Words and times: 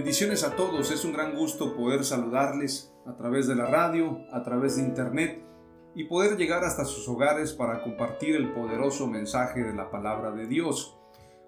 Bendiciones 0.00 0.44
a 0.44 0.56
todos, 0.56 0.90
es 0.90 1.04
un 1.04 1.12
gran 1.12 1.36
gusto 1.36 1.76
poder 1.76 2.04
saludarles 2.04 2.90
a 3.04 3.16
través 3.16 3.46
de 3.46 3.54
la 3.54 3.66
radio, 3.66 4.24
a 4.32 4.42
través 4.42 4.76
de 4.76 4.82
internet 4.82 5.44
y 5.94 6.04
poder 6.04 6.38
llegar 6.38 6.64
hasta 6.64 6.86
sus 6.86 7.06
hogares 7.06 7.52
para 7.52 7.82
compartir 7.82 8.34
el 8.34 8.50
poderoso 8.54 9.06
mensaje 9.06 9.62
de 9.62 9.74
la 9.74 9.90
palabra 9.90 10.30
de 10.30 10.46
Dios. 10.46 10.96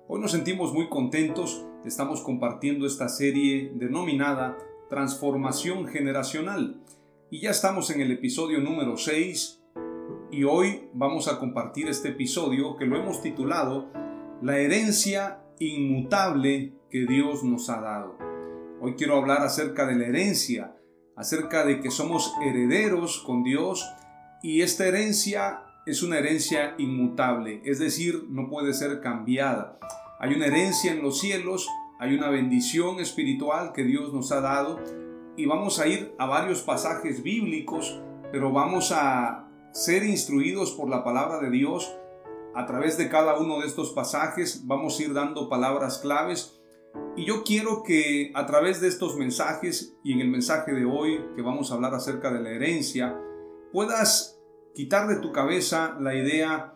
Hoy 0.06 0.20
nos 0.20 0.32
sentimos 0.32 0.74
muy 0.74 0.90
contentos, 0.90 1.64
estamos 1.86 2.20
compartiendo 2.20 2.86
esta 2.86 3.08
serie 3.08 3.72
denominada 3.74 4.58
Transformación 4.90 5.86
Generacional 5.86 6.82
y 7.30 7.40
ya 7.40 7.52
estamos 7.52 7.88
en 7.88 8.02
el 8.02 8.12
episodio 8.12 8.60
número 8.60 8.98
6 8.98 9.62
y 10.30 10.44
hoy 10.44 10.90
vamos 10.92 11.26
a 11.26 11.38
compartir 11.38 11.88
este 11.88 12.10
episodio 12.10 12.76
que 12.76 12.84
lo 12.84 12.98
hemos 12.98 13.22
titulado 13.22 13.88
La 14.42 14.58
herencia 14.58 15.40
inmutable 15.58 16.74
que 16.90 17.06
Dios 17.06 17.42
nos 17.44 17.70
ha 17.70 17.80
dado. 17.80 18.31
Hoy 18.84 18.96
quiero 18.96 19.16
hablar 19.16 19.42
acerca 19.42 19.86
de 19.86 19.94
la 19.94 20.06
herencia, 20.06 20.74
acerca 21.14 21.64
de 21.64 21.80
que 21.80 21.92
somos 21.92 22.34
herederos 22.42 23.22
con 23.24 23.44
Dios 23.44 23.88
y 24.42 24.62
esta 24.62 24.84
herencia 24.88 25.62
es 25.86 26.02
una 26.02 26.18
herencia 26.18 26.74
inmutable, 26.78 27.62
es 27.64 27.78
decir, 27.78 28.24
no 28.28 28.48
puede 28.48 28.74
ser 28.74 29.00
cambiada. 29.00 29.78
Hay 30.18 30.34
una 30.34 30.46
herencia 30.46 30.90
en 30.90 31.00
los 31.00 31.20
cielos, 31.20 31.68
hay 32.00 32.16
una 32.16 32.28
bendición 32.28 32.98
espiritual 32.98 33.72
que 33.72 33.84
Dios 33.84 34.12
nos 34.12 34.32
ha 34.32 34.40
dado 34.40 34.80
y 35.36 35.46
vamos 35.46 35.78
a 35.78 35.86
ir 35.86 36.12
a 36.18 36.26
varios 36.26 36.62
pasajes 36.62 37.22
bíblicos, 37.22 38.02
pero 38.32 38.50
vamos 38.50 38.90
a 38.90 39.48
ser 39.70 40.02
instruidos 40.02 40.72
por 40.72 40.90
la 40.90 41.04
palabra 41.04 41.38
de 41.38 41.50
Dios. 41.50 41.96
A 42.56 42.66
través 42.66 42.98
de 42.98 43.08
cada 43.08 43.38
uno 43.38 43.60
de 43.60 43.68
estos 43.68 43.92
pasajes 43.92 44.66
vamos 44.66 44.98
a 44.98 45.02
ir 45.04 45.14
dando 45.14 45.48
palabras 45.48 45.98
claves 45.98 46.61
y 47.16 47.26
yo 47.26 47.44
quiero 47.44 47.82
que 47.82 48.32
a 48.34 48.46
través 48.46 48.80
de 48.80 48.88
estos 48.88 49.16
mensajes 49.16 49.96
y 50.02 50.12
en 50.12 50.20
el 50.20 50.28
mensaje 50.28 50.72
de 50.72 50.84
hoy 50.84 51.22
que 51.36 51.42
vamos 51.42 51.70
a 51.70 51.74
hablar 51.74 51.94
acerca 51.94 52.32
de 52.32 52.40
la 52.40 52.50
herencia, 52.50 53.18
puedas 53.70 54.40
quitar 54.74 55.08
de 55.08 55.20
tu 55.20 55.30
cabeza 55.30 55.96
la 56.00 56.14
idea 56.14 56.74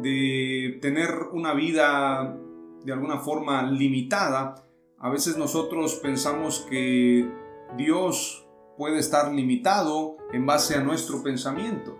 de 0.00 0.78
tener 0.82 1.10
una 1.32 1.54
vida 1.54 2.36
de 2.84 2.92
alguna 2.92 3.18
forma 3.18 3.62
limitada. 3.70 4.66
A 4.98 5.08
veces 5.08 5.36
nosotros 5.36 5.94
pensamos 5.96 6.66
que 6.68 7.28
Dios 7.76 8.46
puede 8.76 8.98
estar 8.98 9.32
limitado 9.32 10.16
en 10.32 10.46
base 10.46 10.74
a 10.74 10.82
nuestro 10.82 11.22
pensamiento. 11.22 11.98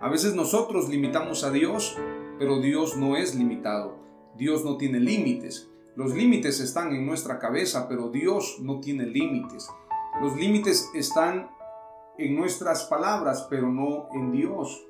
A 0.00 0.08
veces 0.08 0.34
nosotros 0.34 0.88
limitamos 0.88 1.44
a 1.44 1.50
Dios, 1.50 1.96
pero 2.38 2.60
Dios 2.60 2.96
no 2.96 3.16
es 3.16 3.34
limitado. 3.34 3.96
Dios 4.36 4.64
no 4.64 4.76
tiene 4.76 5.00
límites. 5.00 5.70
Los 5.96 6.12
límites 6.12 6.58
están 6.58 6.92
en 6.92 7.06
nuestra 7.06 7.38
cabeza, 7.38 7.86
pero 7.88 8.08
Dios 8.08 8.58
no 8.60 8.80
tiene 8.80 9.06
límites. 9.06 9.68
Los 10.20 10.34
límites 10.36 10.90
están 10.92 11.50
en 12.18 12.34
nuestras 12.34 12.84
palabras, 12.84 13.46
pero 13.48 13.70
no 13.70 14.08
en 14.12 14.32
Dios. 14.32 14.84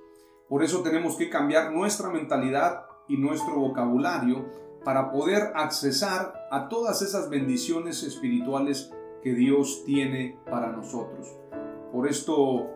Por 0.48 0.62
eso 0.62 0.82
tenemos 0.82 1.16
que 1.16 1.28
cambiar 1.28 1.72
nuestra 1.72 2.08
mentalidad 2.08 2.86
y 3.06 3.18
nuestro 3.18 3.56
vocabulario 3.56 4.46
para 4.82 5.10
poder 5.10 5.52
accesar 5.54 6.32
a 6.50 6.68
todas 6.70 7.02
esas 7.02 7.28
bendiciones 7.28 8.02
espirituales 8.02 8.90
que 9.22 9.34
Dios 9.34 9.82
tiene 9.84 10.38
para 10.50 10.72
nosotros. 10.72 11.28
Por 11.92 12.08
esto 12.08 12.70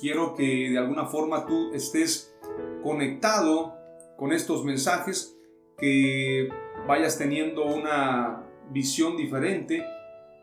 quiero 0.00 0.34
que 0.34 0.70
de 0.70 0.78
alguna 0.78 1.06
forma 1.06 1.46
tú 1.46 1.72
estés 1.72 2.32
conectado 2.82 3.74
con 4.16 4.32
estos 4.32 4.64
mensajes 4.64 5.36
que 5.78 6.48
vayas 6.86 7.18
teniendo 7.18 7.64
una 7.64 8.42
visión 8.70 9.16
diferente, 9.16 9.84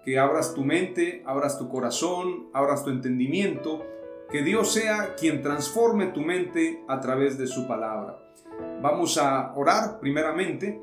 que 0.04 0.18
abras 0.18 0.54
tu 0.54 0.64
mente, 0.64 1.24
abras 1.26 1.58
tu 1.58 1.70
corazón, 1.70 2.50
abras 2.54 2.84
tu 2.84 2.90
entendimiento, 2.90 3.86
que 4.32 4.44
Dios 4.44 4.72
sea 4.72 5.16
quien 5.16 5.42
transforme 5.42 6.08
tu 6.08 6.22
mente 6.22 6.84
a 6.88 7.00
través 7.00 7.38
de 7.38 7.48
su 7.48 7.68
palabra. 7.68 8.20
Vamos 8.82 9.18
a 9.18 9.54
orar 9.56 10.00
primeramente, 10.00 10.82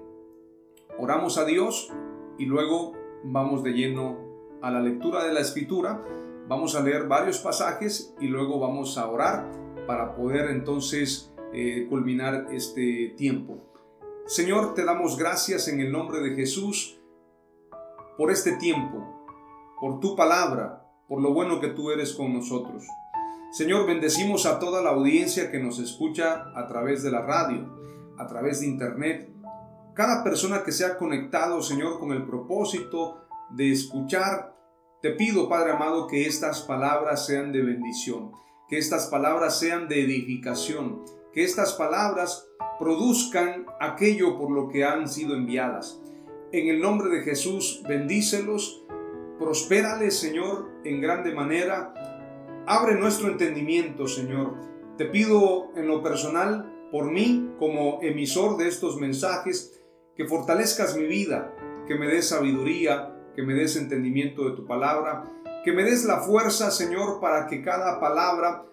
oramos 0.99 1.39
a 1.39 1.45
Dios 1.45 1.93
y 2.39 2.45
luego 2.47 2.93
vamos 3.25 3.63
de 3.63 3.73
lleno 3.73 4.19
a 4.63 4.71
la 4.71 4.81
lectura 4.81 5.25
de 5.25 5.33
la 5.33 5.41
escritura. 5.41 6.03
Vamos 6.49 6.75
a 6.77 6.83
leer 6.83 7.09
varios 7.09 7.39
pasajes 7.39 8.15
y 8.21 8.29
luego 8.29 8.61
vamos 8.61 8.99
a 8.99 9.09
orar 9.09 9.51
para 9.87 10.15
poder 10.15 10.51
entonces 10.51 11.33
eh, 11.53 11.87
culminar 11.89 12.49
este 12.51 13.15
tiempo. 13.17 13.59
Señor, 14.27 14.75
te 14.75 14.85
damos 14.85 15.17
gracias 15.17 15.69
en 15.69 15.79
el 15.79 15.93
nombre 15.93 16.19
de 16.19 16.35
Jesús 16.35 16.99
por 18.19 18.33
este 18.33 18.57
tiempo, 18.57 19.25
por 19.81 20.01
tu 20.01 20.17
palabra, 20.17 20.85
por 21.07 21.23
lo 21.23 21.33
bueno 21.33 21.61
que 21.61 21.69
tú 21.69 21.93
eres 21.93 22.13
con 22.13 22.35
nosotros. 22.35 22.85
Señor, 23.53 23.87
bendecimos 23.87 24.45
a 24.45 24.59
toda 24.59 24.83
la 24.83 24.91
audiencia 24.91 25.53
que 25.53 25.61
nos 25.61 25.79
escucha 25.79 26.51
a 26.57 26.67
través 26.67 27.05
de 27.05 27.13
la 27.13 27.21
radio, 27.21 27.73
a 28.19 28.27
través 28.27 28.59
de 28.61 28.67
internet. 28.67 29.31
Cada 29.95 30.25
persona 30.25 30.65
que 30.65 30.73
se 30.73 30.85
ha 30.85 30.99
conectado, 30.99 31.63
Señor, 31.63 32.01
con 32.01 32.11
el 32.11 32.27
propósito 32.27 33.29
de 33.51 33.71
escuchar, 33.71 34.57
te 35.03 35.13
pido, 35.13 35.49
Padre 35.49 35.71
amado, 35.71 36.09
que 36.09 36.27
estas 36.27 36.63
palabras 36.63 37.27
sean 37.27 37.53
de 37.53 37.63
bendición, 37.63 38.33
que 38.69 38.77
estas 38.77 39.07
palabras 39.07 39.57
sean 39.57 39.87
de 39.87 40.03
edificación, 40.03 41.05
que 41.37 41.45
estas 41.45 41.75
palabras 41.75 42.49
produzcan 42.81 43.67
aquello 43.79 44.39
por 44.39 44.51
lo 44.51 44.71
que 44.71 44.87
han 44.87 45.07
sido 45.07 45.35
enviadas. 45.35 46.01
En 46.51 46.69
el 46.69 46.81
nombre 46.81 47.11
de 47.11 47.25
Jesús, 47.25 47.83
bendícelos, 47.87 48.87
prospérales, 49.39 50.19
Señor, 50.19 50.67
en 50.85 51.03
grande 51.03 51.35
manera. 51.35 51.93
Abre 52.67 52.95
nuestro 52.95 53.29
entendimiento, 53.29 54.09
Señor. 54.09 54.55
Te 54.97 55.05
pido 55.05 55.77
en 55.77 55.89
lo 55.89 56.03
personal, 56.03 56.73
por 56.91 57.13
mí, 57.13 57.51
como 57.59 57.99
emisor 58.01 58.57
de 58.57 58.69
estos 58.69 58.99
mensajes, 58.99 59.79
que 60.17 60.25
fortalezcas 60.25 60.97
mi 60.97 61.05
vida, 61.05 61.55
que 61.87 61.97
me 61.97 62.07
des 62.07 62.31
sabiduría, 62.31 63.15
que 63.35 63.43
me 63.43 63.53
des 63.53 63.77
entendimiento 63.77 64.49
de 64.49 64.57
tu 64.57 64.67
palabra, 64.67 65.31
que 65.67 65.73
me 65.73 65.85
des 65.85 66.07
la 66.07 66.21
fuerza, 66.21 66.71
Señor, 66.71 67.21
para 67.21 67.47
que 67.47 67.61
cada 67.61 68.01
palabra 68.01 68.65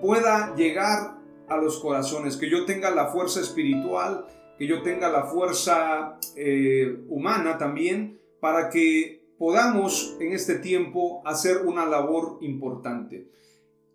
pueda 0.00 0.54
llegar 0.54 1.15
a 1.48 1.56
los 1.56 1.78
corazones, 1.78 2.36
que 2.36 2.50
yo 2.50 2.64
tenga 2.64 2.90
la 2.90 3.06
fuerza 3.06 3.40
espiritual, 3.40 4.26
que 4.58 4.66
yo 4.66 4.82
tenga 4.82 5.08
la 5.10 5.24
fuerza 5.24 6.18
eh, 6.34 7.04
humana 7.08 7.58
también, 7.58 8.20
para 8.40 8.70
que 8.70 9.26
podamos 9.38 10.16
en 10.20 10.32
este 10.32 10.56
tiempo 10.56 11.22
hacer 11.24 11.58
una 11.64 11.86
labor 11.86 12.38
importante. 12.40 13.28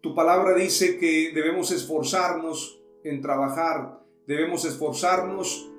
Tu 0.01 0.15
palabra 0.15 0.55
dice 0.55 0.97
que 0.97 1.31
debemos 1.33 1.71
esforzarnos 1.71 2.81
en 3.03 3.21
trabajar, 3.21 3.99
debemos 4.27 4.65
esforzarnos 4.65 5.71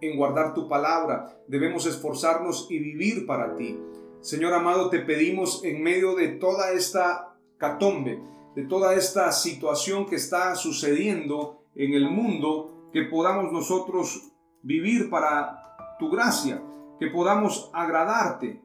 en 0.00 0.16
guardar 0.16 0.54
tu 0.54 0.68
palabra, 0.68 1.38
debemos 1.46 1.86
esforzarnos 1.86 2.66
y 2.70 2.78
vivir 2.78 3.26
para 3.26 3.56
ti. 3.56 3.78
Señor 4.20 4.52
amado, 4.52 4.90
te 4.90 5.00
pedimos 5.00 5.64
en 5.64 5.82
medio 5.82 6.14
de 6.14 6.28
toda 6.28 6.72
esta 6.72 7.36
catombe, 7.56 8.20
de 8.54 8.64
toda 8.64 8.94
esta 8.94 9.32
situación 9.32 10.06
que 10.06 10.16
está 10.16 10.54
sucediendo 10.54 11.62
en 11.74 11.94
el 11.94 12.10
mundo, 12.10 12.88
que 12.92 13.02
podamos 13.02 13.52
nosotros 13.52 14.30
vivir 14.62 15.08
para 15.08 15.96
tu 15.98 16.10
gracia, 16.10 16.62
que 16.98 17.06
podamos 17.08 17.70
agradarte, 17.72 18.62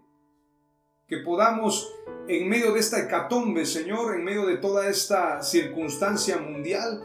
que 1.07 1.17
podamos 1.17 1.89
en 2.27 2.49
medio 2.49 2.73
de 2.73 2.79
esta 2.79 2.99
hecatombe, 2.99 3.65
Señor, 3.65 4.15
en 4.15 4.25
medio 4.25 4.45
de 4.45 4.57
toda 4.57 4.89
esta 4.89 5.41
circunstancia 5.41 6.37
mundial, 6.37 7.01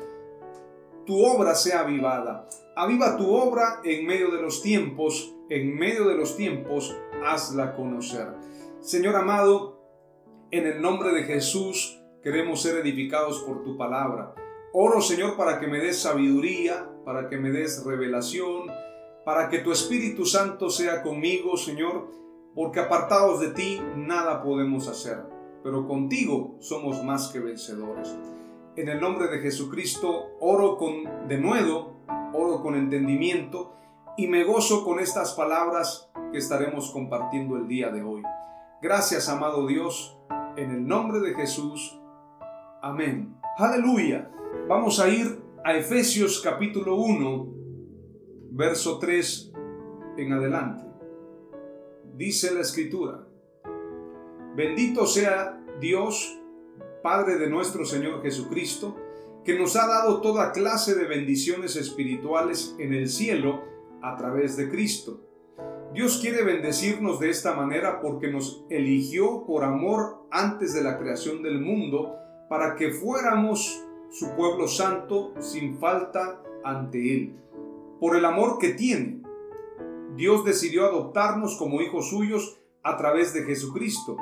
tu 1.07 1.25
obra 1.25 1.55
sea 1.55 1.81
avivada. 1.81 2.49
Aviva 2.75 3.17
tu 3.17 3.33
obra 3.33 3.81
en 3.85 4.07
medio 4.07 4.31
de 4.31 4.43
los 4.43 4.63
tiempos, 4.63 5.33
en 5.49 5.77
medio 5.77 6.09
de 6.09 6.17
los 6.17 6.37
tiempos, 6.37 6.97
hazla 7.25 7.75
conocer. 7.77 8.29
Señor 8.81 9.15
amado, 9.15 9.81
en 10.51 10.67
el 10.67 10.83
nombre 10.83 11.13
de 11.13 11.23
Jesús 11.23 12.02
queremos 12.23 12.63
ser 12.63 12.79
edificados 12.79 13.41
por 13.41 13.63
tu 13.63 13.77
palabra. 13.77 14.35
Oro, 14.73 15.01
Señor, 15.01 15.37
para 15.37 15.59
que 15.59 15.67
me 15.67 15.79
des 15.79 16.01
sabiduría, 16.01 16.89
para 17.05 17.29
que 17.29 17.37
me 17.37 17.51
des 17.51 17.85
revelación, 17.85 18.71
para 19.25 19.49
que 19.49 19.59
tu 19.59 19.73
Espíritu 19.73 20.25
Santo 20.25 20.71
sea 20.71 21.03
conmigo, 21.03 21.57
Señor, 21.57 22.11
porque 22.55 22.81
apartados 22.81 23.41
de 23.41 23.51
ti 23.51 23.81
nada 23.97 24.43
podemos 24.43 24.89
hacer, 24.89 25.19
pero 25.63 25.87
contigo 25.87 26.57
somos 26.61 27.03
más 27.05 27.29
que 27.29 27.41
vencedores. 27.41 28.17
En 28.77 28.89
el 28.89 29.01
nombre 29.01 29.29
de 29.29 29.41
Jesucristo 29.41 30.37
oro 30.41 30.77
con 30.77 31.29
denuedo, 31.29 31.97
oro 32.33 32.63
con 32.63 32.75
entendimiento 32.75 33.75
y 34.17 34.29
me 34.29 34.45
gozo 34.45 34.85
con 34.85 35.01
estas 35.01 35.35
palabras 35.35 36.11
que 36.33 36.39
estaremos 36.39 36.91
compartiendo 36.91 37.57
el 37.57 37.69
día 37.69 37.91
de 37.91 38.03
hoy. 38.03 38.23
Gracias, 38.81 39.29
amado 39.29 39.67
Dios, 39.67 40.19
en 40.57 40.71
el 40.71 40.87
nombre 40.87 41.21
de 41.21 41.35
Jesús. 41.35 42.02
Amén. 42.85 43.37
Aleluya. 43.59 44.29
Vamos 44.67 44.99
a 44.99 45.09
ir 45.09 45.41
a 45.65 45.77
Efesios 45.77 46.41
capítulo 46.43 46.97
1, 46.97 47.55
verso 48.51 48.99
3 48.99 49.53
en 50.17 50.33
adelante. 50.33 50.83
Dice 52.17 52.53
la 52.53 52.63
escritura, 52.63 53.25
bendito 54.57 55.07
sea 55.07 55.65
Dios, 55.81 56.41
Padre 57.05 57.39
de 57.39 57.49
nuestro 57.49 57.85
Señor 57.85 58.21
Jesucristo, 58.21 58.97
que 59.45 59.57
nos 59.57 59.77
ha 59.77 59.87
dado 59.87 60.21
toda 60.21 60.51
clase 60.51 60.97
de 60.97 61.07
bendiciones 61.07 61.77
espirituales 61.77 62.75
en 62.81 62.95
el 62.95 63.09
cielo 63.09 63.63
a 64.03 64.17
través 64.17 64.57
de 64.57 64.69
Cristo. 64.69 65.21
Dios 65.95 66.19
quiere 66.21 66.43
bendecirnos 66.43 67.21
de 67.21 67.31
esta 67.31 67.55
manera 67.55 68.01
porque 68.01 68.27
nos 68.27 68.65
eligió 68.71 69.47
por 69.47 69.63
amor 69.63 70.27
antes 70.33 70.75
de 70.75 70.83
la 70.83 70.99
creación 70.99 71.45
del 71.45 71.61
mundo 71.61 72.19
para 72.53 72.77
que 72.77 72.91
fuéramos 72.91 73.83
su 74.11 74.37
pueblo 74.37 74.69
santo 74.69 75.33
sin 75.41 75.79
falta 75.79 76.43
ante 76.63 77.15
Él. 77.15 77.41
Por 77.99 78.15
el 78.15 78.27
amor 78.27 78.59
que 78.59 78.75
tiene, 78.75 79.23
Dios 80.17 80.45
decidió 80.45 80.85
adoptarnos 80.85 81.57
como 81.57 81.81
hijos 81.81 82.11
suyos 82.11 82.61
a 82.83 82.99
través 82.99 83.33
de 83.33 83.45
Jesucristo. 83.45 84.19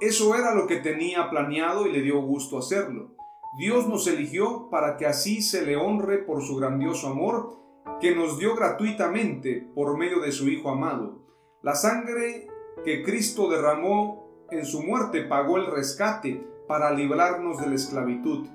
Eso 0.00 0.34
era 0.34 0.54
lo 0.54 0.66
que 0.66 0.76
tenía 0.76 1.28
planeado 1.28 1.86
y 1.86 1.92
le 1.92 2.00
dio 2.00 2.18
gusto 2.22 2.56
hacerlo. 2.56 3.10
Dios 3.58 3.86
nos 3.86 4.06
eligió 4.06 4.70
para 4.70 4.96
que 4.96 5.04
así 5.04 5.42
se 5.42 5.66
le 5.66 5.76
honre 5.76 6.16
por 6.16 6.40
su 6.40 6.56
grandioso 6.56 7.08
amor 7.08 7.58
que 8.00 8.16
nos 8.16 8.38
dio 8.38 8.56
gratuitamente 8.56 9.68
por 9.74 9.98
medio 9.98 10.20
de 10.20 10.32
su 10.32 10.48
Hijo 10.48 10.70
amado. 10.70 11.18
La 11.60 11.74
sangre 11.74 12.48
que 12.86 13.02
Cristo 13.02 13.50
derramó 13.50 14.46
en 14.50 14.64
su 14.64 14.82
muerte 14.82 15.24
pagó 15.24 15.58
el 15.58 15.66
rescate 15.66 16.55
para 16.66 16.92
librarnos 16.92 17.58
de 17.58 17.68
la 17.68 17.74
esclavitud. 17.74 18.48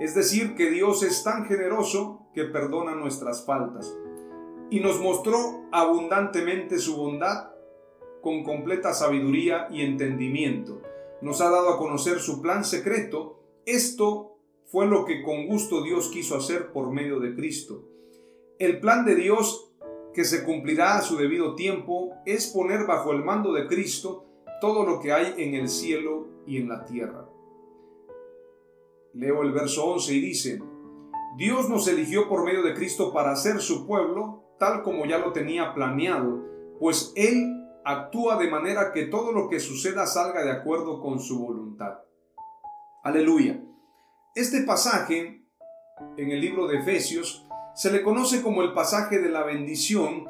Es 0.00 0.14
decir, 0.14 0.54
que 0.54 0.70
Dios 0.70 1.02
es 1.02 1.24
tan 1.24 1.46
generoso 1.46 2.26
que 2.34 2.44
perdona 2.44 2.94
nuestras 2.94 3.44
faltas 3.44 3.94
y 4.70 4.80
nos 4.80 5.00
mostró 5.00 5.64
abundantemente 5.72 6.78
su 6.78 6.96
bondad 6.96 7.50
con 8.20 8.42
completa 8.44 8.92
sabiduría 8.92 9.68
y 9.70 9.82
entendimiento. 9.82 10.82
Nos 11.22 11.40
ha 11.40 11.50
dado 11.50 11.70
a 11.70 11.78
conocer 11.78 12.20
su 12.20 12.42
plan 12.42 12.64
secreto. 12.64 13.42
Esto 13.64 14.36
fue 14.66 14.86
lo 14.86 15.04
que 15.04 15.22
con 15.22 15.46
gusto 15.46 15.82
Dios 15.82 16.08
quiso 16.08 16.36
hacer 16.36 16.72
por 16.72 16.90
medio 16.90 17.20
de 17.20 17.34
Cristo. 17.34 17.84
El 18.58 18.80
plan 18.80 19.04
de 19.04 19.14
Dios 19.14 19.72
que 20.12 20.24
se 20.24 20.44
cumplirá 20.44 20.98
a 20.98 21.02
su 21.02 21.16
debido 21.16 21.54
tiempo 21.54 22.12
es 22.26 22.48
poner 22.48 22.86
bajo 22.86 23.12
el 23.12 23.24
mando 23.24 23.52
de 23.52 23.66
Cristo 23.66 24.26
todo 24.60 24.84
lo 24.84 25.00
que 25.00 25.12
hay 25.12 25.34
en 25.38 25.54
el 25.54 25.68
cielo 25.68 26.26
y 26.46 26.58
en 26.58 26.68
la 26.68 26.84
tierra. 26.84 27.28
Leo 29.14 29.42
el 29.42 29.52
verso 29.52 29.84
11 29.86 30.14
y 30.14 30.20
dice, 30.20 30.62
Dios 31.36 31.68
nos 31.68 31.88
eligió 31.88 32.28
por 32.28 32.44
medio 32.44 32.62
de 32.62 32.74
Cristo 32.74 33.12
para 33.12 33.36
ser 33.36 33.60
su 33.60 33.86
pueblo 33.86 34.48
tal 34.58 34.82
como 34.82 35.06
ya 35.06 35.18
lo 35.18 35.32
tenía 35.32 35.72
planeado, 35.72 36.44
pues 36.78 37.12
Él 37.16 37.64
actúa 37.84 38.36
de 38.36 38.50
manera 38.50 38.92
que 38.92 39.04
todo 39.04 39.32
lo 39.32 39.48
que 39.48 39.60
suceda 39.60 40.06
salga 40.06 40.44
de 40.44 40.50
acuerdo 40.50 41.00
con 41.00 41.20
su 41.20 41.38
voluntad. 41.38 41.98
Aleluya. 43.02 43.62
Este 44.34 44.62
pasaje 44.62 45.44
en 46.16 46.30
el 46.30 46.40
libro 46.40 46.66
de 46.66 46.78
Efesios 46.78 47.46
se 47.74 47.90
le 47.90 48.02
conoce 48.02 48.42
como 48.42 48.62
el 48.62 48.74
pasaje 48.74 49.20
de 49.20 49.30
la 49.30 49.44
bendición 49.44 50.28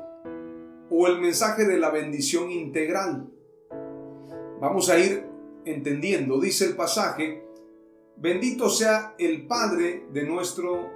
o 0.91 1.07
el 1.07 1.21
mensaje 1.21 1.65
de 1.65 1.79
la 1.79 1.91
bendición 1.91 2.51
integral. 2.51 3.31
Vamos 4.61 4.89
a 4.91 4.99
ir 4.99 5.27
entendiendo, 5.65 6.41
dice 6.41 6.67
el 6.67 6.77
pasaje, 6.77 7.48
bendito 8.21 8.69
sea 8.69 9.15
el 9.19 9.47
Padre 9.47 10.07
de 10.13 10.25
nuestro 10.25 10.91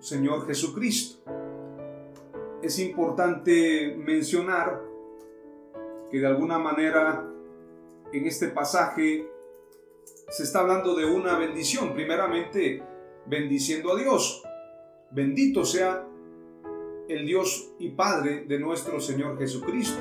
Señor 0.00 0.46
Jesucristo 0.46 1.18
es 2.62 2.78
importante 2.78 3.94
mencionar 3.96 4.82
que 6.10 6.18
de 6.18 6.26
alguna 6.26 6.58
manera 6.58 7.24
en 8.12 8.26
este 8.26 8.48
pasaje 8.48 9.28
se 10.28 10.42
está 10.42 10.60
hablando 10.60 10.94
de 10.96 11.04
una 11.04 11.38
bendición, 11.38 11.94
primeramente 11.94 12.82
bendiciendo 13.26 13.92
a 13.92 13.96
Dios. 13.98 14.42
Bendito 15.10 15.64
sea 15.64 16.06
el 17.08 17.26
Dios 17.26 17.72
y 17.78 17.90
Padre 17.90 18.44
de 18.46 18.58
nuestro 18.58 19.00
Señor 19.00 19.38
Jesucristo. 19.38 20.00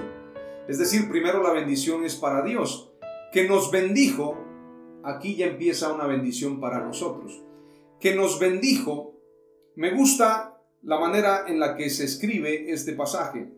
Es 0.68 0.80
decir, 0.80 1.10
primero 1.10 1.42
la 1.42 1.54
bendición 1.54 2.04
es 2.04 2.16
para 2.16 2.42
Dios, 2.42 2.92
que 3.32 3.48
nos 3.48 3.72
bendijo, 3.72 4.38
aquí 5.08 5.36
ya 5.36 5.48
empieza 5.48 5.94
una 5.94 6.06
bendición 6.06 6.60
para 6.60 6.84
nosotros, 6.84 7.42
que 8.00 8.16
nos 8.16 8.40
bendijo. 8.40 9.16
Me 9.76 9.92
gusta 9.92 10.62
la 10.84 11.00
manera 11.00 11.46
en 11.48 11.60
la 11.60 11.76
que 11.76 11.90
se 11.90 12.04
escribe 12.04 12.72
este 12.72 12.94
pasaje, 12.94 13.50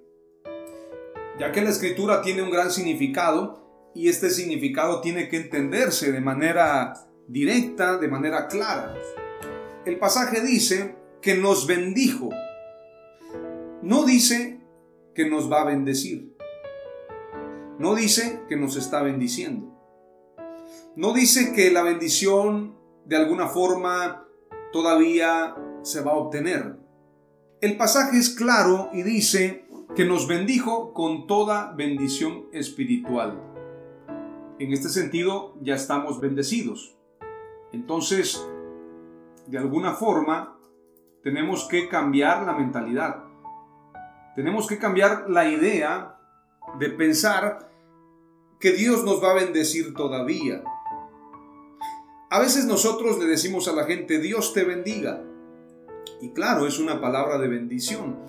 ya 1.39 1.51
que 1.51 1.61
la 1.61 1.69
escritura 1.69 2.21
tiene 2.21 2.43
un 2.43 2.51
gran 2.51 2.71
significado 2.71 3.91
y 3.95 4.09
este 4.09 4.29
significado 4.29 5.01
tiene 5.01 5.27
que 5.27 5.37
entenderse 5.37 6.11
de 6.11 6.21
manera 6.21 6.93
directa, 7.27 7.97
de 7.97 8.07
manera 8.07 8.47
clara. 8.47 8.93
El 9.85 9.97
pasaje 9.97 10.41
dice 10.41 10.95
que 11.21 11.35
nos 11.35 11.65
bendijo, 11.65 12.29
no 13.81 14.05
dice 14.05 14.59
que 15.15 15.27
nos 15.27 15.51
va 15.51 15.61
a 15.61 15.65
bendecir, 15.65 16.35
no 17.79 17.95
dice 17.95 18.41
que 18.47 18.55
nos 18.55 18.75
está 18.75 19.01
bendiciendo, 19.01 19.78
no 20.95 21.13
dice 21.13 21.53
que 21.53 21.71
la 21.71 21.83
bendición 21.83 22.75
de 23.05 23.17
alguna 23.17 23.47
forma 23.47 24.25
todavía 24.71 25.55
se 25.81 26.01
va 26.01 26.11
a 26.11 26.17
obtener. 26.17 26.77
El 27.61 27.77
pasaje 27.77 28.17
es 28.17 28.29
claro 28.29 28.89
y 28.93 29.03
dice 29.03 29.65
que 29.95 30.05
nos 30.05 30.27
bendijo 30.27 30.93
con 30.93 31.27
toda 31.27 31.73
bendición 31.73 32.45
espiritual. 32.53 33.41
En 34.59 34.73
este 34.73 34.89
sentido, 34.89 35.55
ya 35.61 35.75
estamos 35.75 36.19
bendecidos. 36.19 36.97
Entonces, 37.71 38.45
de 39.47 39.57
alguna 39.57 39.93
forma, 39.93 40.57
tenemos 41.23 41.67
que 41.67 41.89
cambiar 41.89 42.45
la 42.45 42.53
mentalidad. 42.53 43.23
Tenemos 44.35 44.67
que 44.67 44.77
cambiar 44.77 45.29
la 45.29 45.49
idea 45.49 46.17
de 46.77 46.89
pensar 46.89 47.71
que 48.59 48.71
Dios 48.73 49.03
nos 49.03 49.23
va 49.23 49.31
a 49.31 49.35
bendecir 49.35 49.93
todavía. 49.93 50.63
A 52.31 52.37
veces 52.39 52.65
nosotros 52.65 53.17
le 53.17 53.25
decimos 53.25 53.67
a 53.67 53.73
la 53.73 53.85
gente, 53.85 54.19
Dios 54.19 54.53
te 54.53 54.63
bendiga. 54.63 55.23
Y 56.21 56.29
claro, 56.29 56.67
es 56.67 56.77
una 56.77 57.01
palabra 57.01 57.39
de 57.39 57.47
bendición. 57.47 58.19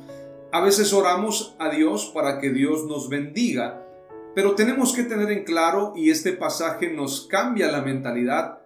A 0.52 0.62
veces 0.62 0.94
oramos 0.94 1.54
a 1.58 1.68
Dios 1.68 2.10
para 2.14 2.40
que 2.40 2.48
Dios 2.48 2.86
nos 2.86 3.10
bendiga, 3.10 3.86
pero 4.34 4.54
tenemos 4.54 4.94
que 4.94 5.02
tener 5.02 5.30
en 5.30 5.44
claro, 5.44 5.92
y 5.94 6.08
este 6.08 6.32
pasaje 6.32 6.90
nos 6.90 7.26
cambia 7.26 7.70
la 7.70 7.82
mentalidad 7.82 8.60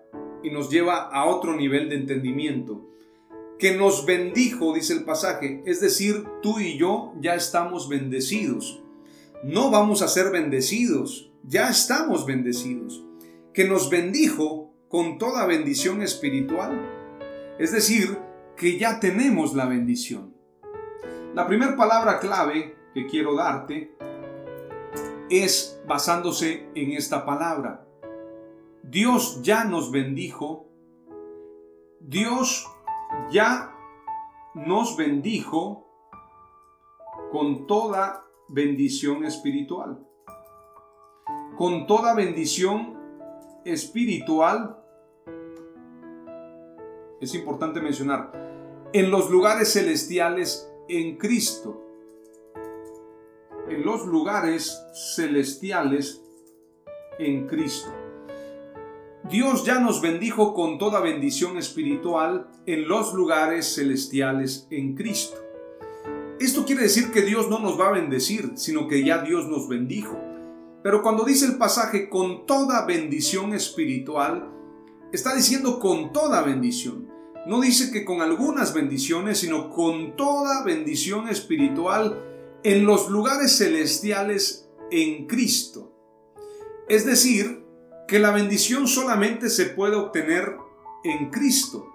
y 0.45 0.51
nos 0.51 0.71
lleva 0.71 1.09
a 1.09 1.25
otro 1.25 1.57
nivel 1.57 1.89
de 1.89 1.97
entendimiento, 1.97 2.89
que 3.59 3.77
nos 3.77 4.07
bendijo, 4.07 4.73
dice 4.73 4.93
el 4.93 5.05
pasaje, 5.05 5.65
es 5.67 5.81
decir, 5.81 6.25
tú 6.43 6.61
y 6.61 6.79
yo 6.79 7.13
ya 7.21 7.35
estamos 7.35 7.89
bendecidos. 7.89 8.83
no 9.43 9.71
vamos 9.71 10.01
a 10.01 10.09
ser 10.09 10.31
bendecidos, 10.31 11.33
ya 11.43 11.69
estamos 11.69 12.25
bendecidos, 12.25 13.05
que 13.53 13.67
nos 13.67 13.91
bendijo 13.91 14.64
con 14.95 15.19
toda 15.19 15.45
bendición 15.45 16.03
espiritual. 16.03 16.81
Es 17.59 17.73
decir, 17.73 18.17
que 18.57 18.79
ya 18.79 19.01
tenemos 19.01 19.53
la 19.53 19.67
bendición. 19.67 20.37
La 21.35 21.49
primera 21.49 21.77
palabra 21.77 22.21
clave 22.21 22.77
que 22.95 23.09
quiero 23.09 23.35
darte 23.35 23.97
es 25.29 25.83
basándose 25.85 26.69
en 26.77 26.93
esta 26.93 27.27
palabra. 27.27 27.85
Dios 28.85 29.43
ya 29.43 29.65
nos 29.65 29.91
bendijo. 29.91 30.69
Dios 31.99 32.65
ya 33.33 33.75
nos 34.55 34.97
bendijo 34.97 35.89
con 37.33 37.67
toda 37.67 38.27
bendición 38.49 39.25
espiritual. 39.25 40.07
Con 41.57 41.89
toda 41.89 42.15
bendición 42.15 42.95
espiritual, 43.65 44.84
es 47.25 47.35
importante 47.35 47.81
mencionar, 47.81 48.33
en 48.93 49.11
los 49.11 49.31
lugares 49.31 49.73
celestiales 49.73 50.71
en 50.89 51.17
Cristo. 51.17 51.81
En 53.69 53.85
los 53.85 54.07
lugares 54.07 54.79
celestiales 55.17 56.23
en 57.19 57.47
Cristo. 57.47 57.93
Dios 59.31 59.65
ya 59.65 59.81
nos 59.81 60.03
bendijo 60.03 60.53
con 60.53 60.79
toda 60.79 61.01
bendición 61.01 61.57
espiritual 61.57 62.47
en 62.67 62.87
los 62.87 63.15
lugares 63.15 63.75
celestiales 63.75 64.67
en 64.71 64.95
Cristo. 64.95 65.39
Esto 66.39 66.67
quiere 66.67 66.83
decir 66.83 67.11
que 67.11 67.23
Dios 67.23 67.49
no 67.49 67.59
nos 67.59 67.81
va 67.81 67.89
a 67.89 67.93
bendecir, 67.93 68.53
sino 68.57 68.87
que 68.87 69.03
ya 69.03 69.23
Dios 69.23 69.49
nos 69.49 69.67
bendijo. 69.67 70.21
Pero 70.83 71.01
cuando 71.03 71.25
dice 71.25 71.47
el 71.47 71.57
pasaje 71.57 72.11
con 72.11 72.45
toda 72.45 72.85
bendición 72.85 73.55
espiritual, 73.55 74.51
está 75.11 75.35
diciendo 75.35 75.79
con 75.79 76.13
toda 76.13 76.43
bendición. 76.43 77.04
No 77.47 77.61
dice 77.61 77.91
que 77.91 78.05
con 78.05 78.23
algunas 78.23 78.73
bendiciones, 78.73 79.39
sino 79.39 79.71
con 79.71 80.17
toda 80.17 80.65
bendición 80.65 81.29
espiritual 81.29 82.23
en 82.63 82.87
los 82.87 83.11
lugares 83.11 83.59
celestiales 83.59 84.69
en 84.91 85.27
Cristo. 85.27 85.93
Es 86.89 87.05
decir, 87.05 87.65
que 88.09 88.19
la 88.19 88.31
bendición 88.31 88.87
solamente 88.87 89.51
se 89.51 89.67
puede 89.67 89.97
obtener 89.97 90.57
en 91.05 91.31
Cristo. 91.31 91.87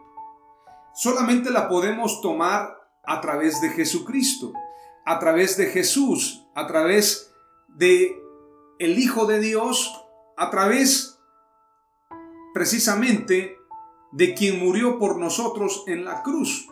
Solamente 0.93 1.49
la 1.51 1.67
podemos 1.67 2.21
tomar 2.21 2.77
a 3.05 3.21
través 3.21 3.61
de 3.61 3.69
Jesucristo, 3.69 4.53
a 5.05 5.19
través 5.19 5.57
de 5.57 5.67
Jesús, 5.67 6.45
a 6.55 6.67
través 6.67 7.31
de 7.67 8.15
el 8.79 8.97
Hijo 8.97 9.25
de 9.25 9.39
Dios 9.39 10.05
a 10.39 10.49
través 10.49 11.19
precisamente 12.53 13.58
de 14.11 14.33
quien 14.33 14.59
murió 14.59 14.97
por 14.99 15.19
nosotros 15.19 15.83
en 15.87 16.05
la 16.05 16.23
cruz. 16.23 16.67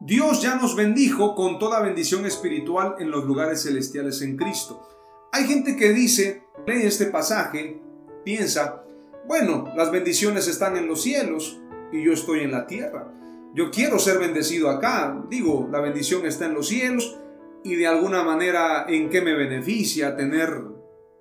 Dios 0.00 0.40
ya 0.40 0.54
nos 0.54 0.76
bendijo 0.76 1.34
con 1.34 1.58
toda 1.58 1.82
bendición 1.82 2.24
espiritual 2.24 2.94
en 2.98 3.10
los 3.10 3.24
lugares 3.24 3.62
celestiales 3.62 4.22
en 4.22 4.36
Cristo. 4.36 4.88
Hay 5.32 5.44
gente 5.44 5.76
que 5.76 5.92
dice, 5.92 6.44
lee 6.66 6.82
este 6.84 7.06
pasaje, 7.06 7.80
piensa, 8.24 8.82
bueno, 9.28 9.70
las 9.76 9.90
bendiciones 9.90 10.48
están 10.48 10.76
en 10.76 10.86
los 10.88 11.02
cielos 11.02 11.60
y 11.92 12.02
yo 12.02 12.12
estoy 12.12 12.40
en 12.40 12.52
la 12.52 12.66
tierra. 12.66 13.12
Yo 13.54 13.70
quiero 13.70 13.98
ser 13.98 14.18
bendecido 14.18 14.70
acá. 14.70 15.22
Digo, 15.28 15.68
la 15.70 15.80
bendición 15.80 16.24
está 16.24 16.46
en 16.46 16.54
los 16.54 16.68
cielos 16.68 17.18
y 17.62 17.74
de 17.74 17.86
alguna 17.86 18.22
manera 18.22 18.86
en 18.88 19.10
qué 19.10 19.20
me 19.20 19.34
beneficia 19.34 20.16
tener 20.16 20.62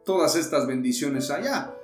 todas 0.06 0.36
estas 0.36 0.68
bendiciones 0.68 1.30
allá. 1.32 1.76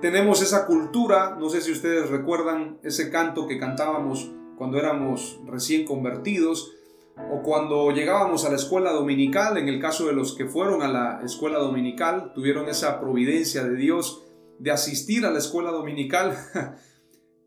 Tenemos 0.00 0.42
esa 0.42 0.64
cultura, 0.64 1.36
no 1.40 1.50
sé 1.50 1.60
si 1.60 1.72
ustedes 1.72 2.08
recuerdan 2.08 2.78
ese 2.84 3.10
canto 3.10 3.48
que 3.48 3.58
cantábamos 3.58 4.30
cuando 4.56 4.78
éramos 4.78 5.40
recién 5.44 5.84
convertidos 5.84 6.72
o 7.32 7.42
cuando 7.42 7.90
llegábamos 7.90 8.44
a 8.44 8.50
la 8.50 8.54
escuela 8.54 8.92
dominical, 8.92 9.58
en 9.58 9.66
el 9.68 9.80
caso 9.80 10.06
de 10.06 10.12
los 10.12 10.36
que 10.36 10.46
fueron 10.46 10.82
a 10.82 10.88
la 10.88 11.20
escuela 11.24 11.58
dominical, 11.58 12.32
tuvieron 12.32 12.68
esa 12.68 13.00
providencia 13.00 13.64
de 13.64 13.74
Dios 13.74 14.22
de 14.60 14.70
asistir 14.70 15.26
a 15.26 15.32
la 15.32 15.40
escuela 15.40 15.72
dominical 15.72 16.36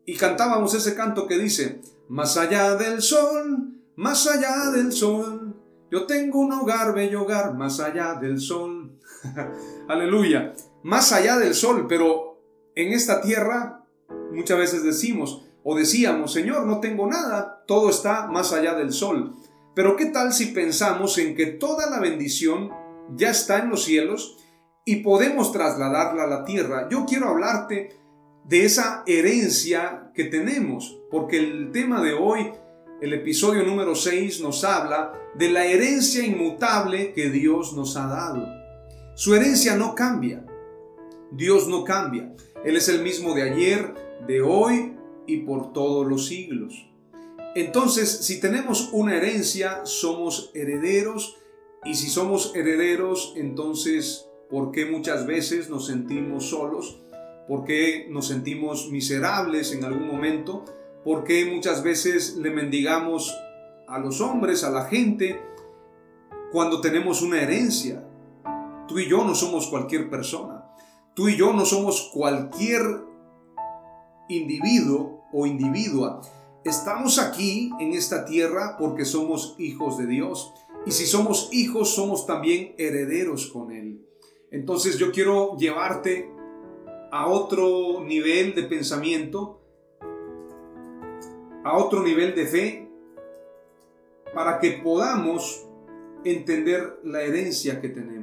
y 0.04 0.14
cantábamos 0.16 0.74
ese 0.74 0.94
canto 0.94 1.26
que 1.26 1.38
dice, 1.38 1.80
más 2.08 2.36
allá 2.36 2.74
del 2.74 3.00
sol, 3.00 3.80
más 3.96 4.26
allá 4.26 4.70
del 4.70 4.92
sol, 4.92 5.56
yo 5.90 6.04
tengo 6.04 6.40
un 6.40 6.52
hogar, 6.52 6.94
bello 6.94 7.22
hogar, 7.22 7.54
más 7.54 7.80
allá 7.80 8.14
del 8.14 8.40
sol. 8.40 8.98
Aleluya. 9.88 10.54
Más 10.82 11.12
allá 11.12 11.36
del 11.36 11.54
sol, 11.54 11.86
pero 11.86 12.31
en 12.74 12.92
esta 12.92 13.20
tierra 13.20 13.84
muchas 14.32 14.58
veces 14.58 14.82
decimos 14.82 15.46
o 15.64 15.76
decíamos, 15.76 16.32
Señor, 16.32 16.66
no 16.66 16.80
tengo 16.80 17.06
nada, 17.06 17.62
todo 17.66 17.90
está 17.90 18.26
más 18.26 18.52
allá 18.52 18.74
del 18.74 18.92
sol. 18.92 19.36
Pero 19.74 19.96
¿qué 19.96 20.06
tal 20.06 20.32
si 20.32 20.46
pensamos 20.46 21.18
en 21.18 21.34
que 21.34 21.46
toda 21.46 21.88
la 21.88 22.00
bendición 22.00 22.70
ya 23.16 23.30
está 23.30 23.58
en 23.58 23.70
los 23.70 23.84
cielos 23.84 24.38
y 24.84 24.96
podemos 24.96 25.52
trasladarla 25.52 26.24
a 26.24 26.26
la 26.26 26.44
tierra? 26.44 26.88
Yo 26.90 27.06
quiero 27.06 27.28
hablarte 27.28 27.96
de 28.44 28.64
esa 28.64 29.04
herencia 29.06 30.10
que 30.14 30.24
tenemos, 30.24 31.00
porque 31.10 31.38
el 31.38 31.70
tema 31.70 32.02
de 32.02 32.12
hoy 32.12 32.52
el 33.00 33.14
episodio 33.14 33.64
número 33.64 33.96
6 33.96 34.40
nos 34.42 34.62
habla 34.62 35.12
de 35.34 35.50
la 35.50 35.64
herencia 35.64 36.24
inmutable 36.24 37.12
que 37.12 37.30
Dios 37.30 37.72
nos 37.74 37.96
ha 37.96 38.06
dado. 38.06 38.46
Su 39.14 39.34
herencia 39.34 39.76
no 39.76 39.96
cambia. 39.96 40.44
Dios 41.32 41.66
no 41.66 41.84
cambia. 41.84 42.34
Él 42.64 42.76
es 42.76 42.88
el 42.88 43.02
mismo 43.02 43.34
de 43.34 43.42
ayer, 43.42 43.94
de 44.26 44.42
hoy 44.42 44.94
y 45.26 45.38
por 45.38 45.72
todos 45.72 46.06
los 46.06 46.26
siglos. 46.26 46.86
Entonces, 47.54 48.08
si 48.08 48.40
tenemos 48.40 48.90
una 48.92 49.16
herencia, 49.16 49.84
somos 49.84 50.50
herederos. 50.54 51.38
Y 51.84 51.94
si 51.94 52.08
somos 52.08 52.54
herederos, 52.54 53.32
entonces, 53.36 54.26
¿por 54.50 54.70
qué 54.72 54.86
muchas 54.86 55.26
veces 55.26 55.68
nos 55.68 55.86
sentimos 55.86 56.50
solos? 56.50 57.00
¿Por 57.48 57.64
qué 57.64 58.06
nos 58.08 58.28
sentimos 58.28 58.90
miserables 58.90 59.72
en 59.72 59.84
algún 59.84 60.06
momento? 60.06 60.64
¿Por 61.04 61.24
qué 61.24 61.44
muchas 61.46 61.82
veces 61.82 62.36
le 62.36 62.50
mendigamos 62.50 63.36
a 63.88 63.98
los 63.98 64.20
hombres, 64.20 64.62
a 64.64 64.70
la 64.70 64.84
gente, 64.84 65.40
cuando 66.52 66.80
tenemos 66.80 67.20
una 67.22 67.42
herencia? 67.42 68.06
Tú 68.86 68.98
y 68.98 69.08
yo 69.08 69.24
no 69.24 69.34
somos 69.34 69.66
cualquier 69.66 70.08
persona. 70.08 70.61
Tú 71.14 71.28
y 71.28 71.36
yo 71.36 71.52
no 71.52 71.64
somos 71.64 72.10
cualquier 72.12 72.82
individuo 74.28 75.24
o 75.32 75.46
individua. 75.46 76.20
Estamos 76.64 77.18
aquí 77.18 77.70
en 77.80 77.92
esta 77.92 78.24
tierra 78.24 78.76
porque 78.78 79.04
somos 79.04 79.54
hijos 79.58 79.98
de 79.98 80.06
Dios. 80.06 80.52
Y 80.86 80.92
si 80.92 81.06
somos 81.06 81.48
hijos, 81.52 81.94
somos 81.94 82.26
también 82.26 82.74
herederos 82.78 83.46
con 83.46 83.72
Él. 83.72 84.06
Entonces 84.50 84.98
yo 84.98 85.12
quiero 85.12 85.56
llevarte 85.56 86.30
a 87.10 87.26
otro 87.26 88.02
nivel 88.04 88.54
de 88.54 88.64
pensamiento 88.64 89.62
a 91.64 91.76
otro 91.76 92.02
nivel 92.02 92.34
de 92.34 92.46
fe 92.46 92.88
para 94.34 94.58
que 94.58 94.80
podamos 94.82 95.66
entender 96.24 97.00
la 97.04 97.22
herencia 97.22 97.80
que 97.80 97.88
tenemos. 97.88 98.21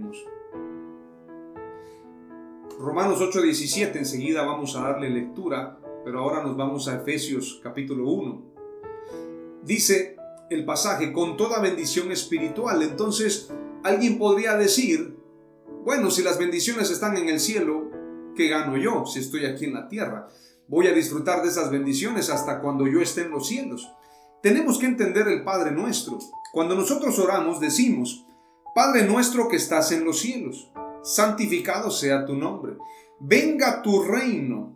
Romanos 2.80 3.20
8:17, 3.20 3.98
enseguida 3.98 4.46
vamos 4.46 4.74
a 4.78 4.82
darle 4.82 5.10
lectura, 5.10 5.78
pero 6.06 6.20
ahora 6.22 6.42
nos 6.42 6.56
vamos 6.56 6.88
a 6.88 6.96
Efesios 6.96 7.60
capítulo 7.62 8.10
1. 8.10 8.42
Dice 9.66 10.16
el 10.50 10.64
pasaje, 10.64 11.12
con 11.12 11.36
toda 11.36 11.60
bendición 11.60 12.10
espiritual. 12.14 12.82
Entonces, 12.82 13.52
alguien 13.84 14.18
podría 14.18 14.56
decir, 14.56 15.18
bueno, 15.84 16.10
si 16.10 16.24
las 16.24 16.40
bendiciones 16.40 16.90
están 16.90 17.18
en 17.18 17.28
el 17.28 17.42
cielo, 17.42 17.92
¿qué 18.34 18.48
gano 18.48 18.78
yo 18.78 19.06
si 19.06 19.20
estoy 19.20 19.46
aquí 19.46 19.66
en 19.66 19.74
la 19.74 19.90
tierra? 19.90 20.30
Voy 20.70 20.88
a 20.88 20.94
disfrutar 20.94 21.42
de 21.44 21.50
esas 21.50 21.70
bendiciones 21.72 22.30
hasta 22.30 22.62
cuando 22.62 22.88
yo 22.88 23.02
esté 23.02 23.24
en 23.24 23.32
los 23.32 23.46
cielos. 23.46 23.92
Tenemos 24.42 24.80
que 24.80 24.86
entender 24.86 25.28
el 25.28 25.44
Padre 25.44 25.72
nuestro. 25.72 26.18
Cuando 26.54 26.76
nosotros 26.76 27.20
oramos 27.20 27.60
decimos, 27.60 28.26
Padre 28.74 29.04
nuestro 29.04 29.50
que 29.50 29.58
estás 29.58 29.92
en 29.92 30.06
los 30.06 30.20
cielos, 30.20 30.72
santificado 31.04 31.92
sea 31.92 32.26
tu 32.26 32.36
nombre. 32.36 32.74
Venga 33.20 33.82
tu 33.82 34.04
reino. 34.04 34.76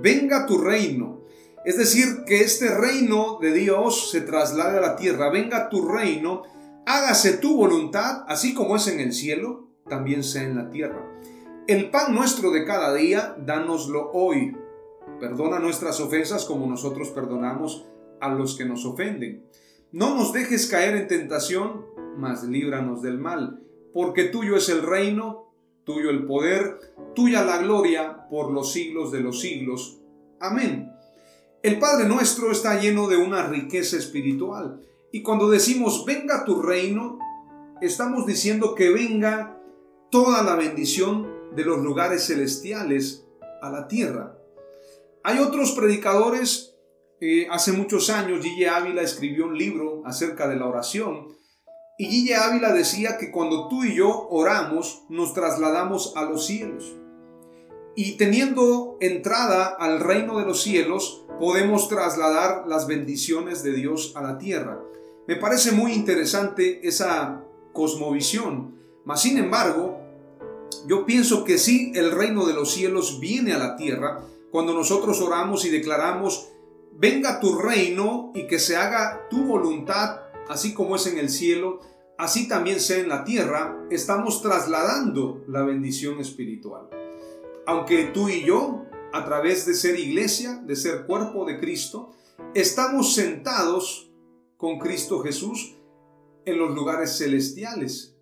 Venga 0.00 0.46
tu 0.46 0.58
reino. 0.58 1.24
Es 1.64 1.76
decir, 1.76 2.24
que 2.26 2.40
este 2.40 2.74
reino 2.74 3.38
de 3.40 3.52
Dios 3.52 4.10
se 4.10 4.20
traslade 4.20 4.78
a 4.78 4.82
la 4.82 4.96
tierra. 4.96 5.30
Venga 5.30 5.68
tu 5.68 5.88
reino. 5.88 6.42
Hágase 6.86 7.38
tu 7.38 7.56
voluntad, 7.56 8.24
así 8.28 8.54
como 8.54 8.76
es 8.76 8.86
en 8.88 9.00
el 9.00 9.12
cielo, 9.12 9.68
también 9.88 10.24
sea 10.24 10.44
en 10.44 10.56
la 10.56 10.70
tierra. 10.70 11.04
El 11.66 11.90
pan 11.90 12.14
nuestro 12.14 12.50
de 12.50 12.64
cada 12.64 12.94
día, 12.94 13.36
dánoslo 13.38 14.10
hoy 14.12 14.54
Perdona 15.20 15.58
nuestras 15.58 15.98
ofensas 15.98 16.44
como 16.44 16.66
nosotros 16.66 17.10
perdonamos 17.10 17.86
a 18.20 18.28
los 18.28 18.56
que 18.56 18.64
nos 18.64 18.84
ofenden. 18.84 19.44
No 19.90 20.14
nos 20.14 20.32
dejes 20.32 20.68
caer 20.68 20.94
en 20.94 21.08
tentación, 21.08 21.86
mas 22.16 22.44
líbranos 22.44 23.02
del 23.02 23.18
mal. 23.18 23.60
Porque 23.98 24.22
tuyo 24.22 24.56
es 24.56 24.68
el 24.68 24.82
reino, 24.82 25.50
tuyo 25.82 26.10
el 26.10 26.24
poder, 26.24 26.78
tuya 27.16 27.44
la 27.44 27.58
gloria 27.58 28.28
por 28.30 28.52
los 28.52 28.72
siglos 28.72 29.10
de 29.10 29.18
los 29.18 29.40
siglos. 29.40 29.98
Amén. 30.38 30.92
El 31.64 31.80
Padre 31.80 32.08
nuestro 32.08 32.52
está 32.52 32.80
lleno 32.80 33.08
de 33.08 33.16
una 33.16 33.48
riqueza 33.48 33.96
espiritual. 33.96 34.80
Y 35.10 35.22
cuando 35.22 35.50
decimos 35.50 36.04
venga 36.06 36.44
tu 36.44 36.62
reino, 36.62 37.18
estamos 37.80 38.24
diciendo 38.24 38.76
que 38.76 38.90
venga 38.90 39.60
toda 40.12 40.44
la 40.44 40.54
bendición 40.54 41.56
de 41.56 41.64
los 41.64 41.78
lugares 41.78 42.24
celestiales 42.24 43.26
a 43.60 43.68
la 43.68 43.88
tierra. 43.88 44.38
Hay 45.24 45.40
otros 45.40 45.72
predicadores, 45.72 46.76
eh, 47.20 47.48
hace 47.50 47.72
muchos 47.72 48.10
años 48.10 48.44
Gille 48.44 48.68
Ávila 48.68 49.02
escribió 49.02 49.46
un 49.46 49.58
libro 49.58 50.02
acerca 50.06 50.46
de 50.46 50.54
la 50.54 50.68
oración 50.68 51.36
y 51.98 52.06
Gille 52.06 52.36
Ávila 52.36 52.72
decía 52.72 53.18
que 53.18 53.32
cuando 53.32 53.66
tú 53.66 53.82
y 53.82 53.96
yo 53.96 54.28
oramos 54.30 55.02
nos 55.08 55.34
trasladamos 55.34 56.12
a 56.16 56.22
los 56.22 56.46
cielos. 56.46 56.96
Y 57.96 58.12
teniendo 58.16 58.96
entrada 59.00 59.66
al 59.66 59.98
reino 59.98 60.38
de 60.38 60.46
los 60.46 60.62
cielos, 60.62 61.26
podemos 61.40 61.88
trasladar 61.88 62.68
las 62.68 62.86
bendiciones 62.86 63.64
de 63.64 63.72
Dios 63.72 64.12
a 64.14 64.22
la 64.22 64.38
tierra. 64.38 64.80
Me 65.26 65.34
parece 65.34 65.72
muy 65.72 65.92
interesante 65.92 66.86
esa 66.86 67.42
cosmovisión, 67.72 68.78
mas 69.04 69.20
sin 69.20 69.36
embargo, 69.36 69.98
yo 70.86 71.04
pienso 71.04 71.42
que 71.42 71.58
sí, 71.58 71.90
el 71.96 72.12
reino 72.12 72.46
de 72.46 72.54
los 72.54 72.72
cielos 72.72 73.18
viene 73.18 73.52
a 73.52 73.58
la 73.58 73.74
tierra 73.74 74.20
cuando 74.52 74.72
nosotros 74.72 75.20
oramos 75.20 75.64
y 75.64 75.70
declaramos, 75.70 76.48
venga 76.92 77.40
tu 77.40 77.58
reino 77.58 78.30
y 78.34 78.46
que 78.46 78.60
se 78.60 78.76
haga 78.76 79.26
tu 79.28 79.44
voluntad, 79.44 80.20
así 80.48 80.74
como 80.74 80.96
es 80.96 81.06
en 81.06 81.18
el 81.18 81.28
cielo, 81.30 81.80
así 82.16 82.48
también 82.48 82.80
sea 82.80 82.98
en 82.98 83.08
la 83.08 83.24
tierra, 83.24 83.86
estamos 83.90 84.42
trasladando 84.42 85.44
la 85.46 85.62
bendición 85.62 86.20
espiritual. 86.20 86.88
Aunque 87.66 88.04
tú 88.14 88.28
y 88.28 88.44
yo 88.44 88.84
a 89.12 89.24
través 89.24 89.66
de 89.66 89.74
ser 89.74 89.98
iglesia, 89.98 90.62
de 90.66 90.76
ser 90.76 91.06
cuerpo 91.06 91.44
de 91.44 91.58
Cristo, 91.58 92.12
estamos 92.54 93.14
sentados 93.14 94.10
con 94.56 94.78
Cristo 94.78 95.20
Jesús 95.20 95.76
en 96.44 96.58
los 96.58 96.74
lugares 96.74 97.16
celestiales. 97.18 98.16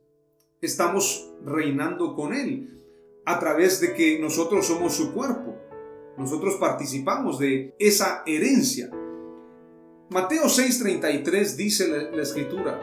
Estamos 0.60 1.32
reinando 1.44 2.14
con 2.14 2.34
Él 2.34 2.80
a 3.24 3.38
través 3.38 3.80
de 3.80 3.94
que 3.94 4.18
nosotros 4.18 4.66
somos 4.66 4.94
su 4.94 5.12
cuerpo. 5.12 5.56
Nosotros 6.16 6.56
participamos 6.56 7.38
de 7.38 7.74
esa 7.78 8.22
herencia. 8.26 8.90
Mateo 10.08 10.44
6:33 10.44 11.56
dice 11.56 11.88
la, 11.88 12.22
escritura, 12.22 12.80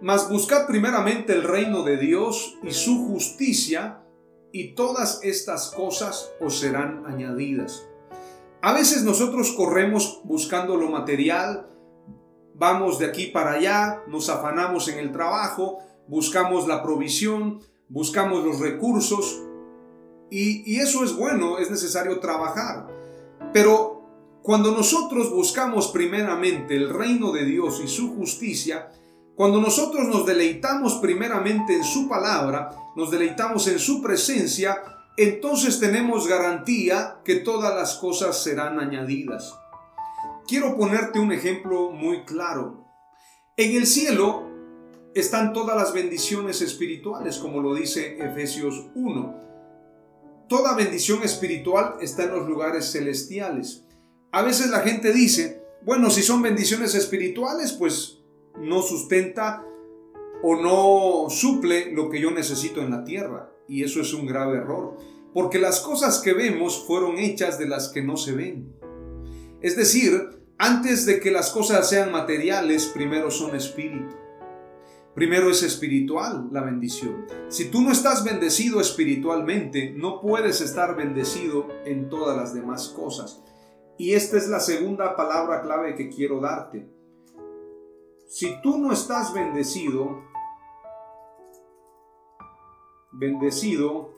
mas 0.00 0.28
buscad 0.28 0.66
primeramente 0.66 1.32
el 1.32 1.42
reino 1.42 1.82
de 1.82 1.96
Dios 1.96 2.56
y 2.62 2.70
su 2.70 3.08
justicia, 3.08 4.04
y 4.52 4.74
todas 4.74 5.20
estas 5.24 5.70
cosas 5.70 6.30
os 6.40 6.58
serán 6.60 7.04
añadidas. 7.06 7.84
A 8.62 8.72
veces 8.72 9.02
nosotros 9.02 9.52
corremos 9.52 10.20
buscando 10.24 10.76
lo 10.76 10.88
material, 10.88 11.68
vamos 12.54 13.00
de 13.00 13.06
aquí 13.06 13.26
para 13.26 13.54
allá, 13.54 14.02
nos 14.06 14.28
afanamos 14.28 14.86
en 14.88 15.00
el 15.00 15.10
trabajo, 15.10 15.80
buscamos 16.06 16.68
la 16.68 16.80
provisión, 16.80 17.60
buscamos 17.88 18.44
los 18.44 18.60
recursos, 18.60 19.42
y, 20.30 20.62
y 20.72 20.78
eso 20.78 21.02
es 21.02 21.16
bueno, 21.16 21.58
es 21.58 21.70
necesario 21.70 22.20
trabajar. 22.20 22.86
Pero 23.52 23.87
cuando 24.48 24.72
nosotros 24.72 25.30
buscamos 25.30 25.88
primeramente 25.88 26.74
el 26.74 26.88
reino 26.88 27.32
de 27.32 27.44
Dios 27.44 27.82
y 27.84 27.86
su 27.86 28.16
justicia, 28.16 28.90
cuando 29.34 29.60
nosotros 29.60 30.08
nos 30.08 30.24
deleitamos 30.24 30.94
primeramente 31.02 31.74
en 31.74 31.84
su 31.84 32.08
palabra, 32.08 32.70
nos 32.96 33.10
deleitamos 33.10 33.68
en 33.68 33.78
su 33.78 34.00
presencia, 34.00 34.82
entonces 35.18 35.78
tenemos 35.78 36.26
garantía 36.26 37.20
que 37.26 37.34
todas 37.34 37.74
las 37.74 37.96
cosas 37.96 38.42
serán 38.42 38.80
añadidas. 38.80 39.54
Quiero 40.46 40.78
ponerte 40.78 41.18
un 41.18 41.30
ejemplo 41.30 41.90
muy 41.90 42.24
claro. 42.24 42.86
En 43.54 43.76
el 43.76 43.86
cielo 43.86 44.48
están 45.14 45.52
todas 45.52 45.76
las 45.76 45.92
bendiciones 45.92 46.62
espirituales, 46.62 47.36
como 47.36 47.60
lo 47.60 47.74
dice 47.74 48.16
Efesios 48.18 48.86
1. 48.94 50.46
Toda 50.48 50.74
bendición 50.74 51.22
espiritual 51.22 51.96
está 52.00 52.22
en 52.22 52.30
los 52.30 52.48
lugares 52.48 52.90
celestiales. 52.90 53.84
A 54.30 54.42
veces 54.42 54.68
la 54.70 54.80
gente 54.80 55.12
dice, 55.12 55.62
bueno, 55.82 56.10
si 56.10 56.22
son 56.22 56.42
bendiciones 56.42 56.94
espirituales, 56.94 57.72
pues 57.72 58.18
no 58.60 58.82
sustenta 58.82 59.64
o 60.42 60.56
no 60.56 61.30
suple 61.30 61.92
lo 61.92 62.10
que 62.10 62.20
yo 62.20 62.30
necesito 62.30 62.82
en 62.82 62.90
la 62.90 63.04
tierra. 63.04 63.50
Y 63.66 63.84
eso 63.84 64.02
es 64.02 64.12
un 64.12 64.26
grave 64.26 64.58
error, 64.58 64.98
porque 65.32 65.58
las 65.58 65.80
cosas 65.80 66.18
que 66.18 66.34
vemos 66.34 66.84
fueron 66.86 67.18
hechas 67.18 67.58
de 67.58 67.68
las 67.68 67.88
que 67.88 68.02
no 68.02 68.18
se 68.18 68.32
ven. 68.32 68.74
Es 69.62 69.76
decir, 69.76 70.42
antes 70.58 71.06
de 71.06 71.20
que 71.20 71.30
las 71.30 71.50
cosas 71.50 71.88
sean 71.88 72.12
materiales, 72.12 72.86
primero 72.86 73.30
son 73.30 73.56
espíritu. 73.56 74.14
Primero 75.14 75.50
es 75.50 75.62
espiritual 75.62 76.48
la 76.52 76.60
bendición. 76.60 77.26
Si 77.48 77.70
tú 77.70 77.80
no 77.80 77.92
estás 77.92 78.24
bendecido 78.24 78.80
espiritualmente, 78.80 79.94
no 79.96 80.20
puedes 80.20 80.60
estar 80.60 80.96
bendecido 80.96 81.66
en 81.86 82.10
todas 82.10 82.36
las 82.36 82.54
demás 82.54 82.88
cosas. 82.88 83.42
Y 83.98 84.14
esta 84.14 84.36
es 84.36 84.48
la 84.48 84.60
segunda 84.60 85.16
palabra 85.16 85.60
clave 85.60 85.96
que 85.96 86.08
quiero 86.08 86.40
darte. 86.40 86.88
Si 88.28 88.62
tú 88.62 88.78
no 88.78 88.92
estás 88.92 89.34
bendecido, 89.34 90.22
bendecido 93.10 94.12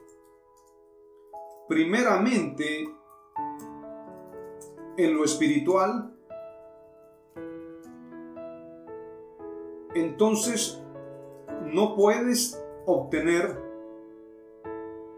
primeramente 1.67 2.95
en 4.99 5.17
lo 5.17 5.25
espiritual, 5.25 6.15
entonces 9.95 10.83
no 11.63 11.97
puedes 11.97 12.63
obtener, 12.85 13.59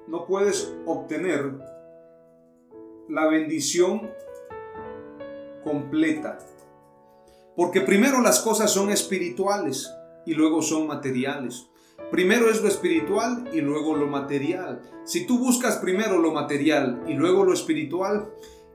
no 0.07 0.25
puedes 0.27 0.73
obtener 0.87 1.59
la 3.09 3.27
bendición 3.27 4.13
completa. 5.63 6.39
Porque 7.57 7.81
primero 7.81 8.21
las 8.21 8.41
cosas 8.41 8.71
son 8.71 8.91
espirituales 8.91 9.91
y 10.25 10.35
luego 10.35 10.63
son 10.63 10.87
materiales. 10.87 11.67
Primero 12.11 12.51
es 12.51 12.61
lo 12.63 12.69
espiritual 12.69 13.49
y 13.53 13.61
luego 13.61 13.97
lo 13.97 14.07
material. 14.07 14.83
Si 15.05 15.27
tú 15.27 15.39
buscas 15.39 15.77
primero 15.77 16.19
lo 16.19 16.33
material 16.33 17.03
y 17.07 17.15
luego 17.15 17.45
lo 17.45 17.53
espiritual, 17.53 18.31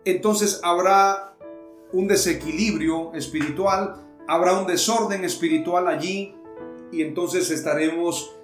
entonces 0.06 0.60
habrá 0.64 1.38
un 1.92 2.08
desequilibrio 2.08 3.14
espiritual, 3.14 4.08
habrá 4.28 4.60
un 4.60 4.68
desorden 4.68 5.24
espiritual 5.24 5.88
allí 5.88 6.36
y 6.92 7.02
entonces 7.02 7.50
estaremos 7.52 8.36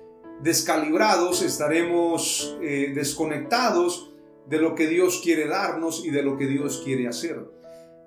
descalibrados, 0.41 1.41
estaremos 1.41 2.57
eh, 2.61 2.91
desconectados 2.93 4.11
de 4.47 4.59
lo 4.59 4.75
que 4.75 4.87
Dios 4.87 5.21
quiere 5.23 5.47
darnos 5.47 6.05
y 6.05 6.11
de 6.11 6.21
lo 6.21 6.37
que 6.37 6.47
Dios 6.47 6.81
quiere 6.83 7.07
hacer. 7.07 7.45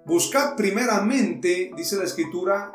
Buscad 0.07 0.55
primeramente, 0.55 1.73
dice 1.77 1.97
la 1.97 2.05
escritura 2.05 2.73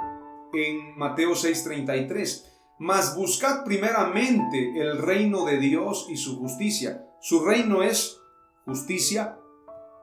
en 0.54 0.98
Mateo 0.98 1.34
6:33, 1.34 2.46
mas 2.78 3.16
buscad 3.16 3.64
primeramente 3.64 4.74
el 4.76 4.98
reino 4.98 5.46
de 5.46 5.58
Dios 5.58 6.08
y 6.10 6.18
su 6.18 6.38
justicia. 6.38 7.08
Su 7.22 7.46
reino 7.46 7.84
es 7.84 8.20
justicia, 8.66 9.40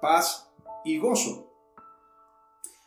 paz 0.00 0.50
y 0.86 0.96
gozo. 0.96 1.52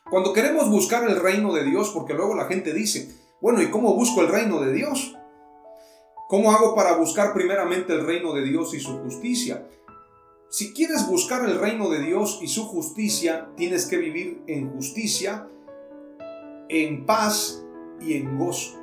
Cuando 0.10 0.34
queremos 0.34 0.72
buscar 0.72 1.08
el 1.08 1.20
reino 1.20 1.54
de 1.54 1.64
Dios, 1.64 1.92
porque 1.92 2.16
luego 2.16 2.34
la 2.34 2.46
gente 2.46 2.74
dice, 2.74 3.16
bueno, 3.42 3.62
¿y 3.62 3.70
cómo 3.70 3.94
busco 3.94 4.22
el 4.22 4.30
reino 4.30 4.60
de 4.60 4.74
Dios? 4.74 5.16
¿Cómo 6.30 6.52
hago 6.52 6.74
para 6.74 6.96
buscar 6.96 7.32
primeramente 7.36 7.94
el 7.94 8.08
reino 8.08 8.34
de 8.34 8.42
Dios 8.42 8.74
y 8.74 8.80
su 8.80 8.98
justicia? 9.04 9.68
Si 10.52 10.74
quieres 10.74 11.08
buscar 11.08 11.46
el 11.46 11.58
reino 11.58 11.90
de 11.90 12.02
Dios 12.02 12.40
y 12.42 12.50
su 12.50 12.66
justicia, 12.66 13.48
tienes 13.56 13.86
que 13.86 13.96
vivir 13.96 14.44
en 14.48 14.70
justicia, 14.70 15.48
en 16.68 17.06
paz 17.06 17.64
y 18.02 18.16
en 18.16 18.38
gozo. 18.38 18.78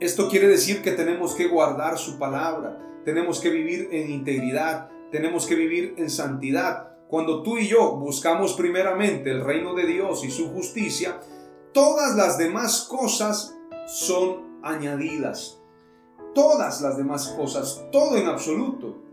Esto 0.00 0.28
quiere 0.28 0.48
decir 0.48 0.82
que 0.82 0.90
tenemos 0.90 1.36
que 1.36 1.46
guardar 1.46 1.96
su 1.96 2.18
palabra, 2.18 2.76
tenemos 3.04 3.38
que 3.38 3.50
vivir 3.50 3.90
en 3.92 4.10
integridad, 4.10 4.90
tenemos 5.12 5.46
que 5.46 5.54
vivir 5.54 5.94
en 5.96 6.10
santidad. 6.10 6.88
Cuando 7.06 7.44
tú 7.44 7.58
y 7.58 7.68
yo 7.68 7.92
buscamos 7.98 8.54
primeramente 8.54 9.30
el 9.30 9.44
reino 9.44 9.74
de 9.74 9.86
Dios 9.86 10.24
y 10.24 10.32
su 10.32 10.48
justicia, 10.48 11.20
todas 11.72 12.16
las 12.16 12.36
demás 12.36 12.88
cosas 12.90 13.56
son 13.86 14.58
añadidas. 14.64 15.62
Todas 16.34 16.80
las 16.80 16.96
demás 16.96 17.28
cosas, 17.28 17.84
todo 17.92 18.16
en 18.16 18.26
absoluto 18.26 19.11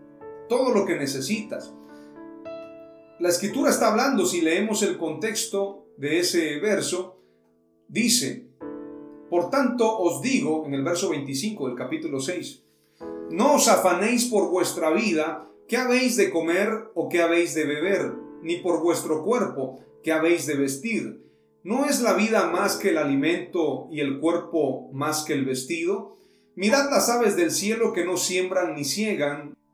todo 0.49 0.73
lo 0.73 0.85
que 0.85 0.97
necesitas. 0.97 1.73
La 3.19 3.29
escritura 3.29 3.69
está 3.69 3.91
hablando, 3.91 4.25
si 4.25 4.41
leemos 4.41 4.81
el 4.83 4.97
contexto 4.97 5.85
de 5.97 6.19
ese 6.19 6.59
verso, 6.59 7.21
dice, 7.88 8.47
Por 9.29 9.49
tanto 9.49 9.99
os 9.99 10.21
digo, 10.21 10.65
en 10.65 10.73
el 10.73 10.83
verso 10.83 11.09
25 11.09 11.67
del 11.67 11.77
capítulo 11.77 12.19
6, 12.19 12.63
no 13.31 13.55
os 13.55 13.67
afanéis 13.67 14.25
por 14.25 14.49
vuestra 14.49 14.91
vida, 14.91 15.47
qué 15.67 15.77
habéis 15.77 16.17
de 16.17 16.31
comer 16.31 16.89
o 16.95 17.09
qué 17.09 17.21
habéis 17.21 17.53
de 17.53 17.65
beber, 17.65 18.13
ni 18.41 18.57
por 18.57 18.81
vuestro 18.81 19.23
cuerpo, 19.23 19.79
qué 20.03 20.12
habéis 20.12 20.47
de 20.47 20.55
vestir. 20.55 21.23
¿No 21.63 21.85
es 21.85 22.01
la 22.01 22.13
vida 22.13 22.49
más 22.49 22.77
que 22.77 22.89
el 22.89 22.97
alimento 22.97 23.88
y 23.91 23.99
el 23.99 24.19
cuerpo 24.19 24.89
más 24.93 25.23
que 25.25 25.33
el 25.33 25.45
vestido? 25.45 26.17
Mirad 26.55 26.89
las 26.89 27.09
aves 27.09 27.35
del 27.35 27.51
cielo 27.51 27.93
que 27.93 28.05
no 28.05 28.17
siembran 28.17 28.73
ni 28.75 28.85
ciegan, 28.85 29.55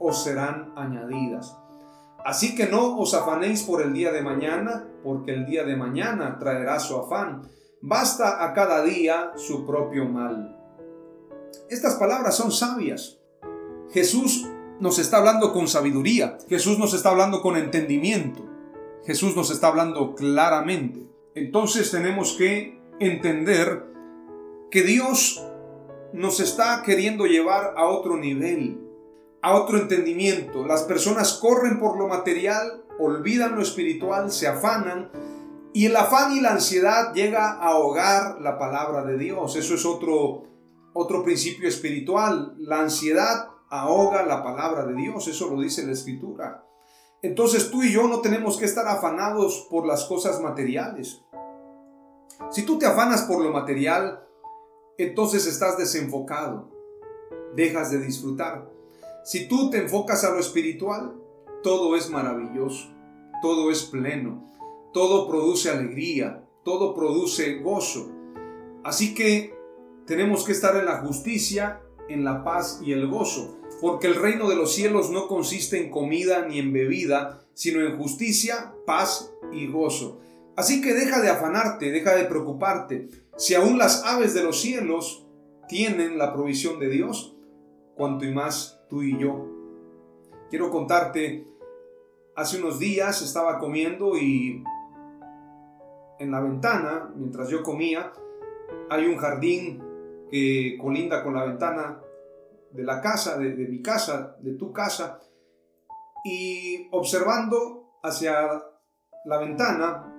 os 0.00 0.24
serán 0.24 0.72
añadidas. 0.76 1.56
Así 2.24 2.54
que 2.54 2.66
no 2.66 2.98
os 2.98 3.14
afanéis 3.14 3.62
por 3.62 3.80
el 3.82 3.92
día 3.92 4.12
de 4.12 4.22
mañana, 4.22 4.88
porque 5.04 5.32
el 5.32 5.46
día 5.46 5.64
de 5.64 5.76
mañana 5.76 6.38
traerá 6.38 6.80
su 6.80 6.96
afán. 6.96 7.42
Basta 7.80 8.44
a 8.44 8.52
cada 8.52 8.82
día 8.82 9.32
su 9.36 9.66
propio 9.66 10.06
mal. 10.06 10.56
Estas 11.68 11.94
palabras 11.94 12.36
son 12.36 12.50
sabias. 12.50 13.18
Jesús 13.90 14.48
nos 14.80 14.98
está 14.98 15.18
hablando 15.18 15.52
con 15.52 15.68
sabiduría. 15.68 16.38
Jesús 16.48 16.78
nos 16.78 16.94
está 16.94 17.10
hablando 17.10 17.40
con 17.42 17.56
entendimiento. 17.56 18.44
Jesús 19.04 19.34
nos 19.36 19.50
está 19.50 19.68
hablando 19.68 20.14
claramente. 20.14 21.06
Entonces 21.34 21.90
tenemos 21.90 22.34
que 22.34 22.80
entender 22.98 23.86
que 24.70 24.82
Dios 24.82 25.42
nos 26.12 26.40
está 26.40 26.82
queriendo 26.82 27.26
llevar 27.26 27.74
a 27.76 27.86
otro 27.86 28.16
nivel 28.16 28.89
a 29.42 29.54
otro 29.54 29.78
entendimiento. 29.78 30.66
Las 30.66 30.82
personas 30.82 31.34
corren 31.34 31.78
por 31.78 31.98
lo 31.98 32.08
material, 32.08 32.84
olvidan 32.98 33.56
lo 33.56 33.62
espiritual, 33.62 34.30
se 34.30 34.46
afanan 34.46 35.10
y 35.72 35.86
el 35.86 35.96
afán 35.96 36.32
y 36.32 36.40
la 36.40 36.52
ansiedad 36.52 37.14
llega 37.14 37.52
a 37.52 37.68
ahogar 37.68 38.40
la 38.40 38.58
palabra 38.58 39.04
de 39.04 39.16
Dios. 39.16 39.54
Eso 39.56 39.74
es 39.74 39.86
otro, 39.86 40.44
otro 40.92 41.22
principio 41.22 41.68
espiritual. 41.68 42.54
La 42.58 42.80
ansiedad 42.80 43.50
ahoga 43.68 44.24
la 44.24 44.42
palabra 44.42 44.84
de 44.84 44.94
Dios. 44.94 45.28
Eso 45.28 45.48
lo 45.48 45.60
dice 45.60 45.86
la 45.86 45.92
escritura. 45.92 46.66
Entonces 47.22 47.70
tú 47.70 47.82
y 47.82 47.92
yo 47.92 48.08
no 48.08 48.20
tenemos 48.20 48.56
que 48.56 48.64
estar 48.64 48.88
afanados 48.88 49.68
por 49.70 49.86
las 49.86 50.04
cosas 50.06 50.40
materiales. 50.40 51.22
Si 52.50 52.64
tú 52.64 52.78
te 52.78 52.86
afanas 52.86 53.22
por 53.22 53.44
lo 53.44 53.52
material, 53.52 54.26
entonces 54.98 55.46
estás 55.46 55.78
desenfocado. 55.78 56.68
Dejas 57.54 57.90
de 57.90 57.98
disfrutar. 57.98 58.69
Si 59.24 59.48
tú 59.48 59.70
te 59.70 59.78
enfocas 59.78 60.24
a 60.24 60.30
lo 60.30 60.40
espiritual, 60.40 61.14
todo 61.62 61.94
es 61.96 62.08
maravilloso, 62.10 62.88
todo 63.42 63.70
es 63.70 63.82
pleno, 63.82 64.44
todo 64.92 65.28
produce 65.28 65.70
alegría, 65.70 66.44
todo 66.64 66.94
produce 66.94 67.58
gozo. 67.58 68.10
Así 68.82 69.14
que 69.14 69.54
tenemos 70.06 70.44
que 70.44 70.52
estar 70.52 70.76
en 70.76 70.86
la 70.86 70.98
justicia, 70.98 71.82
en 72.08 72.24
la 72.24 72.44
paz 72.44 72.80
y 72.82 72.92
el 72.92 73.08
gozo, 73.08 73.58
porque 73.80 74.06
el 74.06 74.16
reino 74.16 74.48
de 74.48 74.56
los 74.56 74.72
cielos 74.72 75.10
no 75.10 75.28
consiste 75.28 75.78
en 75.78 75.90
comida 75.90 76.46
ni 76.46 76.58
en 76.58 76.72
bebida, 76.72 77.44
sino 77.54 77.80
en 77.80 77.98
justicia, 77.98 78.74
paz 78.86 79.32
y 79.52 79.66
gozo. 79.66 80.20
Así 80.56 80.80
que 80.80 80.94
deja 80.94 81.20
de 81.20 81.28
afanarte, 81.28 81.90
deja 81.90 82.14
de 82.14 82.24
preocuparte. 82.24 83.08
Si 83.36 83.54
aún 83.54 83.78
las 83.78 84.04
aves 84.04 84.34
de 84.34 84.42
los 84.42 84.60
cielos 84.60 85.26
tienen 85.68 86.18
la 86.18 86.32
provisión 86.32 86.78
de 86.78 86.88
Dios, 86.88 87.36
cuanto 87.94 88.24
y 88.24 88.32
más 88.32 88.79
tú 88.90 89.02
y 89.02 89.16
yo. 89.16 89.46
Quiero 90.50 90.68
contarte, 90.70 91.46
hace 92.34 92.58
unos 92.58 92.78
días 92.80 93.22
estaba 93.22 93.58
comiendo 93.58 94.18
y 94.18 94.64
en 96.18 96.30
la 96.30 96.40
ventana, 96.40 97.10
mientras 97.16 97.48
yo 97.48 97.62
comía, 97.62 98.12
hay 98.90 99.06
un 99.06 99.16
jardín 99.16 99.82
que 100.30 100.76
colinda 100.78 101.22
con 101.22 101.34
la 101.34 101.44
ventana 101.44 102.00
de 102.72 102.84
la 102.84 103.00
casa, 103.00 103.38
de, 103.38 103.54
mi 103.68 103.80
casa, 103.80 104.36
de 104.40 104.54
tu 104.54 104.72
casa, 104.72 105.20
y 106.24 106.88
observando 106.90 107.94
hacia 108.02 108.62
la 109.24 109.38
ventana, 109.38 110.12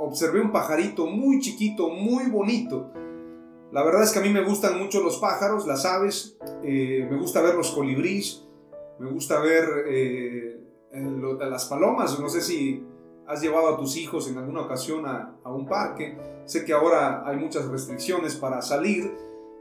observé 0.00 0.40
un 0.40 0.52
pajarito 0.52 1.06
muy 1.06 1.40
chiquito, 1.40 1.88
muy 1.88 2.30
bonito, 2.30 2.92
la 3.70 3.84
verdad 3.84 4.02
es 4.02 4.12
que 4.12 4.18
a 4.18 4.22
mí 4.22 4.30
me 4.30 4.44
gustan 4.44 4.78
mucho 4.78 5.02
los 5.02 5.18
pájaros, 5.18 5.66
las 5.66 5.84
aves, 5.84 6.38
eh, 6.62 7.06
me 7.10 7.18
gusta 7.18 7.42
ver 7.42 7.54
los 7.54 7.70
colibríes, 7.72 8.46
me 8.98 9.10
gusta 9.10 9.40
ver 9.40 9.84
eh, 9.86 10.60
las 10.92 11.66
palomas, 11.66 12.18
no 12.18 12.30
sé 12.30 12.40
si 12.40 12.82
has 13.26 13.42
llevado 13.42 13.68
a 13.68 13.76
tus 13.76 13.98
hijos 13.98 14.26
en 14.28 14.38
alguna 14.38 14.62
ocasión 14.62 15.04
a, 15.06 15.34
un 15.44 15.66
parque, 15.66 16.16
sé 16.46 16.64
que 16.64 16.72
ahora 16.72 17.22
hay 17.26 17.36
muchas 17.36 17.66
restricciones 17.66 18.36
para 18.36 18.62
salir, 18.62 19.12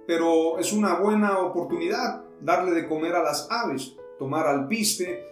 pero 0.06 0.58
es 0.58 0.72
una 0.72 1.00
buena 1.00 1.40
oportunidad 1.40 2.24
darle 2.40 2.72
de 2.72 2.88
comer 2.88 3.14
a 3.14 3.24
las 3.24 3.48
aves, 3.52 3.98
tomar 4.18 4.48
alpiste, 4.48 5.26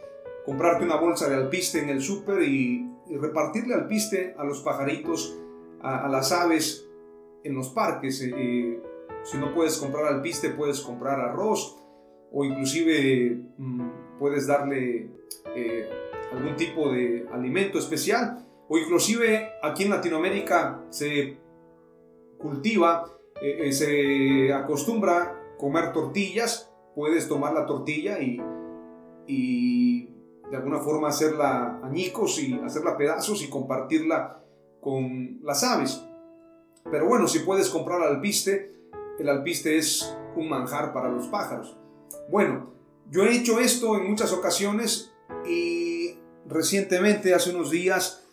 comprarte 0.46 0.84
una 0.84 0.98
bolsa 0.98 1.30
de 1.30 1.36
alpiste 1.36 1.80
en 1.80 1.90
el 1.90 2.02
súper 2.02 2.42
y, 2.44 2.92
repartirle 3.08 3.76
alpiste 3.76 4.34
a 4.36 4.44
los 4.44 4.62
pajaritos, 4.62 5.38
a 5.80 6.08
las 6.10 6.32
aves 6.32 6.85
en 7.45 7.55
los 7.55 7.69
parques. 7.69 8.21
Eh, 8.21 8.34
eh, 8.36 8.81
si 9.23 9.38
no 9.38 9.53
puedes 9.53 9.77
comprar 9.77 10.05
alpiste, 10.05 10.49
puedes 10.49 10.81
comprar 10.81 11.19
arroz 11.19 11.77
o 12.31 12.43
inclusive 12.43 13.39
mm, 13.58 14.17
puedes 14.19 14.47
darle 14.47 15.10
eh, 15.55 15.89
algún 16.31 16.55
tipo 16.55 16.91
de 16.91 17.27
alimento 17.31 17.79
especial. 17.79 18.45
O 18.67 18.77
inclusive 18.77 19.51
aquí 19.62 19.84
en 19.84 19.91
Latinoamérica 19.91 20.84
se 20.89 21.38
cultiva, 22.39 23.05
se 23.69 24.51
acostumbra 24.51 25.39
comer 25.60 25.93
tortillas. 25.93 26.71
Puedes 26.95 27.27
tomar 27.27 27.53
la 27.53 27.67
tortilla 27.67 28.19
y, 28.19 28.41
y 29.27 30.10
de 30.49 30.58
alguna 30.58 30.79
forma 30.79 31.10
hacerla 31.10 31.79
añicos 31.84 32.41
y 32.41 32.60
hacerla 32.63 32.97
pedazos 32.97 33.43
y 33.43 33.49
compartirla 33.49 34.41
con 34.81 35.39
las 35.43 35.63
aves. 35.63 36.03
Pero 36.91 37.08
bueno, 37.08 37.28
si 37.28 37.39
puedes 37.39 37.69
comprar 37.69 38.02
alpiste, 38.04 38.76
el 39.17 39.30
alpiste 39.30 39.78
es 39.78 40.15
un 40.36 40.50
manjar 40.50 40.93
para 40.93 41.10
los 41.10 41.28
pájaros. 41.28 41.76
Bueno, 42.30 42.74
yo 43.10 43.24
he 43.24 43.36
hecho 43.36 43.60
esto 43.60 43.95
en 43.98 44.08
muchas 44.10 44.32
ocasiones 44.32 45.12
y 45.48 46.17
recientemente, 46.48 47.34
hace 47.34 47.50
unos 47.50 47.71
días, 47.71 48.28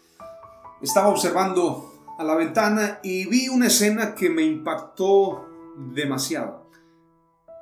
estaba 0.82 1.08
observando 1.08 1.92
a 2.18 2.24
la 2.24 2.34
ventana 2.34 3.00
y 3.02 3.26
vi 3.26 3.48
una 3.48 3.68
escena 3.68 4.14
que 4.14 4.28
me 4.28 4.42
impactó 4.42 5.46
demasiado. 5.94 6.70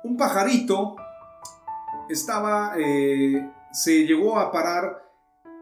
Un 0.03 0.17
pajarito 0.17 0.97
estaba, 2.09 2.73
eh, 2.77 3.49
se 3.71 4.05
llegó 4.05 4.39
a 4.39 4.51
parar 4.51 5.09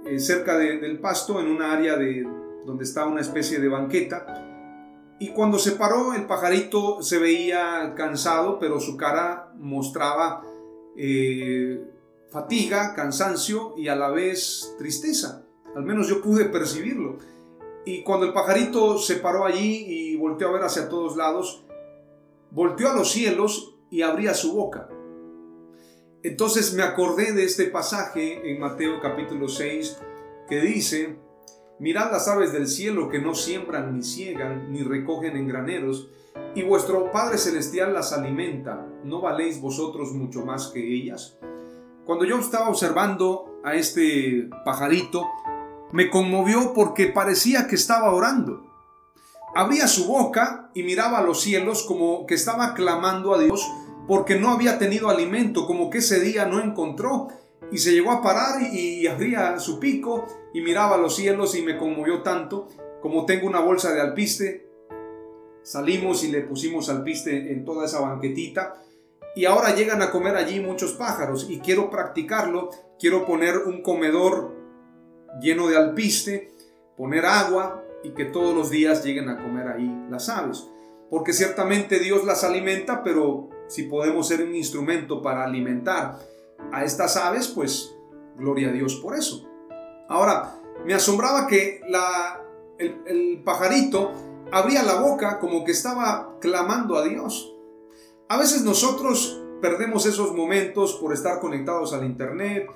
eh, 0.06 0.18
cerca 0.20 0.58
del 0.58 1.00
pasto 1.00 1.40
en 1.40 1.48
un 1.48 1.62
área 1.62 1.98
de, 1.98 2.28
donde 2.66 2.84
está 2.84 3.06
una 3.06 3.22
especie 3.22 3.60
de 3.60 3.68
banqueta 3.68 4.49
y 5.20 5.30
cuando 5.30 5.60
se 5.60 5.74
paró, 5.74 6.14
el 6.14 6.26
pajarito 6.26 7.02
se 7.04 7.20
veía 7.20 7.94
cansado, 7.96 8.58
pero 8.58 8.80
su 8.80 8.96
cara 8.96 9.52
mostraba 9.58 10.44
eh, 10.96 11.84
fatiga, 12.30 12.96
cansancio 12.96 13.74
y 13.78 13.90
a 13.90 13.96
la 13.96 14.10
vez 14.10 14.76
tristeza. 14.78 15.44
Al 15.76 15.84
menos 15.84 16.08
yo 16.08 16.22
pude 16.22 16.46
percibirlo. 16.46 17.18
Y 17.86 18.04
cuando 18.04 18.26
el 18.28 18.34
pajarito 18.34 18.98
se 18.98 19.16
paró 19.16 19.46
allí 19.46 19.86
y 19.88 20.16
volteó 20.16 20.50
a 20.50 20.54
ver 20.54 20.64
hacia 20.64 20.88
todos 20.88 21.18
lados, 21.18 21.66
volteó 22.52 22.90
a 22.90 22.96
los 22.96 23.12
cielos 23.12 23.76
y 23.90 24.04
abría 24.04 24.34
su 24.34 24.54
boca. 24.54 24.88
Entonces 26.24 26.74
me 26.74 26.84
acordé 26.84 27.34
de 27.34 27.44
este 27.44 27.66
pasaje 27.66 28.50
en 28.50 28.60
Mateo 28.60 29.00
capítulo 29.02 29.50
6 29.50 29.98
que 30.48 30.62
dice, 30.62 31.18
mirad 31.80 32.12
las 32.12 32.28
aves 32.28 32.52
del 32.52 32.68
cielo 32.68 33.10
que 33.10 33.20
no 33.20 33.34
siembran 33.34 33.96
ni 33.96 34.04
ciegan 34.04 34.72
ni 34.72 34.84
recogen 34.84 35.36
en 35.36 35.48
graneros, 35.48 36.10
y 36.56 36.64
vuestro 36.64 37.12
Padre 37.12 37.38
Celestial 37.38 37.94
las 37.94 38.14
alimenta, 38.14 38.88
¿no 39.04 39.22
valéis 39.22 39.62
vosotros 39.62 40.14
mucho 40.14 40.46
más 40.46 40.68
que 40.68 40.96
ellas? 40.96 41.38
Cuando 42.06 42.26
yo 42.26 42.40
estaba 42.40 42.70
observando 42.70 43.60
a 43.64 43.76
este 43.76 44.50
pajarito, 44.66 45.28
me 45.92 46.10
conmovió 46.10 46.74
porque 46.74 47.08
parecía 47.08 47.68
que 47.68 47.76
estaba 47.76 48.14
orando. 48.14 48.66
Abría 49.56 49.88
su 49.88 50.08
boca 50.08 50.70
y 50.74 50.84
miraba 50.84 51.20
a 51.20 51.24
los 51.24 51.42
cielos 51.42 51.84
como 51.84 52.26
que 52.26 52.36
estaba 52.36 52.74
clamando 52.74 53.34
a 53.34 53.40
Dios 53.40 53.68
porque 54.08 54.40
no 54.40 54.50
había 54.50 54.80
tenido 54.80 55.10
alimento, 55.10 55.68
como 55.68 55.92
que 55.92 56.00
ese 56.00 56.20
día 56.20 56.46
no 56.46 56.60
encontró. 56.60 57.28
Y 57.72 57.78
se 57.78 57.92
llegó 57.92 58.12
a 58.12 58.22
parar 58.22 58.62
y, 58.74 59.06
abría 59.08 59.60
su 59.60 59.80
pico 59.80 60.26
y 60.54 60.62
miraba 60.62 60.98
los 60.98 61.16
cielos 61.16 61.56
y 61.56 61.62
me 61.62 61.78
conmovió 61.78 62.22
tanto. 62.22 62.68
Como 63.02 63.26
tengo 63.26 63.48
una 63.48 63.60
bolsa 63.60 63.94
de 63.94 64.02
alpiste, 64.02 64.68
salimos 65.62 66.24
y 66.24 66.32
le 66.32 66.42
pusimos 66.42 66.90
alpiste 66.90 67.52
en 67.52 67.64
toda 67.64 67.86
esa 67.86 68.02
banquetita. 68.02 68.82
Y 69.36 69.46
ahora 69.46 69.76
llegan 69.76 70.02
a 70.02 70.10
comer 70.12 70.36
allí 70.36 70.60
muchos 70.60 70.94
pájaros 70.94 71.48
y 71.50 71.60
quiero 71.60 71.90
practicarlo. 71.90 72.72
Quiero 73.00 73.26
poner 73.26 73.60
un 73.60 73.84
comedor 73.84 74.56
lleno 75.40 75.68
de 75.68 75.78
alpiste, 75.78 76.52
poner 76.98 77.26
agua 77.26 77.84
y 78.04 78.12
que 78.12 78.26
todos 78.26 78.56
los 78.56 78.70
días 78.70 79.04
lleguen 79.04 79.30
a 79.30 79.38
comer 79.38 79.68
ahí 79.68 80.06
las 80.10 80.28
aves. 80.30 80.68
Porque 81.10 81.34
ciertamente 81.34 82.00
Dios 82.00 82.26
las 82.26 82.44
alimenta, 82.44 83.04
pero 83.04 83.50
si 83.68 83.84
podemos 83.84 84.28
ser 84.28 84.44
un 84.44 84.56
instrumento 84.56 85.22
para 85.22 85.44
alimentar 85.44 86.20
a 86.72 86.84
estas 86.84 87.18
aves, 87.18 87.48
pues 87.48 87.96
gloria 88.38 88.70
a 88.70 88.72
Dios 88.72 88.96
por 88.96 89.16
eso. 89.16 89.48
Ahora, 90.08 90.60
me 90.86 90.94
asombraba 90.94 91.48
que 91.48 91.82
la, 91.88 92.42
el, 92.78 93.42
pajarito 93.44 94.12
abría 94.52 94.84
la 94.84 95.02
boca 95.02 95.40
como 95.40 95.64
que 95.64 95.72
estaba 95.72 96.38
clamando 96.40 96.98
a 96.98 97.04
Dios. 97.04 97.54
A 98.30 98.38
veces 98.38 98.64
nosotros 98.64 99.42
perdemos 99.62 100.06
esos 100.06 100.34
momentos 100.34 100.94
por 100.94 101.14
estar 101.14 101.40
conectados 101.40 101.94
al 101.94 102.06
Internet, 102.06 102.68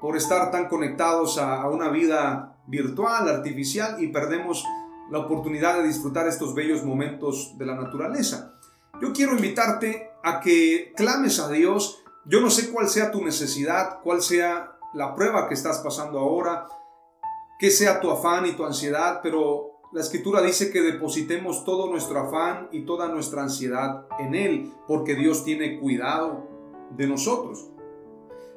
por 0.00 0.16
estar 0.16 0.50
tan 0.50 0.68
conectados 0.68 1.38
a, 1.38 1.68
una 1.68 1.90
vida 1.90 2.56
virtual, 2.66 3.28
artificial, 3.28 4.02
y 4.02 4.08
perdemos 4.08 4.64
la 5.10 5.18
oportunidad 5.18 5.76
de 5.76 5.88
disfrutar 5.88 6.26
estos 6.26 6.54
bellos 6.54 6.84
momentos 6.84 7.54
de 7.58 7.66
la 7.66 7.74
naturaleza. 7.74 8.54
Yo 9.02 9.12
quiero 9.12 9.32
invitarte 9.32 10.10
a 10.22 10.40
que 10.40 10.92
clames 10.96 11.40
a 11.40 11.48
Dios. 11.50 11.99
Yo 12.26 12.40
no 12.40 12.50
sé 12.50 12.70
cuál 12.70 12.88
sea 12.88 13.10
tu 13.10 13.24
necesidad, 13.24 14.00
cuál 14.02 14.20
sea 14.20 14.76
la 14.92 15.14
prueba 15.14 15.48
que 15.48 15.54
estás 15.54 15.78
pasando 15.78 16.18
ahora, 16.18 16.66
qué 17.58 17.70
sea 17.70 18.00
tu 18.00 18.10
afán 18.10 18.46
y 18.46 18.52
tu 18.52 18.64
ansiedad, 18.64 19.20
pero 19.22 19.80
la 19.92 20.02
escritura 20.02 20.42
dice 20.42 20.70
que 20.70 20.82
depositemos 20.82 21.64
todo 21.64 21.90
nuestro 21.90 22.20
afán 22.20 22.68
y 22.72 22.84
toda 22.84 23.08
nuestra 23.08 23.42
ansiedad 23.42 24.06
en 24.18 24.34
Él, 24.34 24.72
porque 24.86 25.14
Dios 25.14 25.44
tiene 25.44 25.80
cuidado 25.80 26.46
de 26.96 27.06
nosotros. 27.06 27.70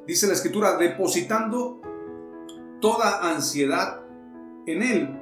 Dice 0.05 0.27
la 0.27 0.33
escritura, 0.33 0.75
depositando 0.75 1.81
toda 2.81 3.31
ansiedad 3.31 4.01
en 4.65 4.83
Él, 4.83 5.19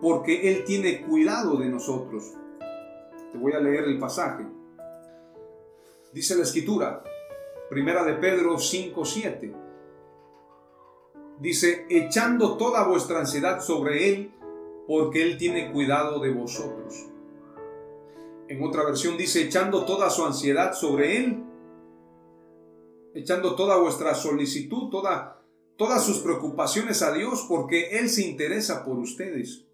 porque 0.00 0.52
Él 0.52 0.64
tiene 0.64 1.02
cuidado 1.02 1.56
de 1.56 1.66
nosotros. 1.66 2.32
Te 3.32 3.38
voy 3.38 3.52
a 3.52 3.60
leer 3.60 3.84
el 3.84 3.98
pasaje. 3.98 4.46
Dice 6.12 6.36
la 6.36 6.42
escritura, 6.42 7.04
primera 7.68 8.02
de 8.02 8.14
Pedro 8.14 8.58
5:7. 8.58 9.54
Dice, 11.38 11.86
echando 11.90 12.56
toda 12.56 12.88
vuestra 12.88 13.20
ansiedad 13.20 13.60
sobre 13.60 14.08
Él, 14.08 14.32
porque 14.86 15.22
Él 15.22 15.36
tiene 15.36 15.70
cuidado 15.70 16.18
de 16.18 16.32
vosotros. 16.32 17.06
En 18.48 18.62
otra 18.62 18.84
versión 18.84 19.18
dice, 19.18 19.42
echando 19.42 19.84
toda 19.84 20.08
su 20.08 20.24
ansiedad 20.24 20.72
sobre 20.72 21.18
Él, 21.18 21.44
echando 23.14 23.54
toda 23.54 23.76
vuestra 23.76 24.14
solicitud, 24.14 24.88
toda, 24.88 25.42
todas 25.76 26.02
sus 26.02 26.20
preocupaciones 26.20 27.02
a 27.02 27.12
Dios, 27.12 27.44
porque 27.46 27.98
Él 27.98 28.08
se 28.08 28.22
interesa 28.22 28.82
por 28.84 28.98
ustedes. 28.98 29.66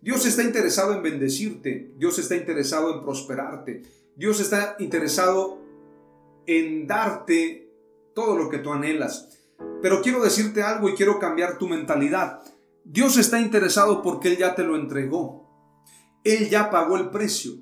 Dios 0.00 0.24
está 0.26 0.44
interesado 0.44 0.94
en 0.94 1.02
bendecirte, 1.02 1.90
Dios 1.96 2.18
está 2.20 2.36
interesado 2.36 2.94
en 2.94 3.02
prosperarte, 3.02 3.82
Dios 4.16 4.40
está 4.40 4.76
interesado 4.78 5.61
en 6.46 6.86
darte 6.86 7.70
todo 8.14 8.36
lo 8.36 8.48
que 8.48 8.58
tú 8.58 8.72
anhelas. 8.72 9.38
Pero 9.80 10.02
quiero 10.02 10.22
decirte 10.22 10.62
algo 10.62 10.88
y 10.88 10.94
quiero 10.94 11.18
cambiar 11.18 11.58
tu 11.58 11.68
mentalidad. 11.68 12.40
Dios 12.84 13.16
está 13.16 13.40
interesado 13.40 14.02
porque 14.02 14.28
Él 14.28 14.38
ya 14.38 14.54
te 14.54 14.64
lo 14.64 14.76
entregó. 14.76 15.48
Él 16.24 16.48
ya 16.48 16.70
pagó 16.70 16.96
el 16.96 17.10
precio. 17.10 17.52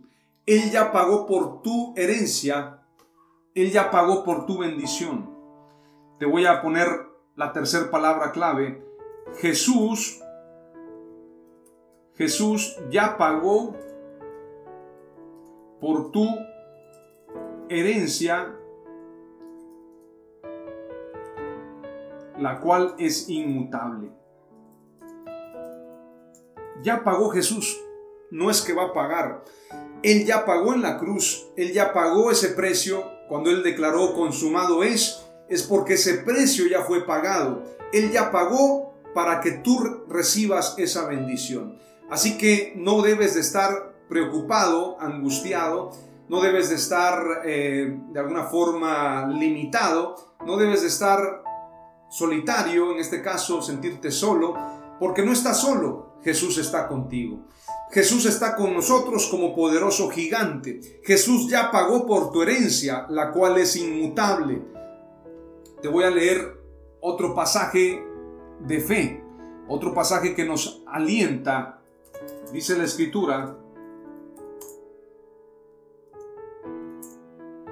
Él 0.47 0.71
ya 0.71 0.93
pagó 0.93 1.27
por 1.27 1.63
tu 1.63 1.95
herencia. 1.97 2.83
Él 3.55 3.71
ya 3.71 3.91
pagó 3.91 4.25
por 4.25 4.47
tu 4.47 4.59
bendición. 4.59 5.31
Te 6.19 6.27
voy 6.27 6.47
a 6.47 6.63
poner 6.63 6.89
la 7.37 7.53
tercera 7.53 7.91
palabra 7.91 8.33
clave. 8.33 8.85
Jesús 9.41 10.21
Jesús 12.21 12.77
ya 12.91 13.17
pagó 13.17 13.75
por 15.81 16.11
tu 16.13 16.27
herencia, 17.71 18.60
la 22.41 22.61
cual 22.61 22.95
es 22.99 23.29
inmutable. 23.29 24.11
Ya 26.83 27.05
pagó 27.05 27.31
Jesús, 27.31 27.79
no 28.31 28.51
es 28.51 28.63
que 28.63 28.73
va 28.73 28.85
a 28.85 28.93
pagar. 28.93 29.45
Él 30.03 30.25
ya 30.25 30.47
pagó 30.47 30.73
en 30.73 30.83
la 30.83 30.99
cruz, 30.99 31.47
Él 31.57 31.73
ya 31.73 31.93
pagó 31.93 32.31
ese 32.31 32.49
precio 32.49 33.05
cuando 33.29 33.51
Él 33.51 33.63
declaró 33.63 34.15
consumado 34.15 34.83
es, 34.83 35.27
es 35.49 35.63
porque 35.63 35.95
ese 35.95 36.15
precio 36.15 36.67
ya 36.67 36.83
fue 36.83 37.07
pagado. 37.07 37.65
Él 37.93 38.11
ya 38.11 38.31
pagó 38.31 38.95
para 39.15 39.41
que 39.41 39.53
tú 39.53 40.05
recibas 40.09 40.75
esa 40.79 41.07
bendición. 41.07 41.79
Así 42.11 42.39
que 42.39 42.73
no 42.77 43.03
debes 43.03 43.35
de 43.35 43.41
estar 43.41 43.95
preocupado, 44.09 44.99
angustiado, 45.01 45.91
no 46.29 46.41
debes 46.41 46.71
de 46.71 46.77
estar 46.77 47.43
eh, 47.45 47.99
de 48.13 48.21
alguna 48.21 48.45
forma 48.45 49.27
limitado, 49.29 50.17
no 50.47 50.57
debes 50.57 50.83
de 50.83 50.89
estar 50.89 51.43
solitario, 52.11 52.93
en 52.93 52.99
este 52.99 53.23
caso 53.23 53.63
sentirte 53.63 54.11
solo, 54.11 54.55
porque 54.99 55.25
no 55.25 55.33
estás 55.33 55.61
solo, 55.61 56.17
Jesús 56.23 56.59
está 56.59 56.89
contigo. 56.89 57.47
Jesús 57.91 58.27
está 58.27 58.55
con 58.55 58.75
nosotros 58.75 59.27
como 59.29 59.55
poderoso 59.55 60.11
gigante. 60.11 61.01
Jesús 61.05 61.49
ya 61.49 61.71
pagó 61.71 62.07
por 62.07 62.31
tu 62.31 62.43
herencia, 62.43 63.07
la 63.09 63.33
cual 63.33 63.59
es 63.59 63.75
inmutable. 63.77 64.63
Te 65.81 65.89
voy 65.89 66.05
a 66.05 66.11
leer 66.11 66.61
otro 67.01 67.35
pasaje 67.35 68.05
de 68.61 68.81
fe, 68.81 69.25
otro 69.67 69.95
pasaje 69.95 70.35
que 70.35 70.45
nos 70.45 70.83
alienta 70.87 71.81
Dice 72.53 72.77
la 72.77 72.85
escritura, 72.85 73.57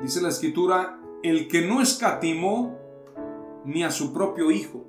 dice 0.00 0.20
la 0.20 0.28
escritura, 0.28 1.00
el 1.22 1.48
que 1.48 1.62
no 1.62 1.82
escatimó 1.82 2.77
ni 3.64 3.84
a 3.84 3.90
su 3.90 4.12
propio 4.12 4.50
hijo. 4.50 4.84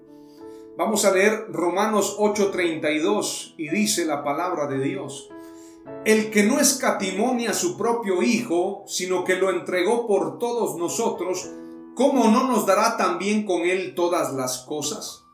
Vamos 0.77 1.03
a 1.03 1.12
leer 1.12 1.47
Romanos 1.51 2.15
8:32 2.19 3.55
y 3.58 3.69
dice 3.69 4.05
la 4.05 4.23
palabra 4.23 4.65
de 4.67 4.79
Dios. 4.79 5.29
El 6.05 6.32
que 6.32 6.43
no 6.43 6.60
escatimó 6.60 7.34
ni 7.34 7.47
a 7.47 7.53
su 7.53 7.77
propio 7.77 8.21
hijo, 8.21 8.84
sino 8.88 9.25
que 9.25 9.36
lo 9.36 9.49
entregó 9.49 10.08
por 10.08 10.39
todos 10.39 10.77
nosotros, 10.77 11.49
¿cómo 11.95 12.29
no 12.29 12.47
nos 12.47 12.65
dará 12.65 12.95
también 12.95 13.45
con 13.45 13.63
él 13.63 13.93
todas 13.95 14.34
las 14.34 14.60
cosas? 14.60 15.25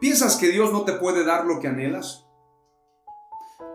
¿Piensas 0.00 0.36
que 0.36 0.48
Dios 0.48 0.72
no 0.72 0.82
te 0.82 0.92
puede 0.92 1.24
dar 1.24 1.46
lo 1.46 1.60
que 1.60 1.68
anhelas? 1.68 2.26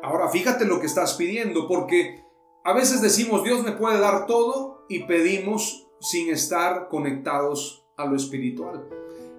Ahora 0.03 0.29
fíjate 0.29 0.65
lo 0.65 0.79
que 0.79 0.85
estás 0.85 1.15
pidiendo, 1.15 1.67
porque 1.67 2.23
a 2.63 2.73
veces 2.73 3.01
decimos 3.01 3.43
Dios 3.43 3.63
me 3.63 3.71
puede 3.71 3.99
dar 3.99 4.27
todo 4.27 4.85
y 4.87 5.05
pedimos 5.05 5.87
sin 5.99 6.29
estar 6.29 6.89
conectados 6.89 7.82
a 7.97 8.05
lo 8.05 8.15
espiritual. 8.15 8.87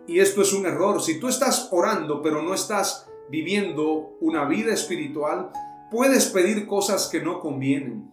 Y 0.06 0.20
esto 0.20 0.42
es 0.42 0.52
un 0.52 0.66
error. 0.66 1.00
Si 1.00 1.18
tú 1.18 1.28
estás 1.28 1.68
orando 1.72 2.22
pero 2.22 2.42
no 2.42 2.54
estás 2.54 3.08
viviendo 3.30 4.16
una 4.20 4.46
vida 4.46 4.72
espiritual, 4.72 5.50
puedes 5.90 6.26
pedir 6.26 6.66
cosas 6.66 7.08
que 7.08 7.20
no 7.20 7.40
convienen. 7.40 8.10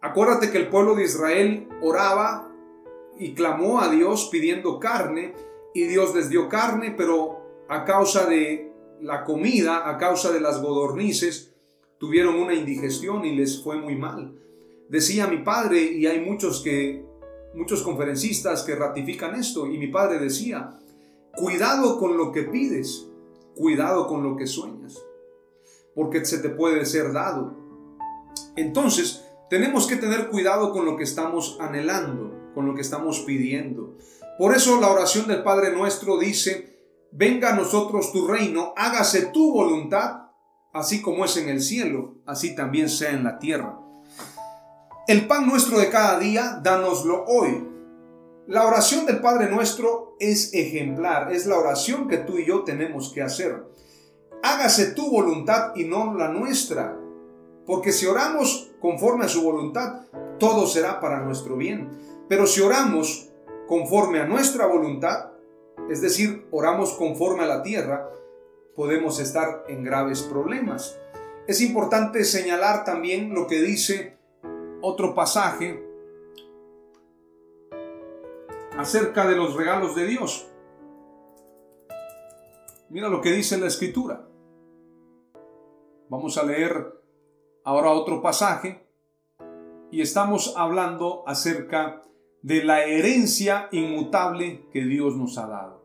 Acuérdate 0.00 0.50
que 0.50 0.58
el 0.58 0.68
pueblo 0.68 0.94
de 0.94 1.04
Israel 1.04 1.68
oraba 1.82 2.52
y 3.18 3.34
clamó 3.34 3.80
a 3.80 3.88
Dios 3.90 4.28
pidiendo 4.30 4.78
carne 4.78 5.34
y 5.74 5.84
Dios 5.84 6.14
les 6.14 6.28
dio 6.28 6.48
carne, 6.48 6.94
pero 6.96 7.64
a 7.68 7.84
causa 7.84 8.26
de 8.26 8.72
la 9.00 9.24
comida, 9.24 9.88
a 9.88 9.98
causa 9.98 10.32
de 10.32 10.40
las 10.40 10.62
godornices, 10.62 11.54
tuvieron 11.98 12.36
una 12.36 12.54
indigestión 12.54 13.24
y 13.24 13.34
les 13.34 13.62
fue 13.62 13.76
muy 13.76 13.96
mal. 13.96 14.38
Decía 14.88 15.26
mi 15.26 15.38
padre, 15.38 15.82
y 15.82 16.06
hay 16.06 16.20
muchos 16.20 16.62
que 16.62 17.04
muchos 17.58 17.82
conferencistas 17.82 18.62
que 18.62 18.76
ratifican 18.76 19.34
esto 19.34 19.66
y 19.66 19.78
mi 19.78 19.88
padre 19.88 20.20
decía, 20.20 20.78
cuidado 21.36 21.98
con 21.98 22.16
lo 22.16 22.30
que 22.30 22.42
pides, 22.44 23.08
cuidado 23.56 24.06
con 24.06 24.22
lo 24.22 24.36
que 24.36 24.46
sueñas, 24.46 24.96
porque 25.94 26.24
se 26.24 26.38
te 26.38 26.50
puede 26.50 26.86
ser 26.86 27.12
dado. 27.12 27.56
Entonces, 28.54 29.24
tenemos 29.50 29.88
que 29.88 29.96
tener 29.96 30.28
cuidado 30.28 30.72
con 30.72 30.84
lo 30.84 30.96
que 30.96 31.02
estamos 31.02 31.58
anhelando, 31.60 32.52
con 32.54 32.64
lo 32.64 32.74
que 32.74 32.80
estamos 32.80 33.20
pidiendo. 33.20 33.96
Por 34.38 34.54
eso 34.54 34.80
la 34.80 34.92
oración 34.92 35.26
del 35.26 35.42
Padre 35.42 35.72
nuestro 35.72 36.16
dice, 36.16 36.78
venga 37.10 37.52
a 37.52 37.56
nosotros 37.56 38.12
tu 38.12 38.28
reino, 38.28 38.72
hágase 38.76 39.26
tu 39.26 39.52
voluntad, 39.52 40.28
así 40.72 41.02
como 41.02 41.24
es 41.24 41.36
en 41.36 41.48
el 41.48 41.60
cielo, 41.60 42.18
así 42.24 42.54
también 42.54 42.88
sea 42.88 43.10
en 43.10 43.24
la 43.24 43.40
tierra. 43.40 43.80
El 45.08 45.26
pan 45.26 45.46
nuestro 45.46 45.78
de 45.78 45.88
cada 45.88 46.18
día, 46.18 46.60
dánoslo 46.62 47.24
hoy. 47.24 47.66
La 48.46 48.66
oración 48.66 49.06
del 49.06 49.22
Padre 49.22 49.48
nuestro 49.50 50.14
es 50.20 50.52
ejemplar, 50.52 51.32
es 51.32 51.46
la 51.46 51.56
oración 51.56 52.08
que 52.08 52.18
tú 52.18 52.36
y 52.36 52.44
yo 52.44 52.62
tenemos 52.62 53.10
que 53.14 53.22
hacer. 53.22 53.64
Hágase 54.42 54.90
tu 54.90 55.10
voluntad 55.10 55.74
y 55.76 55.84
no 55.84 56.12
la 56.12 56.28
nuestra, 56.28 56.94
porque 57.64 57.90
si 57.90 58.04
oramos 58.04 58.70
conforme 58.82 59.24
a 59.24 59.30
su 59.30 59.42
voluntad, 59.42 60.02
todo 60.38 60.66
será 60.66 61.00
para 61.00 61.20
nuestro 61.20 61.56
bien. 61.56 61.88
Pero 62.28 62.46
si 62.46 62.60
oramos 62.60 63.30
conforme 63.66 64.20
a 64.20 64.26
nuestra 64.26 64.66
voluntad, 64.66 65.30
es 65.88 66.02
decir, 66.02 66.46
oramos 66.50 66.92
conforme 66.92 67.44
a 67.44 67.46
la 67.46 67.62
tierra, 67.62 68.10
podemos 68.76 69.20
estar 69.20 69.64
en 69.68 69.84
graves 69.84 70.20
problemas. 70.20 70.98
Es 71.46 71.62
importante 71.62 72.24
señalar 72.24 72.84
también 72.84 73.32
lo 73.32 73.46
que 73.46 73.62
dice 73.62 74.17
otro 74.80 75.14
pasaje 75.14 75.84
acerca 78.76 79.26
de 79.26 79.36
los 79.36 79.54
regalos 79.54 79.94
de 79.94 80.06
Dios. 80.06 80.48
Mira 82.90 83.08
lo 83.08 83.20
que 83.20 83.32
dice 83.32 83.58
la 83.58 83.66
escritura. 83.66 84.28
Vamos 86.08 86.38
a 86.38 86.44
leer 86.44 86.98
ahora 87.64 87.90
otro 87.90 88.22
pasaje 88.22 88.86
y 89.90 90.00
estamos 90.00 90.54
hablando 90.56 91.22
acerca 91.26 92.02
de 92.42 92.64
la 92.64 92.84
herencia 92.84 93.68
inmutable 93.72 94.66
que 94.72 94.84
Dios 94.84 95.16
nos 95.16 95.36
ha 95.38 95.46
dado. 95.48 95.84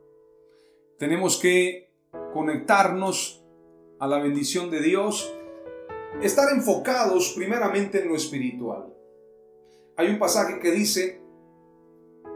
Tenemos 0.97 1.38
que 1.38 1.91
conectarnos 2.32 3.43
a 3.99 4.08
la 4.08 4.19
bendición 4.19 4.69
de 4.69 4.82
Dios, 4.82 5.34
estar 6.21 6.52
enfocados 6.54 7.34
primeramente 7.36 8.02
en 8.02 8.10
lo 8.10 8.15
espiritual. 8.15 8.93
Hay 9.95 10.10
un 10.10 10.19
pasaje 10.19 10.60
que 10.60 10.71
dice, 10.71 11.21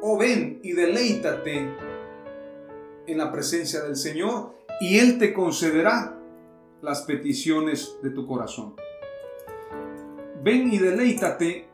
oh 0.01 0.17
ven 0.17 0.59
y 0.63 0.73
deleítate 0.73 1.69
en 3.07 3.17
la 3.17 3.31
presencia 3.31 3.81
del 3.81 3.95
Señor 3.95 4.55
y 4.79 4.99
Él 4.99 5.17
te 5.17 5.33
concederá 5.33 6.17
las 6.81 7.01
peticiones 7.03 7.97
de 8.03 8.11
tu 8.11 8.27
corazón. 8.27 8.75
Ven 10.43 10.71
y 10.71 10.77
deleítate 10.77 11.67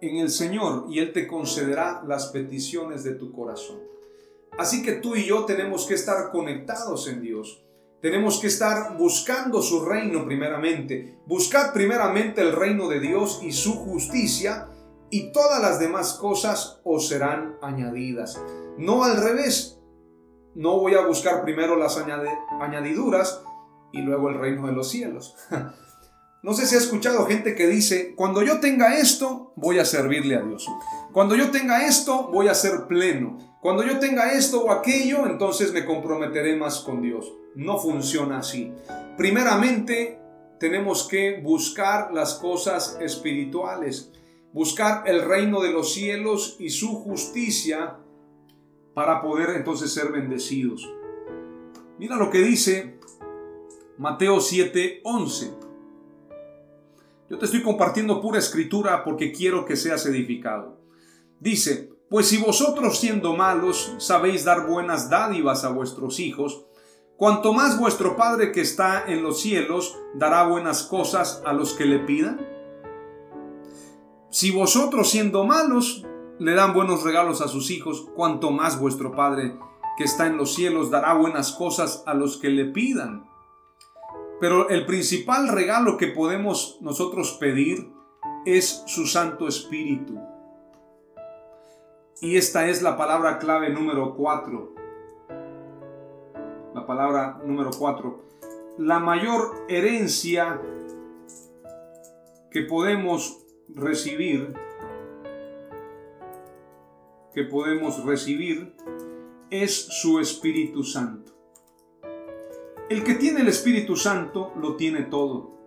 en 0.00 0.16
el 0.16 0.30
Señor 0.30 0.86
y 0.88 1.00
Él 1.00 1.12
te 1.12 1.26
concederá 1.26 2.02
las 2.06 2.28
peticiones 2.28 3.04
de 3.04 3.14
tu 3.14 3.32
corazón. 3.32 3.80
Así 4.58 4.82
que 4.82 4.92
tú 4.92 5.16
y 5.16 5.26
yo 5.26 5.44
tenemos 5.44 5.86
que 5.86 5.94
estar 5.94 6.30
conectados 6.30 7.08
en 7.08 7.20
Dios. 7.20 7.62
Tenemos 8.00 8.38
que 8.40 8.46
estar 8.46 8.96
buscando 8.96 9.60
su 9.60 9.84
reino 9.84 10.24
primeramente. 10.24 11.18
Buscad 11.26 11.72
primeramente 11.74 12.40
el 12.40 12.52
reino 12.52 12.88
de 12.88 12.98
Dios 12.98 13.40
y 13.42 13.52
su 13.52 13.74
justicia 13.74 14.68
y 15.10 15.32
todas 15.32 15.60
las 15.60 15.78
demás 15.78 16.14
cosas 16.14 16.80
os 16.84 17.08
serán 17.08 17.56
añadidas. 17.60 18.40
No 18.78 19.04
al 19.04 19.22
revés. 19.22 19.80
No 20.54 20.78
voy 20.78 20.94
a 20.94 21.06
buscar 21.06 21.42
primero 21.42 21.76
las 21.76 21.98
añadiduras 21.98 23.42
y 23.92 24.00
luego 24.00 24.30
el 24.30 24.38
reino 24.38 24.66
de 24.66 24.72
los 24.72 24.88
cielos. 24.88 25.36
No 26.42 26.54
sé 26.54 26.64
si 26.64 26.74
ha 26.74 26.78
escuchado 26.78 27.26
gente 27.26 27.54
que 27.54 27.66
dice, 27.66 28.14
cuando 28.16 28.40
yo 28.40 28.60
tenga 28.60 28.96
esto, 28.96 29.52
voy 29.56 29.78
a 29.78 29.84
servirle 29.84 30.36
a 30.36 30.40
Dios. 30.40 30.66
Cuando 31.12 31.34
yo 31.36 31.50
tenga 31.50 31.86
esto, 31.86 32.30
voy 32.32 32.48
a 32.48 32.54
ser 32.54 32.86
pleno. 32.86 33.36
Cuando 33.60 33.84
yo 33.84 33.98
tenga 33.98 34.32
esto 34.32 34.64
o 34.64 34.72
aquello, 34.72 35.26
entonces 35.26 35.70
me 35.74 35.84
comprometeré 35.84 36.56
más 36.56 36.80
con 36.80 37.02
Dios. 37.02 37.30
No 37.54 37.78
funciona 37.78 38.38
así. 38.38 38.72
Primeramente, 39.16 40.20
tenemos 40.58 41.08
que 41.08 41.40
buscar 41.40 42.12
las 42.12 42.34
cosas 42.34 42.98
espirituales, 43.00 44.12
buscar 44.52 45.08
el 45.08 45.22
reino 45.22 45.60
de 45.60 45.72
los 45.72 45.94
cielos 45.94 46.56
y 46.58 46.70
su 46.70 46.94
justicia 46.96 47.96
para 48.94 49.22
poder 49.22 49.56
entonces 49.56 49.92
ser 49.92 50.12
bendecidos. 50.12 50.88
Mira 51.98 52.16
lo 52.16 52.30
que 52.30 52.38
dice 52.38 52.98
Mateo 53.98 54.40
7:11. 54.40 55.50
Yo 57.28 57.38
te 57.38 57.44
estoy 57.44 57.62
compartiendo 57.62 58.20
pura 58.20 58.38
escritura 58.38 59.04
porque 59.04 59.32
quiero 59.32 59.64
que 59.64 59.76
seas 59.76 60.04
edificado. 60.06 60.80
Dice, 61.38 61.90
pues 62.08 62.26
si 62.26 62.38
vosotros 62.38 62.98
siendo 62.98 63.36
malos 63.36 63.94
sabéis 63.98 64.44
dar 64.44 64.66
buenas 64.66 65.08
dádivas 65.08 65.64
a 65.64 65.68
vuestros 65.68 66.18
hijos, 66.18 66.66
cuanto 67.20 67.52
más 67.52 67.78
vuestro 67.78 68.16
Padre 68.16 68.50
que 68.50 68.62
está 68.62 69.04
en 69.06 69.22
los 69.22 69.42
cielos 69.42 69.94
dará 70.14 70.44
buenas 70.44 70.82
cosas 70.82 71.42
a 71.44 71.52
los 71.52 71.74
que 71.74 71.84
le 71.84 71.98
pidan. 71.98 72.40
Si 74.30 74.50
vosotros 74.50 75.10
siendo 75.10 75.44
malos 75.44 76.06
le 76.38 76.54
dan 76.54 76.72
buenos 76.72 77.02
regalos 77.04 77.42
a 77.42 77.48
sus 77.48 77.70
hijos, 77.70 78.08
cuanto 78.16 78.50
más 78.50 78.80
vuestro 78.80 79.14
Padre 79.14 79.54
que 79.98 80.04
está 80.04 80.28
en 80.28 80.38
los 80.38 80.54
cielos 80.54 80.90
dará 80.90 81.12
buenas 81.12 81.52
cosas 81.52 82.02
a 82.06 82.14
los 82.14 82.38
que 82.38 82.48
le 82.48 82.64
pidan. 82.64 83.28
Pero 84.40 84.70
el 84.70 84.86
principal 84.86 85.48
regalo 85.48 85.98
que 85.98 86.06
podemos 86.06 86.78
nosotros 86.80 87.36
pedir 87.38 87.92
es 88.46 88.82
su 88.86 89.06
Santo 89.06 89.46
Espíritu. 89.46 90.18
Y 92.22 92.38
esta 92.38 92.66
es 92.66 92.80
la 92.80 92.96
palabra 92.96 93.38
clave 93.38 93.68
número 93.68 94.14
4. 94.14 94.79
La 96.72 96.86
palabra 96.86 97.40
número 97.44 97.70
4. 97.76 98.22
La 98.78 99.00
mayor 99.00 99.66
herencia 99.68 100.60
que 102.48 102.62
podemos 102.62 103.38
recibir, 103.74 104.54
que 107.34 107.42
podemos 107.42 108.04
recibir, 108.04 108.76
es 109.50 109.74
su 109.74 110.20
Espíritu 110.20 110.84
Santo. 110.84 111.32
El 112.88 113.02
que 113.02 113.14
tiene 113.14 113.40
el 113.40 113.48
Espíritu 113.48 113.96
Santo 113.96 114.52
lo 114.56 114.76
tiene 114.76 115.02
todo. 115.02 115.58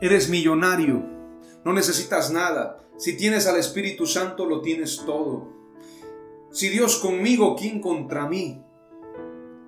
Eres 0.00 0.30
millonario, 0.30 1.04
no 1.62 1.74
necesitas 1.74 2.32
nada. 2.32 2.78
Si 2.96 3.18
tienes 3.18 3.46
al 3.46 3.58
Espíritu 3.58 4.06
Santo 4.06 4.46
lo 4.46 4.62
tienes 4.62 5.02
todo. 5.04 5.52
Si 6.50 6.70
Dios 6.70 6.96
conmigo, 6.96 7.54
¿quién 7.54 7.82
contra 7.82 8.26
mí? 8.26 8.64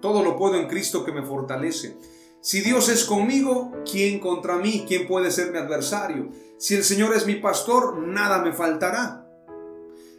Todo 0.00 0.22
lo 0.22 0.36
puedo 0.36 0.56
en 0.56 0.68
Cristo 0.68 1.04
que 1.04 1.12
me 1.12 1.22
fortalece. 1.22 1.96
Si 2.40 2.62
Dios 2.62 2.88
es 2.88 3.04
conmigo, 3.04 3.72
¿quién 3.90 4.18
contra 4.18 4.56
mí? 4.56 4.84
¿Quién 4.88 5.06
puede 5.06 5.30
ser 5.30 5.52
mi 5.52 5.58
adversario? 5.58 6.30
Si 6.58 6.74
el 6.74 6.84
Señor 6.84 7.14
es 7.14 7.26
mi 7.26 7.36
pastor, 7.36 7.98
nada 7.98 8.42
me 8.42 8.52
faltará. 8.52 9.26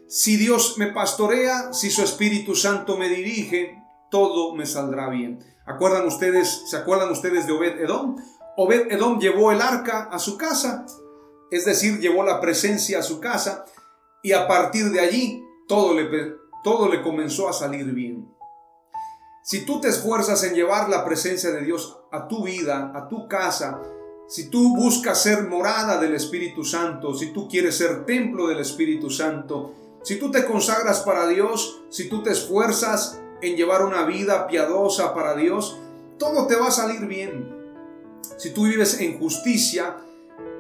Si 0.08 0.38
Dios 0.38 0.78
me 0.78 0.88
pastorea, 0.88 1.74
si 1.74 1.90
su 1.90 2.04
Espíritu 2.04 2.56
Santo 2.56 2.98
me 2.98 3.10
dirige, 3.10 3.82
todo 4.12 4.54
me 4.54 4.66
saldrá 4.66 5.10
bien. 5.10 5.40
¿Acuerdan 5.66 6.06
ustedes, 6.06 6.64
¿Se 6.70 6.78
acuerdan 6.78 7.12
ustedes 7.12 7.48
de 7.48 7.54
Obed 7.54 7.80
Edom? 7.80 8.18
Obed 8.58 8.92
Edom 8.92 9.20
llevó 9.20 9.52
el 9.52 9.62
arca 9.62 10.10
a 10.12 10.20
su 10.20 10.38
casa, 10.38 10.86
es 11.50 11.66
decir, 11.66 12.00
llevó 12.00 12.24
la 12.24 12.42
presencia 12.42 13.00
a 13.00 13.04
su 13.04 13.20
casa 13.20 13.66
y 14.22 14.34
a 14.34 14.48
partir 14.48 14.92
de 14.92 15.00
allí 15.00 15.44
todo 15.68 15.94
le, 15.94 16.36
todo 16.64 16.90
le 16.90 17.02
comenzó 17.02 17.48
a 17.48 17.54
salir 17.54 17.86
bien. 17.86 18.28
Si 19.44 19.66
tú 19.66 19.82
te 19.82 19.90
esfuerzas 19.90 20.44
en 20.44 20.54
llevar 20.54 20.88
la 20.90 21.04
presencia 21.04 21.52
de 21.52 21.62
Dios 21.62 21.98
a 22.12 22.28
tu 22.28 22.44
vida, 22.44 22.92
a 22.94 23.08
tu 23.08 23.28
casa, 23.28 23.82
si 24.28 24.50
tú 24.50 24.76
buscas 24.76 25.22
ser 25.22 25.48
morada 25.48 26.00
del 26.00 26.14
Espíritu 26.14 26.64
Santo, 26.64 27.16
si 27.16 27.34
tú 27.34 27.50
quieres 27.50 27.76
ser 27.76 28.06
templo 28.06 28.48
del 28.48 28.60
Espíritu 28.60 29.10
Santo, 29.10 29.74
si 30.04 30.18
tú 30.20 30.30
te 30.30 30.46
consagras 30.46 31.00
para 31.02 31.28
Dios, 31.28 31.82
si 31.90 32.08
tú 32.08 32.22
te 32.22 32.32
esfuerzas 32.32 33.20
en 33.42 33.56
llevar 33.56 33.84
una 33.84 34.06
vida 34.06 34.48
piadosa 34.48 35.14
para 35.16 35.36
Dios, 35.36 35.78
todo 36.20 36.46
te 36.46 36.56
va 36.56 36.68
a 36.68 36.72
salir 36.72 37.08
bien. 37.08 37.52
Si 38.38 38.52
tú 38.52 38.66
vives 38.66 39.02
en 39.02 39.20
justicia, 39.20 39.98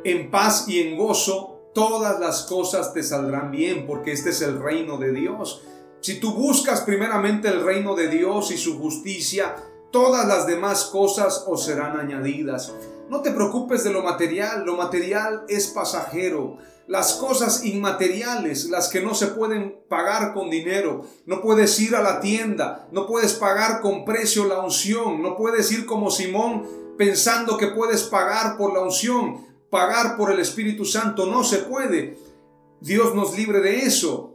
en 0.04 0.32
paz 0.32 0.68
y 0.68 0.80
en 0.80 0.98
gozo, 0.98 1.70
todas 1.76 2.20
las 2.20 2.44
cosas 2.44 2.94
te 2.94 3.04
saldrán 3.04 3.52
bien, 3.52 3.86
porque 3.86 4.12
este 4.12 4.32
es 4.32 4.42
el 4.42 4.60
reino 4.60 4.98
de 4.98 5.12
Dios. 5.12 5.62
Si 6.02 6.20
tú 6.20 6.34
buscas 6.34 6.82
primeramente 6.82 7.48
el 7.48 7.64
reino 7.64 7.94
de 7.94 8.08
Dios 8.08 8.50
y 8.50 8.58
su 8.58 8.80
justicia, 8.80 9.56
todas 9.92 10.28
las 10.28 10.48
demás 10.48 10.86
cosas 10.86 11.46
os 11.48 11.64
serán 11.64 12.00
añadidas. 12.00 12.74
No 13.08 13.22
te 13.22 13.30
preocupes 13.30 13.84
de 13.84 13.92
lo 13.92 14.02
material, 14.02 14.66
lo 14.66 14.76
material 14.76 15.44
es 15.48 15.68
pasajero. 15.68 16.58
Las 16.88 17.14
cosas 17.14 17.64
inmateriales, 17.66 18.70
las 18.72 18.90
que 18.90 19.02
no 19.02 19.14
se 19.14 19.28
pueden 19.28 19.76
pagar 19.90 20.34
con 20.34 20.50
dinero, 20.50 21.06
no 21.28 21.40
puedes 21.40 21.80
ir 21.80 21.96
a 21.96 22.02
la 22.02 22.20
tienda, 22.20 22.88
no 22.92 23.06
puedes 23.06 23.34
pagar 23.34 23.80
con 23.80 24.04
precio 24.04 24.46
la 24.46 24.60
unción, 24.60 25.22
no 25.22 25.38
puedes 25.38 25.72
ir 25.72 25.86
como 25.86 26.10
Simón 26.10 26.68
pensando 26.98 27.58
que 27.58 27.68
puedes 27.68 28.04
pagar 28.04 28.58
por 28.58 28.74
la 28.74 28.82
unción, 28.82 29.46
pagar 29.70 30.18
por 30.18 30.32
el 30.32 30.40
Espíritu 30.40 30.84
Santo, 30.84 31.28
no 31.28 31.44
se 31.44 31.60
puede. 31.60 32.18
Dios 32.80 33.14
nos 33.14 33.38
libre 33.38 33.60
de 33.60 33.82
eso. 33.82 34.31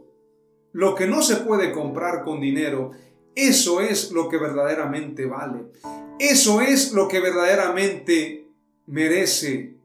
Lo 0.77 0.93
que 0.93 1.07
no 1.07 1.23
se 1.23 1.37
puede 1.37 1.71
comprar 1.71 2.23
con 2.23 2.39
dinero 2.39 2.91
eso 3.33 3.81
es 3.81 4.11
lo 4.11 4.29
que 4.29 4.37
verdaderamente 4.37 5.25
vale. 5.25 5.71
Eso 6.19 6.61
es 6.61 6.91
lo 6.91 7.07
que 7.07 7.19
verdaderamente 7.19 8.51
merece 8.85 9.75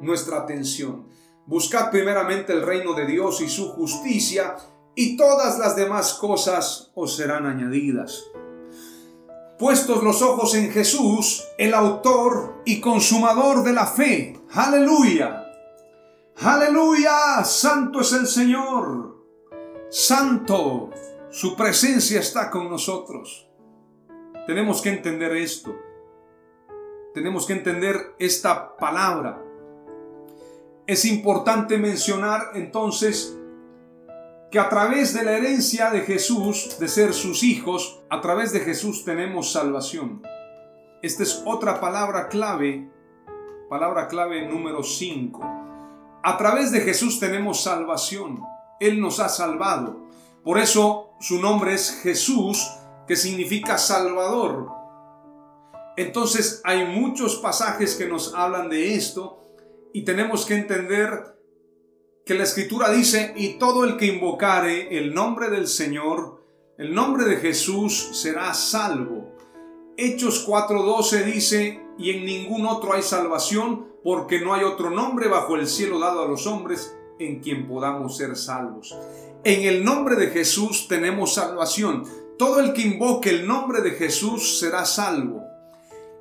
nuestra 0.00 0.38
atención. 0.38 1.06
Buscad 1.46 1.92
primeramente 1.92 2.52
el 2.52 2.62
reino 2.62 2.94
de 2.94 3.06
Dios 3.06 3.40
y 3.42 3.48
su 3.48 3.68
justicia 3.68 4.56
y 4.96 5.16
todas 5.16 5.56
las 5.60 5.76
demás 5.76 6.14
cosas 6.14 6.90
os 6.96 7.16
serán 7.16 7.46
añadidas. 7.46 8.24
Puestos 9.56 10.02
los 10.02 10.20
ojos 10.20 10.56
en 10.56 10.72
Jesús, 10.72 11.44
el 11.58 11.74
autor 11.74 12.62
y 12.64 12.80
consumador 12.80 13.62
de 13.62 13.72
la 13.72 13.86
fe. 13.86 14.36
Aleluya. 14.52 15.44
Aleluya. 16.38 17.44
Santo 17.44 18.00
es 18.00 18.12
el 18.14 18.26
Señor. 18.26 19.17
Santo 19.90 20.90
su 21.30 21.56
presencia 21.56 22.20
está 22.20 22.50
con 22.50 22.68
nosotros. 22.68 23.48
Tenemos 24.46 24.82
que 24.82 24.90
entender 24.90 25.34
esto. 25.34 25.74
Tenemos 27.14 27.46
que 27.46 27.54
entender 27.54 28.14
esta 28.18 28.76
palabra. 28.76 29.42
Es 30.86 31.06
importante 31.06 31.78
mencionar 31.78 32.50
entonces 32.54 33.38
que 34.50 34.58
a 34.58 34.68
través 34.68 35.14
de 35.14 35.24
la 35.24 35.32
herencia 35.32 35.90
de 35.90 36.02
Jesús, 36.02 36.78
de 36.78 36.88
ser 36.88 37.14
sus 37.14 37.42
hijos, 37.42 38.02
a 38.10 38.20
través 38.20 38.52
de 38.52 38.60
Jesús 38.60 39.06
tenemos 39.06 39.52
salvación. 39.52 40.22
Esta 41.02 41.22
es 41.22 41.42
otra 41.46 41.80
palabra 41.80 42.28
clave, 42.28 42.90
palabra 43.70 44.06
clave 44.08 44.46
número 44.48 44.82
5. 44.82 45.40
A 46.22 46.36
través 46.36 46.72
de 46.72 46.80
Jesús 46.80 47.18
tenemos 47.18 47.62
salvación. 47.62 48.42
Él 48.80 49.00
nos 49.00 49.20
ha 49.20 49.28
salvado. 49.28 50.08
Por 50.44 50.58
eso 50.58 51.10
su 51.20 51.40
nombre 51.40 51.74
es 51.74 52.00
Jesús, 52.02 52.66
que 53.06 53.16
significa 53.16 53.78
Salvador. 53.78 54.68
Entonces 55.96 56.60
hay 56.64 56.86
muchos 56.86 57.36
pasajes 57.36 57.96
que 57.96 58.06
nos 58.06 58.34
hablan 58.34 58.68
de 58.68 58.94
esto 58.94 59.44
y 59.92 60.04
tenemos 60.04 60.46
que 60.46 60.54
entender 60.54 61.38
que 62.24 62.34
la 62.34 62.44
escritura 62.44 62.90
dice, 62.90 63.32
y 63.36 63.54
todo 63.54 63.84
el 63.84 63.96
que 63.96 64.06
invocare 64.06 64.98
el 64.98 65.14
nombre 65.14 65.48
del 65.48 65.66
Señor, 65.66 66.44
el 66.76 66.94
nombre 66.94 67.24
de 67.24 67.36
Jesús, 67.38 68.10
será 68.12 68.52
salvo. 68.52 69.34
Hechos 69.96 70.46
4:12 70.46 71.24
dice, 71.24 71.80
y 71.98 72.10
en 72.10 72.26
ningún 72.26 72.66
otro 72.66 72.92
hay 72.92 73.02
salvación, 73.02 73.88
porque 74.04 74.40
no 74.40 74.52
hay 74.54 74.62
otro 74.62 74.90
nombre 74.90 75.26
bajo 75.26 75.56
el 75.56 75.66
cielo 75.66 75.98
dado 75.98 76.22
a 76.22 76.28
los 76.28 76.46
hombres 76.46 76.97
en 77.18 77.40
quien 77.40 77.66
podamos 77.66 78.16
ser 78.16 78.36
salvos. 78.36 78.96
En 79.44 79.62
el 79.62 79.84
nombre 79.84 80.16
de 80.16 80.28
Jesús 80.28 80.88
tenemos 80.88 81.34
salvación. 81.34 82.04
Todo 82.38 82.60
el 82.60 82.72
que 82.72 82.82
invoque 82.82 83.30
el 83.30 83.46
nombre 83.46 83.80
de 83.82 83.92
Jesús 83.92 84.58
será 84.58 84.84
salvo. 84.84 85.44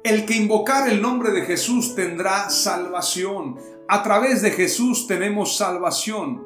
El 0.04 0.26
que 0.26 0.36
invocar 0.36 0.88
el 0.90 1.02
nombre 1.02 1.32
de 1.32 1.42
Jesús 1.42 1.96
tendrá 1.96 2.50
salvación. 2.50 3.58
A 3.88 4.04
través 4.04 4.42
de 4.42 4.52
Jesús 4.52 5.08
tenemos 5.08 5.58
salvación. 5.58 6.46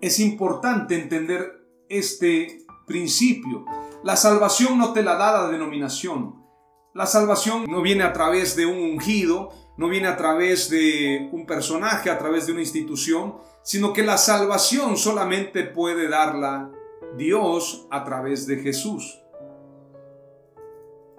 Es 0.00 0.20
importante 0.20 1.00
entender 1.00 1.66
este 1.88 2.64
principio. 2.86 3.64
La 4.02 4.16
salvación 4.16 4.78
no 4.78 4.92
te 4.92 5.02
la 5.02 5.14
da 5.16 5.32
la 5.32 5.48
denominación. 5.48 6.44
La 6.92 7.06
salvación 7.06 7.64
no 7.68 7.82
viene 7.82 8.04
a 8.04 8.12
través 8.12 8.54
de 8.54 8.66
un 8.66 8.78
ungido, 8.78 9.50
no 9.76 9.88
viene 9.88 10.08
a 10.08 10.16
través 10.16 10.70
de 10.70 11.28
un 11.32 11.46
personaje, 11.46 12.10
a 12.10 12.18
través 12.18 12.46
de 12.46 12.52
una 12.52 12.60
institución, 12.60 13.36
sino 13.62 13.92
que 13.92 14.02
la 14.02 14.18
salvación 14.18 14.96
solamente 14.96 15.64
puede 15.64 16.08
darla 16.08 16.70
Dios 17.16 17.86
a 17.90 18.04
través 18.04 18.46
de 18.46 18.58
Jesús. 18.58 19.20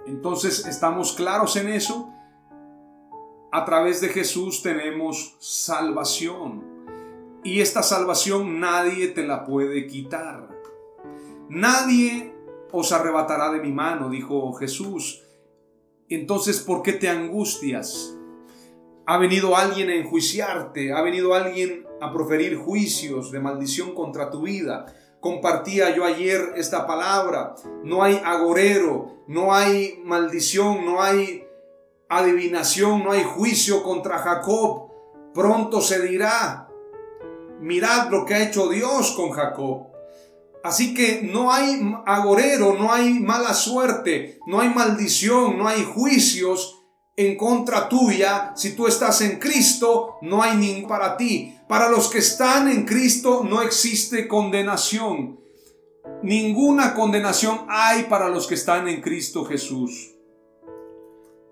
Entonces, 0.06 0.66
¿estamos 0.68 1.14
claros 1.14 1.56
en 1.56 1.70
eso? 1.70 2.14
A 3.52 3.66
través 3.66 4.02
de 4.02 4.10
Jesús 4.10 4.62
tenemos 4.62 5.36
salvación. 5.40 6.64
Y 7.44 7.62
esta 7.62 7.84
salvación 7.84 8.60
nadie 8.60 9.08
te 9.10 9.26
la 9.26 9.46
puede 9.46 9.88
quitar. 9.88 10.50
Nadie 11.50 12.34
os 12.72 12.92
arrebatará 12.92 13.52
de 13.52 13.62
mi 13.62 13.72
mano, 13.72 14.10
dijo 14.10 14.54
Jesús. 14.54 15.24
Entonces, 16.10 16.60
¿por 16.60 16.84
qué 16.84 16.94
te 16.94 17.10
angustias? 17.10 18.15
Ha 19.08 19.18
venido 19.18 19.56
alguien 19.56 19.90
a 19.90 19.96
enjuiciarte, 19.96 20.92
ha 20.92 21.02
venido 21.02 21.34
alguien 21.36 21.86
a 22.02 22.12
proferir 22.12 22.58
juicios 22.58 23.32
de 23.32 23.40
maldición 23.40 23.94
contra 23.94 24.32
tu 24.32 24.42
vida. 24.42 24.86
Compartía 25.20 25.96
yo 25.96 26.06
ayer 26.06 26.54
esta 26.56 26.88
palabra. 26.88 27.56
No 27.84 28.04
hay 28.04 28.20
agorero, 28.24 29.24
no 29.28 29.54
hay 29.54 30.02
maldición, 30.04 30.86
no 30.86 31.02
hay 31.02 31.46
adivinación, 32.10 33.04
no 33.04 33.12
hay 33.12 33.24
juicio 33.24 33.84
contra 33.84 34.18
Jacob. 34.20 34.92
Pronto 35.34 35.82
se 35.82 36.02
dirá, 36.02 36.70
mirad 37.60 38.10
lo 38.10 38.26
que 38.26 38.36
ha 38.36 38.44
hecho 38.44 38.70
Dios 38.70 39.12
con 39.12 39.32
Jacob. 39.32 39.88
Así 40.64 40.96
que 40.96 41.22
no 41.22 41.52
hay 41.52 41.80
agorero, 42.08 42.74
no 42.74 42.92
hay 42.92 43.20
mala 43.20 43.54
suerte, 43.54 44.40
no 44.48 44.62
hay 44.62 44.70
maldición, 44.70 45.60
no 45.60 45.68
hay 45.68 45.84
juicios 45.84 46.75
en 47.18 47.38
contra 47.38 47.88
tuya. 47.88 48.54
Si 48.56 48.76
tú 48.76 48.88
estás 48.88 49.22
en 49.22 49.40
Cristo, 49.40 50.18
no 50.22 50.42
hay 50.42 50.58
ningún 50.58 50.88
para 50.88 51.18
ti. 51.18 51.56
Para 51.68 51.90
los 51.90 52.10
que 52.10 52.20
están 52.20 52.68
en 52.68 52.86
Cristo 52.86 53.44
no 53.44 53.62
existe 53.62 54.28
condenación. 54.28 55.40
Ninguna 56.22 56.94
condenación 56.94 57.66
hay 57.68 58.04
para 58.04 58.30
los 58.30 58.48
que 58.48 58.56
están 58.56 58.88
en 58.88 59.02
Cristo 59.02 59.46
Jesús. 59.46 60.12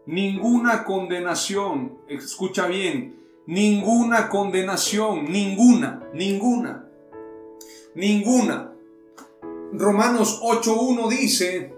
Ninguna 0.05 0.84
condenación. 0.84 1.97
Escucha 2.07 2.68
bien. 2.68 3.20
Ninguna 3.47 4.30
condenación. 4.30 5.32
Ninguna. 5.32 6.03
Ninguna. 6.14 6.88
Ninguna. 7.95 8.74
Romanos 9.74 10.39
8.1 10.43 11.09
dice, 11.09 11.74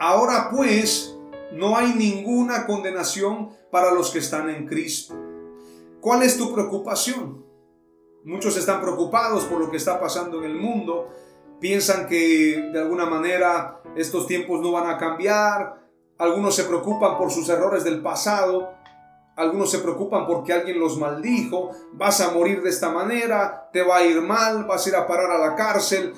ahora 0.00 0.50
pues, 0.50 1.13
no 1.54 1.76
hay 1.76 1.94
ninguna 1.94 2.66
condenación 2.66 3.50
para 3.70 3.92
los 3.92 4.10
que 4.10 4.18
están 4.18 4.50
en 4.50 4.66
Cristo. 4.66 5.14
¿Cuál 6.00 6.22
es 6.22 6.36
tu 6.36 6.52
preocupación? 6.52 7.44
Muchos 8.24 8.56
están 8.56 8.80
preocupados 8.80 9.44
por 9.44 9.60
lo 9.60 9.70
que 9.70 9.76
está 9.76 10.00
pasando 10.00 10.38
en 10.38 10.50
el 10.50 10.56
mundo, 10.56 11.08
piensan 11.60 12.06
que 12.08 12.70
de 12.72 12.78
alguna 12.78 13.06
manera 13.06 13.82
estos 13.96 14.26
tiempos 14.26 14.60
no 14.60 14.72
van 14.72 14.90
a 14.90 14.98
cambiar, 14.98 15.84
algunos 16.18 16.54
se 16.54 16.64
preocupan 16.64 17.16
por 17.16 17.30
sus 17.30 17.48
errores 17.48 17.84
del 17.84 18.02
pasado, 18.02 18.72
algunos 19.36 19.70
se 19.70 19.78
preocupan 19.78 20.26
porque 20.26 20.52
alguien 20.52 20.78
los 20.78 20.98
maldijo, 20.98 21.70
vas 21.92 22.20
a 22.20 22.32
morir 22.32 22.62
de 22.62 22.70
esta 22.70 22.90
manera, 22.90 23.68
te 23.72 23.82
va 23.82 23.98
a 23.98 24.04
ir 24.04 24.20
mal, 24.20 24.64
vas 24.64 24.86
a 24.86 24.88
ir 24.88 24.96
a 24.96 25.06
parar 25.06 25.30
a 25.30 25.38
la 25.38 25.54
cárcel, 25.54 26.14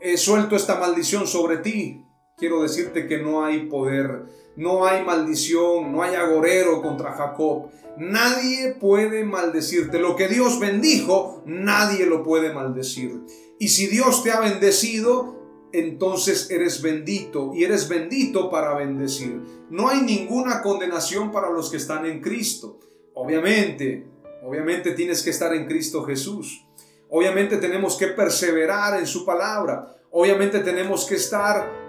he 0.00 0.16
suelto 0.16 0.56
esta 0.56 0.76
maldición 0.76 1.26
sobre 1.26 1.58
ti. 1.58 2.03
Quiero 2.36 2.62
decirte 2.62 3.06
que 3.06 3.18
no 3.18 3.44
hay 3.44 3.66
poder 3.66 4.26
no 4.56 4.86
hay 4.86 5.04
maldición, 5.04 5.92
no 5.92 6.02
hay 6.02 6.14
agorero 6.14 6.80
contra 6.80 7.12
Jacob. 7.12 7.70
Nadie 7.98 8.76
puede 8.78 9.24
maldecirte. 9.24 9.98
Lo 9.98 10.16
que 10.16 10.28
Dios 10.28 10.60
bendijo, 10.60 11.42
nadie 11.46 12.06
lo 12.06 12.22
puede 12.22 12.52
maldecir. 12.52 13.20
Y 13.58 13.68
si 13.68 13.86
Dios 13.86 14.22
te 14.22 14.30
ha 14.30 14.40
bendecido, 14.40 15.68
entonces 15.72 16.50
eres 16.50 16.82
bendito 16.82 17.52
y 17.54 17.64
eres 17.64 17.88
bendito 17.88 18.48
para 18.48 18.74
bendecir. 18.74 19.40
No 19.70 19.88
hay 19.88 20.02
ninguna 20.02 20.62
condenación 20.62 21.32
para 21.32 21.50
los 21.50 21.70
que 21.70 21.78
están 21.78 22.06
en 22.06 22.20
Cristo. 22.20 22.78
Obviamente, 23.14 24.06
obviamente 24.44 24.92
tienes 24.92 25.22
que 25.22 25.30
estar 25.30 25.52
en 25.54 25.66
Cristo 25.66 26.04
Jesús. 26.04 26.64
Obviamente 27.08 27.56
tenemos 27.56 27.96
que 27.96 28.08
perseverar 28.08 28.98
en 28.98 29.06
su 29.06 29.24
palabra. 29.24 29.96
Obviamente 30.10 30.60
tenemos 30.60 31.06
que 31.06 31.16
estar 31.16 31.83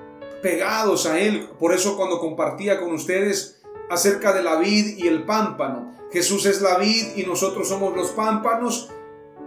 pegados 0.46 1.08
a 1.08 1.20
Él. 1.20 1.50
Por 1.58 1.74
eso 1.74 1.98
cuando 1.98 2.20
compartía 2.20 2.80
con 2.80 2.94
ustedes 2.94 3.64
acerca 3.90 4.32
de 4.32 4.44
la 4.44 4.58
vid 4.58 4.96
y 4.96 5.08
el 5.08 5.26
pámpano, 5.26 5.96
Jesús 6.12 6.46
es 6.46 6.62
la 6.62 6.78
vid 6.78 7.16
y 7.16 7.24
nosotros 7.24 7.68
somos 7.68 7.96
los 7.96 8.12
pámpanos, 8.12 8.92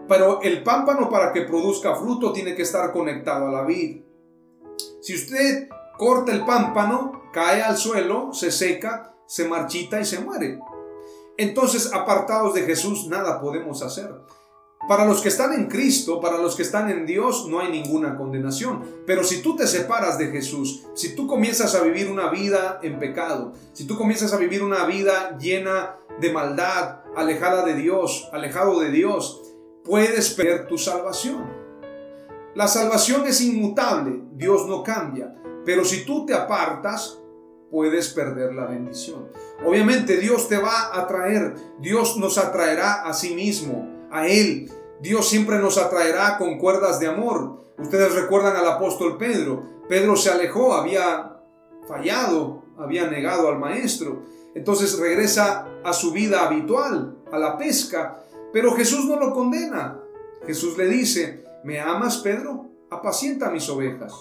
pero 0.08 0.42
el 0.42 0.64
pámpano 0.64 1.08
para 1.08 1.32
que 1.32 1.42
produzca 1.42 1.94
fruto 1.94 2.32
tiene 2.32 2.56
que 2.56 2.62
estar 2.62 2.90
conectado 2.92 3.46
a 3.46 3.52
la 3.52 3.62
vid. 3.62 4.02
Si 5.00 5.14
usted 5.14 5.68
corta 5.96 6.32
el 6.32 6.44
pámpano, 6.44 7.30
cae 7.32 7.62
al 7.62 7.76
suelo, 7.76 8.32
se 8.32 8.50
seca, 8.50 9.14
se 9.24 9.46
marchita 9.46 10.00
y 10.00 10.04
se 10.04 10.18
muere. 10.18 10.58
Entonces, 11.36 11.92
apartados 11.94 12.54
de 12.54 12.62
Jesús, 12.62 13.06
nada 13.06 13.40
podemos 13.40 13.84
hacer. 13.84 14.10
Para 14.88 15.04
los 15.04 15.20
que 15.20 15.28
están 15.28 15.52
en 15.52 15.66
Cristo, 15.66 16.18
para 16.18 16.38
los 16.38 16.56
que 16.56 16.62
están 16.62 16.90
en 16.90 17.04
Dios, 17.04 17.46
no 17.46 17.60
hay 17.60 17.70
ninguna 17.70 18.16
condenación. 18.16 18.82
Pero 19.06 19.22
si 19.22 19.42
tú 19.42 19.54
te 19.54 19.66
separas 19.66 20.16
de 20.16 20.28
Jesús, 20.28 20.86
si 20.94 21.14
tú 21.14 21.26
comienzas 21.26 21.74
a 21.74 21.82
vivir 21.82 22.10
una 22.10 22.30
vida 22.30 22.80
en 22.82 22.98
pecado, 22.98 23.52
si 23.74 23.86
tú 23.86 23.98
comienzas 23.98 24.32
a 24.32 24.38
vivir 24.38 24.62
una 24.62 24.86
vida 24.86 25.36
llena 25.38 25.98
de 26.18 26.32
maldad, 26.32 27.00
alejada 27.14 27.66
de 27.66 27.74
Dios, 27.74 28.30
alejado 28.32 28.80
de 28.80 28.90
Dios, 28.90 29.42
puedes 29.84 30.30
perder 30.30 30.66
tu 30.66 30.78
salvación. 30.78 31.44
La 32.54 32.66
salvación 32.66 33.26
es 33.26 33.42
inmutable, 33.42 34.22
Dios 34.32 34.66
no 34.66 34.82
cambia, 34.82 35.34
pero 35.66 35.84
si 35.84 36.06
tú 36.06 36.24
te 36.24 36.32
apartas, 36.32 37.18
puedes 37.70 38.08
perder 38.08 38.54
la 38.54 38.64
bendición. 38.64 39.28
Obviamente 39.66 40.16
Dios 40.16 40.48
te 40.48 40.56
va 40.56 40.96
a 40.98 41.06
traer, 41.06 41.54
Dios 41.78 42.16
nos 42.16 42.38
atraerá 42.38 43.02
a 43.02 43.12
sí 43.12 43.34
mismo, 43.34 44.08
a 44.10 44.26
Él. 44.26 44.70
Dios 45.00 45.28
siempre 45.28 45.58
nos 45.58 45.78
atraerá 45.78 46.38
con 46.38 46.58
cuerdas 46.58 46.98
de 46.98 47.06
amor. 47.06 47.64
Ustedes 47.78 48.14
recuerdan 48.14 48.56
al 48.56 48.66
apóstol 48.66 49.16
Pedro. 49.16 49.62
Pedro 49.88 50.16
se 50.16 50.30
alejó, 50.30 50.74
había 50.74 51.36
fallado, 51.86 52.64
había 52.76 53.08
negado 53.08 53.48
al 53.48 53.58
maestro. 53.58 54.22
Entonces 54.54 54.98
regresa 54.98 55.68
a 55.84 55.92
su 55.92 56.12
vida 56.12 56.44
habitual, 56.44 57.16
a 57.30 57.38
la 57.38 57.56
pesca. 57.56 58.24
Pero 58.52 58.72
Jesús 58.72 59.04
no 59.04 59.16
lo 59.16 59.32
condena. 59.32 60.00
Jesús 60.46 60.76
le 60.76 60.86
dice, 60.86 61.44
¿me 61.64 61.80
amas, 61.80 62.18
Pedro? 62.18 62.66
Apacienta 62.90 63.50
mis 63.50 63.68
ovejas. 63.68 64.14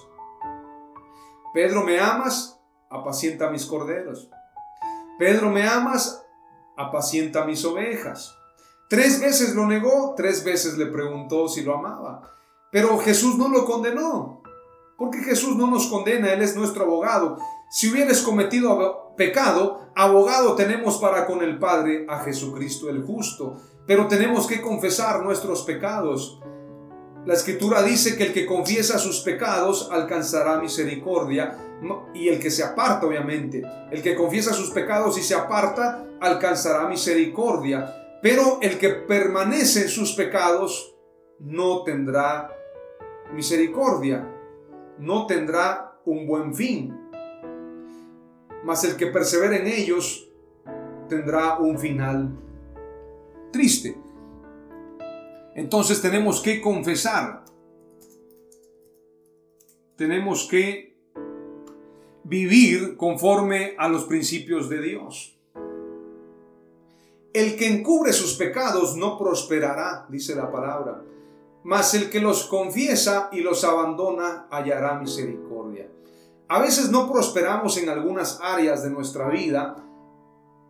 Pedro, 1.53 1.83
¿me 1.83 1.99
amas? 1.99 2.59
Apacienta 2.89 3.49
mis 3.49 3.65
corderos. 3.65 4.29
Pedro, 5.17 5.49
¿me 5.49 5.67
amas? 5.67 6.23
Apacienta 6.75 7.45
mis 7.45 7.65
ovejas. 7.65 8.36
Tres 8.89 9.19
veces 9.19 9.53
lo 9.53 9.65
negó, 9.65 10.13
tres 10.15 10.43
veces 10.45 10.77
le 10.77 10.85
preguntó 10.85 11.49
si 11.49 11.61
lo 11.61 11.75
amaba. 11.75 12.21
Pero 12.71 12.97
Jesús 12.97 13.37
no 13.37 13.49
lo 13.49 13.65
condenó, 13.65 14.41
porque 14.97 15.19
Jesús 15.19 15.57
no 15.57 15.67
nos 15.67 15.87
condena, 15.87 16.31
Él 16.31 16.41
es 16.41 16.55
nuestro 16.55 16.83
abogado. 16.83 17.37
Si 17.69 17.91
hubieras 17.91 18.21
cometido 18.21 19.13
pecado, 19.17 19.89
abogado 19.93 20.55
tenemos 20.55 20.99
para 20.99 21.25
con 21.25 21.41
el 21.43 21.59
Padre 21.59 22.05
a 22.07 22.19
Jesucristo 22.19 22.89
el 22.89 23.03
justo, 23.03 23.57
pero 23.85 24.07
tenemos 24.07 24.47
que 24.47 24.61
confesar 24.61 25.21
nuestros 25.21 25.63
pecados. 25.63 26.39
La 27.25 27.33
escritura 27.33 27.81
dice 27.81 28.15
que 28.15 28.27
el 28.27 28.33
que 28.33 28.45
confiesa 28.45 28.99
sus 28.99 29.19
pecados 29.19 29.89
alcanzará 29.91 30.59
misericordia 30.61 31.57
y 32.13 32.29
el 32.29 32.39
que 32.39 32.49
se 32.49 32.63
aparta, 32.63 33.05
obviamente, 33.05 33.63
el 33.91 34.01
que 34.01 34.15
confiesa 34.15 34.53
sus 34.53 34.69
pecados 34.69 35.17
y 35.17 35.21
se 35.21 35.35
aparta 35.35 36.05
alcanzará 36.21 36.87
misericordia. 36.87 38.06
Pero 38.21 38.59
el 38.61 38.77
que 38.79 38.89
permanece 38.89 39.83
en 39.83 39.89
sus 39.89 40.13
pecados 40.13 40.95
no 41.39 41.83
tendrá 41.83 42.51
misericordia, 43.33 44.27
no 44.97 45.27
tendrá 45.27 45.99
un 46.05 46.25
buen 46.25 46.55
fin. 46.55 46.97
Mas 48.63 48.83
el 48.83 48.95
que 48.95 49.07
persevera 49.07 49.57
en 49.57 49.67
ellos 49.67 50.29
tendrá 51.07 51.57
un 51.59 51.77
final 51.77 52.37
triste. 53.51 53.97
Entonces 55.55 56.01
tenemos 56.01 56.41
que 56.41 56.61
confesar, 56.61 57.43
tenemos 59.95 60.47
que 60.47 60.95
vivir 62.23 62.97
conforme 62.97 63.73
a 63.77 63.87
los 63.87 64.05
principios 64.05 64.69
de 64.69 64.81
Dios. 64.81 65.36
El 67.33 67.55
que 67.55 67.67
encubre 67.67 68.13
sus 68.13 68.35
pecados 68.35 68.95
no 68.95 69.17
prosperará, 69.17 70.05
dice 70.09 70.35
la 70.35 70.51
palabra, 70.51 71.03
mas 71.63 71.93
el 71.93 72.09
que 72.09 72.19
los 72.19 72.45
confiesa 72.45 73.29
y 73.31 73.41
los 73.41 73.63
abandona 73.63 74.47
hallará 74.49 74.99
misericordia. 74.99 75.89
A 76.47 76.61
veces 76.61 76.89
no 76.89 77.11
prosperamos 77.11 77.77
en 77.77 77.89
algunas 77.89 78.39
áreas 78.41 78.83
de 78.83 78.89
nuestra 78.89 79.29
vida 79.29 79.75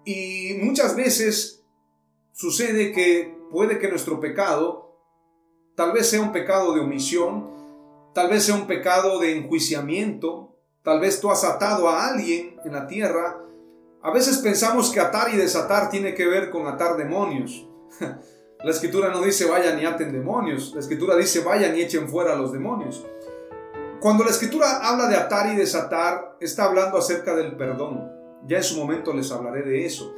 y 0.06 0.58
muchas 0.62 0.96
veces 0.96 1.64
sucede 2.34 2.92
que 2.92 3.38
puede 3.52 3.78
que 3.78 3.90
nuestro 3.90 4.20
pecado 4.20 4.88
tal 5.76 5.92
vez 5.92 6.10
sea 6.10 6.22
un 6.22 6.32
pecado 6.32 6.74
de 6.74 6.82
omisión, 6.82 7.52
tal 8.16 8.30
vez 8.30 8.46
sea 8.46 8.56
un 8.56 8.66
pecado 8.66 9.20
de 9.20 9.38
enjuiciamiento, 9.38 10.58
tal 10.82 11.00
vez 11.00 11.22
tú 11.22 11.30
has 11.30 11.44
atado 11.44 11.88
a 11.90 12.08
alguien 12.08 12.60
en 12.66 12.74
la 12.74 12.88
tierra 12.88 13.44
a 14.02 14.12
veces 14.12 14.38
pensamos 14.38 14.92
que 14.92 15.00
atar 15.00 15.34
y 15.34 15.38
desatar 15.38 15.90
tiene 15.90 16.14
que 16.14 16.26
ver 16.26 16.50
con 16.50 16.68
atar 16.68 16.98
demonios. 16.98 17.68
La 18.64 18.72
escritura 18.72 19.10
no 19.10 19.22
dice 19.22 19.46
vayan 19.46 19.80
y 19.80 19.86
aten 19.86 20.12
demonios, 20.12 20.74
la 20.74 20.80
escritura 20.80 21.16
dice 21.16 21.42
vayan 21.42 21.78
y 21.78 21.82
echen 21.82 22.10
fuera 22.10 22.34
a 22.34 22.36
los 22.36 22.52
demonios. 22.52 23.06
Cuando 24.00 24.24
la 24.24 24.32
escritura 24.32 24.80
habla 24.88 25.08
de 25.08 25.16
atar 25.16 25.54
y 25.54 25.56
desatar, 25.56 26.38
está 26.40 26.66
hablando 26.66 26.98
acerca 26.98 27.36
del 27.36 27.56
perdón. 27.56 28.12
Ya 28.48 28.58
en 28.58 28.64
su 28.64 28.80
momento 28.80 29.14
les 29.14 29.32
hablaré 29.32 29.62
de 29.62 29.86
eso. 29.86 30.12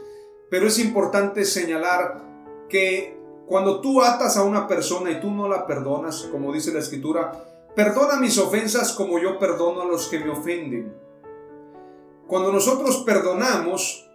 Pero 0.50 0.68
es 0.68 0.80
importante 0.80 1.44
señalar 1.44 2.24
que 2.70 3.18
cuando 3.46 3.82
tú 3.82 4.02
atas 4.02 4.38
a 4.38 4.44
una 4.44 4.68
persona 4.68 5.12
y 5.12 5.20
tú 5.20 5.32
no 5.32 5.50
la 5.50 5.68
perdonas, 5.68 6.28
como 6.32 6.54
dice 6.54 6.72
la 6.72 6.80
escritura, 6.80 7.44
perdona 7.76 8.20
mis 8.20 8.38
ofensas 8.38 8.94
como 8.94 9.20
yo 9.20 9.38
perdono 9.38 9.82
a 9.82 9.86
los 9.86 10.08
que 10.08 10.20
me 10.20 10.30
ofenden. 10.30 10.96
Cuando 12.30 12.52
nosotros 12.52 12.98
perdonamos, 13.08 14.08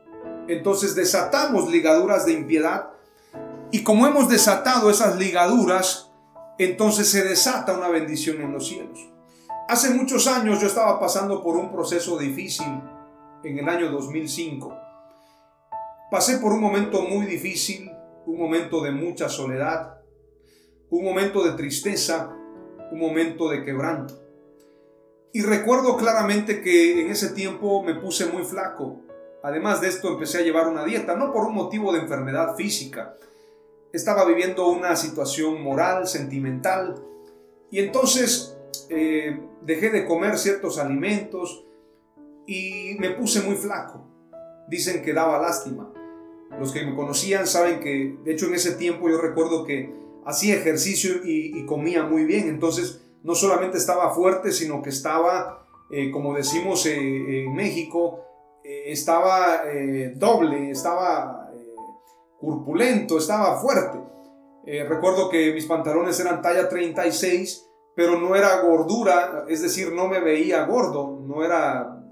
entonces 0.47 0.95
desatamos 0.95 1.69
ligaduras 1.69 2.25
de 2.25 2.33
impiedad 2.33 2.91
y 3.73 3.83
como 3.83 4.07
hemos 4.07 4.29
desatado 4.29 4.89
esas 4.89 5.17
ligaduras, 5.17 6.13
entonces 6.57 7.11
se 7.11 7.25
desata 7.25 7.77
una 7.77 7.89
bendición 7.89 8.41
en 8.41 8.53
los 8.53 8.69
cielos. 8.69 9.01
Hace 9.69 9.91
muchos 9.91 10.29
años 10.29 10.61
yo 10.61 10.69
estaba 10.69 11.01
pasando 11.01 11.43
por 11.43 11.57
un 11.57 11.73
proceso 11.73 12.17
difícil 12.17 12.81
en 13.43 13.59
el 13.59 13.69
año 13.69 13.91
2005. 13.91 14.73
Pasé 16.09 16.39
por 16.39 16.53
un 16.53 16.61
momento 16.61 17.03
muy 17.03 17.27
difícil, 17.27 17.91
un 18.27 18.39
momento 18.39 18.81
de 18.81 18.93
mucha 18.93 19.29
soledad, 19.29 19.99
un 20.89 21.03
momento 21.03 21.43
de 21.43 21.57
tristeza, 21.57 22.31
un 22.93 23.01
momento 23.01 23.49
de 23.49 23.65
quebranto. 23.65 24.24
Y 25.35 25.43
recuerdo 25.43 25.97
claramente 25.97 26.63
que 26.63 27.01
en 27.01 27.11
ese 27.11 27.31
tiempo 27.31 27.83
me 27.83 27.97
puse 27.97 28.27
muy 28.27 28.45
flaco. 28.45 29.01
Además 29.43 29.81
de 29.81 29.89
esto 29.89 30.13
empecé 30.13 30.39
a 30.39 30.43
llevar 30.43 30.69
una 30.69 30.85
dieta, 30.85 31.17
no 31.17 31.33
por 31.33 31.45
un 31.45 31.57
motivo 31.57 31.93
de 31.93 31.99
enfermedad 31.99 32.55
física. 32.55 33.17
Estaba 33.93 34.25
viviendo 34.27 34.69
una 34.69 34.95
situación 34.95 35.61
moral, 35.61 36.07
sentimental. 36.07 37.03
Y 37.69 37.81
entonces 37.81 38.57
eh, 38.89 39.41
dejé 39.61 39.91
de 39.91 40.07
comer 40.07 40.39
ciertos 40.39 40.79
alimentos 40.79 41.65
y 42.47 42.95
me 43.01 43.11
puse 43.11 43.41
muy 43.41 43.57
flaco. 43.57 44.07
Dicen 44.69 45.03
que 45.03 45.13
daba 45.13 45.43
lástima. 45.43 45.93
Los 46.61 46.71
que 46.71 46.87
me 46.87 46.95
conocían 46.95 47.49
saben 47.49 47.81
que, 47.81 48.19
de 48.25 48.33
hecho 48.33 48.47
en 48.47 48.55
ese 48.55 48.77
tiempo 48.77 49.11
yo 49.11 49.21
recuerdo 49.21 49.65
que 49.65 49.93
hacía 50.25 50.55
ejercicio 50.55 51.25
y, 51.25 51.59
y 51.59 51.67
comía 51.67 52.05
muy 52.05 52.25
bien. 52.25 52.49
Entonces 52.49 53.04
no 53.25 53.35
solamente 53.35 53.79
estaba 53.79 54.11
fuerte, 54.11 54.53
sino 54.53 54.83
que 54.83 54.91
estaba, 54.91 55.67
eh, 55.91 56.11
como 56.11 56.35
decimos 56.35 56.85
eh, 56.87 57.45
en 57.45 57.55
México, 57.55 58.21
eh, 58.63 58.93
estaba 58.93 59.63
doble, 60.15 60.71
estaba 60.71 61.51
corpulento, 62.39 63.19
estaba 63.19 63.57
fuerte. 63.57 63.99
recuerdo 64.87 65.29
que 65.31 65.53
mis 65.53 65.65
pantalones 65.67 66.21
eran 66.21 66.43
talla 66.43 66.69
36, 66.69 67.67
pero 67.97 68.19
no 68.19 68.37
era 68.37 68.61
gordura, 68.61 69.47
es 69.49 69.63
decir, 69.63 69.93
no 69.93 70.09
me 70.09 70.21
veía 70.21 70.67
gordo, 70.67 71.21
no 71.27 71.43
era... 71.45 72.03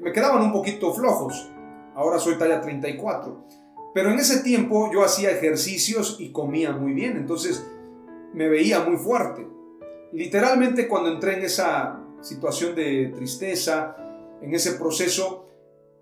me 0.00 0.12
quedaban 0.12 0.42
un 0.42 0.52
poquito 0.52 0.92
flojos. 0.94 1.50
Ahora 1.96 2.18
soy 2.20 2.36
talla 2.38 2.60
34. 2.60 3.46
Pero 3.92 4.10
en 4.10 4.18
ese 4.20 4.42
tiempo 4.44 4.90
yo 4.92 5.02
hacía 5.02 5.32
ejercicios 5.32 6.16
y 6.20 6.30
comía 6.30 6.70
muy 6.70 6.92
bien, 6.92 7.16
entonces 7.16 7.66
me 8.32 8.48
veía 8.48 8.80
muy 8.80 8.96
fuerte. 8.96 9.46
Literalmente 10.12 10.88
cuando 10.88 11.10
entré 11.10 11.38
en 11.38 11.44
esa 11.44 12.00
situación 12.20 12.74
de 12.74 13.12
tristeza, 13.14 13.96
en 14.42 14.54
ese 14.54 14.72
proceso, 14.72 15.46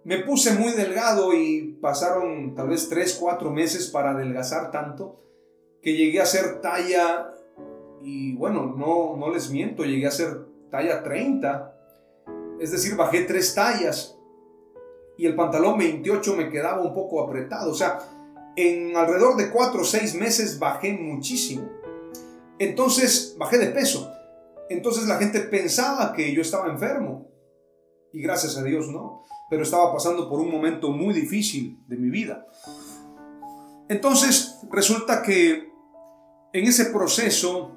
me 0.05 0.21
puse 0.21 0.53
muy 0.53 0.73
delgado 0.73 1.35
y 1.35 1.79
pasaron 1.81 2.55
tal 2.55 2.69
vez 2.69 2.89
3, 2.89 3.19
4 3.21 3.51
meses 3.51 3.89
para 3.89 4.13
adelgazar 4.13 4.71
tanto 4.71 5.21
que 5.83 5.95
llegué 5.97 6.21
a 6.21 6.27
ser 6.27 6.61
talla, 6.61 7.35
y 8.03 8.35
bueno, 8.37 8.75
no, 8.77 9.17
no 9.17 9.31
les 9.33 9.51
miento, 9.51 9.85
llegué 9.85 10.07
a 10.07 10.11
ser 10.11 10.47
talla 10.71 11.03
30, 11.03 11.75
es 12.61 12.73
decir, 12.73 12.97
bajé 12.97 13.23
3 13.23 13.55
tallas 13.55 14.19
y 15.17 15.27
el 15.27 15.35
pantalón 15.35 15.79
28 15.79 16.37
me 16.37 16.49
quedaba 16.49 16.83
un 16.83 16.95
poco 16.95 17.23
apretado, 17.23 17.71
o 17.71 17.75
sea, 17.75 17.99
en 18.57 18.97
alrededor 18.97 19.37
de 19.37 19.51
4 19.51 19.81
o 19.81 19.85
6 19.85 20.15
meses 20.17 20.59
bajé 20.59 20.93
muchísimo. 20.93 21.69
Entonces 22.59 23.37
bajé 23.39 23.59
de 23.59 23.69
peso. 23.69 24.13
Entonces 24.69 25.07
la 25.07 25.17
gente 25.17 25.41
pensaba 25.41 26.13
que 26.13 26.33
yo 26.35 26.43
estaba 26.43 26.71
enfermo. 26.71 27.29
Y 28.13 28.23
gracias 28.23 28.57
a 28.57 28.63
Dios 28.63 28.89
no. 28.89 29.25
Pero 29.51 29.63
estaba 29.63 29.93
pasando 29.93 30.29
por 30.29 30.41
un 30.41 30.51
momento 30.51 30.91
muy 30.91 31.15
difícil 31.15 31.79
de 31.87 31.97
mi 31.97 32.11
vida. 32.11 32.47
Entonces 33.89 34.61
resulta 34.71 35.23
que 35.23 35.73
en 36.53 36.65
ese 36.65 36.87
proceso 36.87 37.77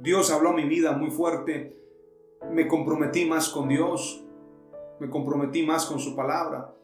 Dios 0.00 0.30
habló 0.30 0.50
a 0.50 0.54
mi 0.54 0.64
vida 0.64 0.92
muy 0.92 1.10
fuerte. 1.10 1.78
Me 2.50 2.66
comprometí 2.66 3.24
más 3.24 3.48
con 3.48 3.68
Dios. 3.68 4.24
Me 4.98 5.10
comprometí 5.10 5.64
más 5.64 5.86
con 5.86 6.00
su 6.00 6.16
palabra. 6.16 6.74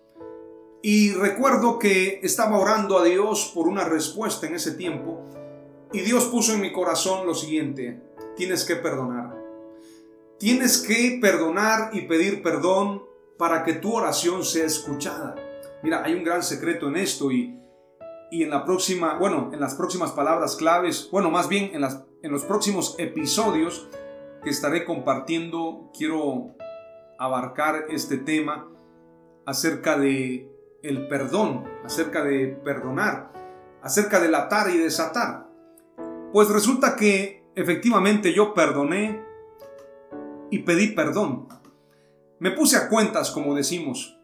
Y 0.82 1.12
recuerdo 1.12 1.78
que 1.78 2.20
estaba 2.22 2.58
orando 2.58 2.98
a 2.98 3.04
Dios 3.04 3.50
por 3.52 3.66
una 3.66 3.84
respuesta 3.84 4.46
en 4.46 4.54
ese 4.54 4.72
tiempo. 4.72 5.24
Y 5.92 6.00
Dios 6.00 6.26
puso 6.26 6.52
en 6.54 6.60
mi 6.60 6.72
corazón 6.72 7.26
lo 7.26 7.34
siguiente. 7.34 8.02
Tienes 8.36 8.64
que 8.64 8.76
perdonar. 8.76 9.36
Tienes 10.38 10.78
que 10.78 11.18
perdonar 11.20 11.90
y 11.94 12.02
pedir 12.02 12.42
perdón 12.42 13.02
para 13.38 13.64
que 13.64 13.74
tu 13.74 13.94
oración 13.94 14.44
sea 14.44 14.66
escuchada. 14.66 15.34
Mira, 15.82 16.04
hay 16.04 16.14
un 16.14 16.24
gran 16.24 16.42
secreto 16.42 16.88
en 16.88 16.96
esto 16.96 17.32
y, 17.32 17.58
y 18.30 18.42
en 18.42 18.50
la 18.50 18.64
próxima, 18.64 19.18
bueno, 19.18 19.50
en 19.52 19.60
las 19.60 19.74
próximas 19.74 20.12
palabras 20.12 20.56
claves, 20.56 21.08
bueno, 21.10 21.30
más 21.30 21.48
bien 21.48 21.70
en, 21.72 21.80
las, 21.80 22.04
en 22.22 22.32
los 22.32 22.44
próximos 22.44 22.94
episodios 22.98 23.88
que 24.42 24.50
estaré 24.50 24.84
compartiendo, 24.84 25.90
quiero 25.96 26.54
abarcar 27.18 27.86
este 27.88 28.18
tema 28.18 28.68
acerca 29.46 29.98
de 29.98 30.52
el 30.82 31.08
perdón, 31.08 31.64
acerca 31.84 32.22
de 32.22 32.48
perdonar, 32.64 33.32
acerca 33.82 34.20
del 34.20 34.34
atar 34.34 34.70
y 34.70 34.78
desatar. 34.78 35.47
Pues 36.32 36.48
resulta 36.48 36.96
que 36.96 37.44
efectivamente 37.54 38.34
yo 38.34 38.54
perdoné 38.54 39.22
y 40.50 40.60
pedí 40.60 40.88
perdón. 40.88 41.48
Me 42.38 42.50
puse 42.50 42.76
a 42.76 42.88
cuentas, 42.88 43.30
como 43.30 43.54
decimos. 43.54 44.18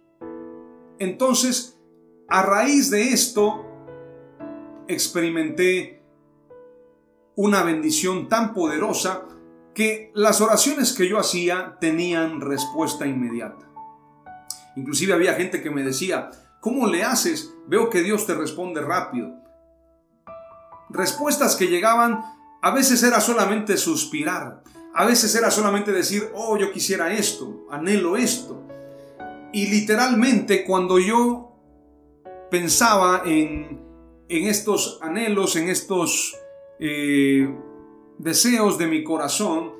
Entonces, 0.98 1.80
a 2.28 2.42
raíz 2.42 2.90
de 2.90 3.10
esto, 3.10 3.64
experimenté 4.86 6.02
una 7.36 7.62
bendición 7.62 8.28
tan 8.28 8.54
poderosa 8.54 9.24
que 9.74 10.12
las 10.14 10.40
oraciones 10.40 10.92
que 10.92 11.08
yo 11.08 11.18
hacía 11.18 11.78
tenían 11.80 12.40
respuesta 12.40 13.06
inmediata. 13.06 13.68
Inclusive 14.76 15.14
había 15.14 15.34
gente 15.34 15.62
que 15.62 15.70
me 15.70 15.82
decía, 15.82 16.30
¿cómo 16.60 16.86
le 16.86 17.02
haces? 17.02 17.54
Veo 17.66 17.90
que 17.90 18.02
Dios 18.02 18.26
te 18.26 18.34
responde 18.34 18.80
rápido. 18.80 19.43
Respuestas 20.94 21.56
que 21.56 21.66
llegaban, 21.66 22.22
a 22.62 22.70
veces 22.70 23.02
era 23.02 23.20
solamente 23.20 23.76
suspirar, 23.76 24.62
a 24.94 25.04
veces 25.04 25.34
era 25.34 25.50
solamente 25.50 25.90
decir, 25.90 26.30
oh, 26.34 26.56
yo 26.56 26.70
quisiera 26.70 27.12
esto, 27.12 27.66
anhelo 27.68 28.16
esto. 28.16 28.62
Y 29.52 29.66
literalmente 29.66 30.64
cuando 30.64 31.00
yo 31.00 31.58
pensaba 32.48 33.22
en, 33.24 33.82
en 34.28 34.46
estos 34.46 35.00
anhelos, 35.02 35.56
en 35.56 35.68
estos 35.68 36.36
eh, 36.78 37.52
deseos 38.18 38.78
de 38.78 38.86
mi 38.86 39.02
corazón, 39.02 39.72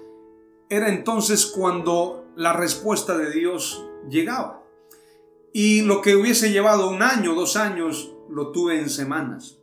era 0.69 0.89
entonces 0.89 1.47
cuando 1.47 2.25
la 2.35 2.53
respuesta 2.53 3.17
de 3.17 3.31
Dios 3.31 3.87
llegaba. 4.11 4.65
Y 5.53 5.83
lo 5.83 6.01
que 6.01 6.17
hubiese 6.17 6.51
llevado 6.51 6.91
un 6.91 7.03
año, 7.03 7.35
dos 7.35 7.57
años, 7.57 8.17
lo 8.29 8.51
tuve 8.51 8.81
en 8.81 8.91
semanas. 8.91 9.61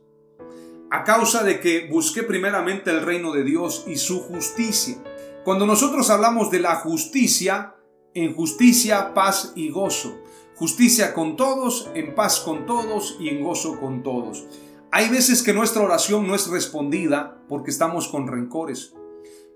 A 0.92 1.04
causa 1.04 1.42
de 1.42 1.58
que 1.58 1.88
busqué 1.90 2.22
primeramente 2.22 2.90
el 2.90 3.00
reino 3.00 3.32
de 3.32 3.44
Dios 3.44 3.84
y 3.86 3.96
su 3.96 4.20
justicia. 4.20 5.02
Cuando 5.42 5.64
nosotros 5.64 6.10
hablamos 6.10 6.50
de 6.50 6.60
la 6.60 6.74
justicia, 6.74 7.76
en 8.12 8.34
justicia, 8.34 9.14
paz 9.14 9.54
y 9.56 9.70
gozo. 9.70 10.20
Justicia 10.54 11.14
con 11.14 11.36
todos, 11.36 11.90
en 11.94 12.14
paz 12.14 12.40
con 12.40 12.66
todos 12.66 13.16
y 13.18 13.30
en 13.30 13.42
gozo 13.42 13.80
con 13.80 14.02
todos. 14.02 14.46
Hay 14.90 15.08
veces 15.08 15.42
que 15.42 15.54
nuestra 15.54 15.82
oración 15.82 16.26
no 16.26 16.34
es 16.34 16.48
respondida 16.48 17.42
porque 17.48 17.70
estamos 17.70 18.08
con 18.08 18.28
rencores, 18.28 18.94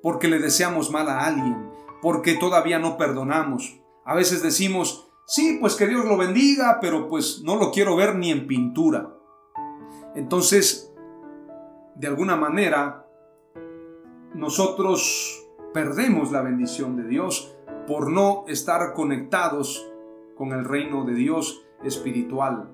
porque 0.03 0.29
le 0.29 0.39
deseamos 0.39 0.91
mal 0.91 1.07
a 1.11 1.27
alguien, 1.27 1.71
porque 2.01 2.33
todavía 2.33 2.79
no 2.79 2.97
perdonamos. 2.97 3.79
A 4.07 4.15
veces 4.15 4.43
decimos, 4.43 5.11
sí, 5.27 5.59
pues 5.61 5.75
que 5.75 5.87
Dios 5.87 6.07
lo 6.07 6.17
bendiga, 6.17 6.79
pero 6.81 7.11
pues 7.11 7.43
no 7.45 7.57
lo 7.57 7.73
quiero 7.73 7.95
ver 7.95 8.15
ni 8.15 8.31
en 8.31 8.47
pintura. 8.47 9.13
Entonces, 10.15 10.95
de 11.97 12.07
alguna 12.09 12.37
manera, 12.37 13.07
nosotros 14.35 15.49
perdemos 15.73 16.31
la 16.31 16.43
bendición 16.43 16.97
de 16.97 17.09
Dios 17.09 17.57
por 17.87 18.11
no 18.11 18.45
estar 18.49 18.93
conectados 18.93 19.91
con 20.37 20.53
el 20.53 20.65
reino 20.67 21.05
de 21.05 21.15
Dios 21.15 21.67
espiritual. 21.83 22.71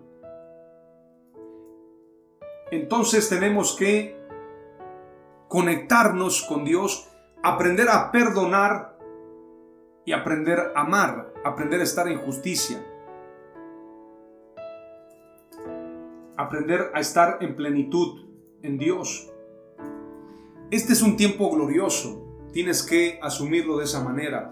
Entonces 2.72 3.28
tenemos 3.28 3.76
que 3.76 4.20
conectarnos 5.46 6.42
con 6.42 6.64
Dios, 6.64 7.08
aprender 7.42 7.88
a 7.90 8.10
perdonar 8.10 8.98
y 10.04 10.12
aprender 10.12 10.72
a 10.74 10.80
amar, 10.80 11.32
aprender 11.44 11.80
a 11.80 11.84
estar 11.84 12.08
en 12.08 12.18
justicia. 12.18 12.84
Aprender 16.36 16.90
a 16.94 17.00
estar 17.00 17.38
en 17.40 17.54
plenitud 17.54 18.31
en 18.62 18.78
Dios. 18.78 19.30
Este 20.70 20.92
es 20.92 21.02
un 21.02 21.16
tiempo 21.16 21.50
glorioso 21.50 22.22
Tienes 22.52 22.82
que 22.82 23.18
asumirlo 23.22 23.78
de 23.78 23.84
esa 23.84 24.04
manera. 24.04 24.50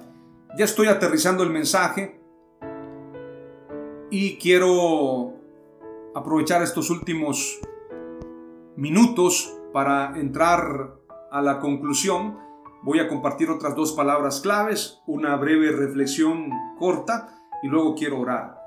Ya 0.56 0.64
estoy 0.64 0.86
aterrizando 0.86 1.42
el 1.42 1.50
mensaje 1.50 2.18
y 4.10 4.38
quiero 4.38 5.34
aprovechar 6.14 6.62
estos 6.62 6.88
últimos 6.88 7.60
minutos 8.74 9.54
para 9.74 10.18
entrar 10.18 10.94
a 11.30 11.42
la 11.42 11.60
conclusión. 11.60 12.38
Voy 12.82 13.00
a 13.00 13.08
compartir 13.08 13.50
otras 13.50 13.76
dos 13.76 13.92
palabras 13.92 14.40
claves, 14.40 15.02
una 15.06 15.36
breve 15.36 15.70
reflexión 15.72 16.48
corta 16.78 17.38
y 17.62 17.68
luego 17.68 17.94
quiero 17.94 18.18
orar. 18.18 18.58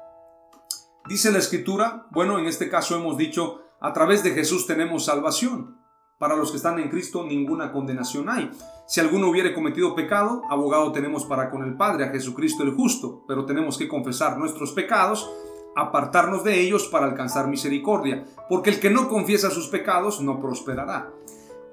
Dice 1.09 1.31
la 1.31 1.39
escritura, 1.39 2.05
bueno, 2.11 2.37
en 2.37 2.45
este 2.45 2.69
caso 2.69 2.95
hemos 2.95 3.17
dicho, 3.17 3.62
a 3.83 3.91
través 3.91 4.23
de 4.23 4.31
Jesús 4.31 4.65
tenemos 4.65 5.03
salvación. 5.05 5.77
Para 6.17 6.37
los 6.37 6.51
que 6.51 6.57
están 6.57 6.79
en 6.79 6.89
Cristo 6.89 7.25
ninguna 7.25 7.73
condenación 7.73 8.29
hay. 8.29 8.49
Si 8.87 9.01
alguno 9.01 9.27
hubiere 9.27 9.53
cometido 9.53 9.93
pecado, 9.93 10.41
abogado 10.49 10.93
tenemos 10.93 11.25
para 11.25 11.51
con 11.51 11.63
el 11.63 11.75
Padre, 11.75 12.05
a 12.05 12.09
Jesucristo 12.09 12.63
el 12.63 12.71
justo, 12.71 13.25
pero 13.27 13.45
tenemos 13.45 13.77
que 13.77 13.89
confesar 13.89 14.37
nuestros 14.37 14.71
pecados, 14.71 15.29
apartarnos 15.75 16.45
de 16.45 16.61
ellos 16.61 16.87
para 16.87 17.07
alcanzar 17.07 17.49
misericordia, 17.49 18.23
porque 18.47 18.69
el 18.69 18.79
que 18.79 18.89
no 18.89 19.09
confiesa 19.09 19.51
sus 19.51 19.67
pecados 19.67 20.21
no 20.21 20.39
prosperará. 20.39 21.11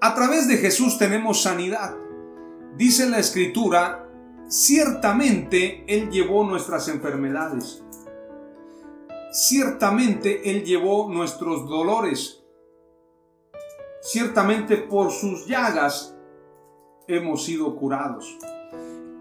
A 0.01 0.15
través 0.17 0.49
de 0.49 0.57
Jesús 0.57 0.99
tenemos 0.99 1.43
sanidad. 1.43 1.95
Dice 2.77 3.09
la 3.09 3.21
Escritura, 3.21 4.09
ciertamente 4.49 5.85
Él 5.87 6.11
llevó 6.11 6.43
nuestras 6.43 6.89
enfermedades. 6.89 7.85
Ciertamente 9.31 10.51
Él 10.51 10.65
llevó 10.65 11.09
nuestros 11.11 11.69
dolores 11.69 12.41
ciertamente 14.01 14.77
por 14.77 15.13
sus 15.13 15.47
llagas 15.47 16.15
hemos 17.07 17.45
sido 17.45 17.77
curados. 17.77 18.39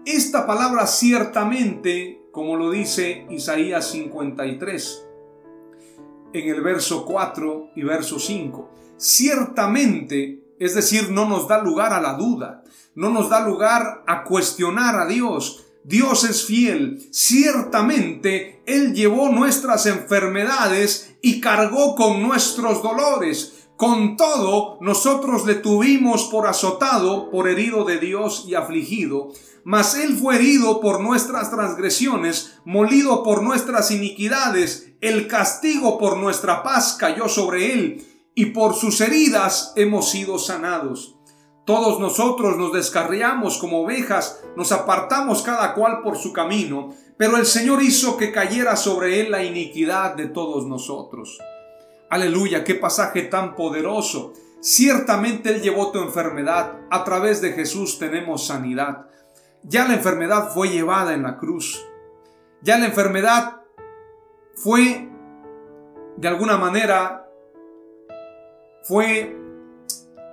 Esta 0.04 0.46
palabra 0.46 0.86
ciertamente, 0.86 2.22
como 2.32 2.56
lo 2.56 2.70
dice 2.70 3.26
Isaías 3.30 3.90
53, 3.90 5.06
en 6.32 6.48
el 6.48 6.62
verso 6.62 7.04
4 7.04 7.70
y 7.76 7.82
verso 7.82 8.18
5, 8.18 8.70
ciertamente, 8.96 10.54
es 10.58 10.74
decir, 10.74 11.10
no 11.10 11.28
nos 11.28 11.48
da 11.48 11.62
lugar 11.62 11.92
a 11.92 12.00
la 12.00 12.14
duda, 12.14 12.64
no 12.94 13.10
nos 13.10 13.28
da 13.28 13.46
lugar 13.46 14.02
a 14.06 14.24
cuestionar 14.24 14.96
a 14.96 15.06
Dios. 15.06 15.66
Dios 15.84 16.24
es 16.24 16.44
fiel, 16.44 17.08
ciertamente 17.10 18.62
Él 18.66 18.94
llevó 18.94 19.30
nuestras 19.30 19.86
enfermedades 19.86 21.16
y 21.22 21.40
cargó 21.40 21.94
con 21.94 22.22
nuestros 22.22 22.82
dolores. 22.82 23.68
Con 23.76 24.18
todo, 24.18 24.76
nosotros 24.82 25.46
le 25.46 25.54
tuvimos 25.54 26.24
por 26.24 26.46
azotado, 26.46 27.30
por 27.30 27.48
herido 27.48 27.84
de 27.84 27.98
Dios 27.98 28.44
y 28.46 28.54
afligido, 28.54 29.32
mas 29.64 29.94
Él 29.94 30.18
fue 30.18 30.36
herido 30.36 30.80
por 30.82 31.00
nuestras 31.00 31.50
transgresiones, 31.50 32.52
molido 32.66 33.22
por 33.22 33.42
nuestras 33.42 33.90
iniquidades, 33.90 34.92
el 35.00 35.28
castigo 35.28 35.98
por 35.98 36.18
nuestra 36.18 36.62
paz 36.62 36.96
cayó 37.00 37.26
sobre 37.26 37.72
Él, 37.72 38.06
y 38.34 38.46
por 38.46 38.74
sus 38.74 39.00
heridas 39.00 39.72
hemos 39.76 40.10
sido 40.10 40.38
sanados. 40.38 41.16
Todos 41.70 42.00
nosotros 42.00 42.56
nos 42.56 42.72
descarriamos 42.72 43.56
como 43.58 43.82
ovejas, 43.82 44.42
nos 44.56 44.72
apartamos 44.72 45.40
cada 45.42 45.72
cual 45.72 46.02
por 46.02 46.16
su 46.16 46.32
camino, 46.32 46.92
pero 47.16 47.36
el 47.36 47.46
Señor 47.46 47.80
hizo 47.80 48.16
que 48.16 48.32
cayera 48.32 48.74
sobre 48.74 49.20
Él 49.20 49.30
la 49.30 49.44
iniquidad 49.44 50.16
de 50.16 50.26
todos 50.26 50.66
nosotros. 50.66 51.38
Aleluya, 52.08 52.64
qué 52.64 52.74
pasaje 52.74 53.22
tan 53.22 53.54
poderoso. 53.54 54.32
Ciertamente 54.58 55.50
Él 55.50 55.62
llevó 55.62 55.92
tu 55.92 56.00
enfermedad. 56.00 56.72
A 56.90 57.04
través 57.04 57.40
de 57.40 57.52
Jesús 57.52 58.00
tenemos 58.00 58.48
sanidad. 58.48 59.06
Ya 59.62 59.86
la 59.86 59.94
enfermedad 59.94 60.50
fue 60.52 60.70
llevada 60.70 61.14
en 61.14 61.22
la 61.22 61.38
cruz. 61.38 61.86
Ya 62.62 62.78
la 62.78 62.86
enfermedad 62.86 63.60
fue, 64.56 65.08
de 66.16 66.26
alguna 66.26 66.56
manera, 66.56 67.30
fue 68.82 69.39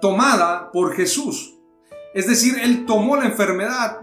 tomada 0.02 0.72
por 0.72 0.94
Jesús. 0.96 1.56
Es 2.14 2.28
decir, 2.28 2.58
Él 2.62 2.86
tomó 2.86 3.16
la 3.16 3.26
enfermedad. 3.26 4.02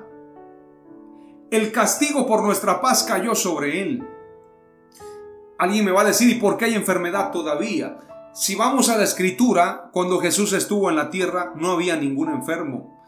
El 1.50 1.72
castigo 1.72 2.26
por 2.26 2.42
nuestra 2.42 2.80
paz 2.80 3.04
cayó 3.04 3.34
sobre 3.34 3.82
Él. 3.82 4.06
Alguien 5.58 5.84
me 5.84 5.92
va 5.92 6.02
a 6.02 6.06
decir, 6.06 6.28
¿y 6.28 6.40
por 6.40 6.56
qué 6.56 6.66
hay 6.66 6.74
enfermedad 6.74 7.30
todavía? 7.30 7.98
Si 8.32 8.56
vamos 8.56 8.88
a 8.88 8.96
la 8.96 9.04
escritura, 9.04 9.90
cuando 9.92 10.18
Jesús 10.18 10.52
estuvo 10.52 10.90
en 10.90 10.96
la 10.96 11.10
tierra 11.10 11.52
no 11.56 11.70
había 11.70 11.96
ningún 11.96 12.30
enfermo. 12.30 13.00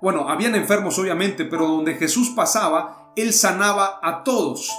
Bueno, 0.00 0.28
habían 0.28 0.54
enfermos 0.54 0.98
obviamente, 0.98 1.44
pero 1.44 1.66
donde 1.66 1.94
Jesús 1.94 2.30
pasaba, 2.36 3.12
Él 3.16 3.32
sanaba 3.32 3.98
a 4.02 4.22
todos. 4.22 4.70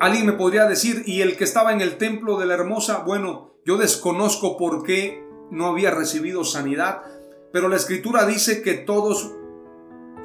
Alguien 0.00 0.24
me 0.24 0.32
podría 0.32 0.66
decir, 0.66 1.02
¿y 1.04 1.20
el 1.20 1.36
que 1.36 1.44
estaba 1.44 1.72
en 1.72 1.82
el 1.82 1.98
templo 1.98 2.38
de 2.38 2.46
la 2.46 2.54
hermosa? 2.54 3.02
Bueno, 3.04 3.50
yo 3.66 3.76
desconozco 3.76 4.56
por 4.56 4.82
qué 4.82 5.29
no 5.50 5.66
había 5.66 5.90
recibido 5.90 6.44
sanidad, 6.44 7.02
pero 7.52 7.68
la 7.68 7.76
escritura 7.76 8.26
dice 8.26 8.62
que 8.62 8.74
todos 8.74 9.32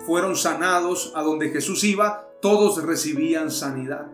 fueron 0.06 0.36
sanados 0.36 1.12
a 1.16 1.24
donde 1.24 1.50
Jesús 1.50 1.84
iba, 1.84 2.30
todos 2.42 2.84
recibían 2.84 3.50
sanidad 3.50 4.08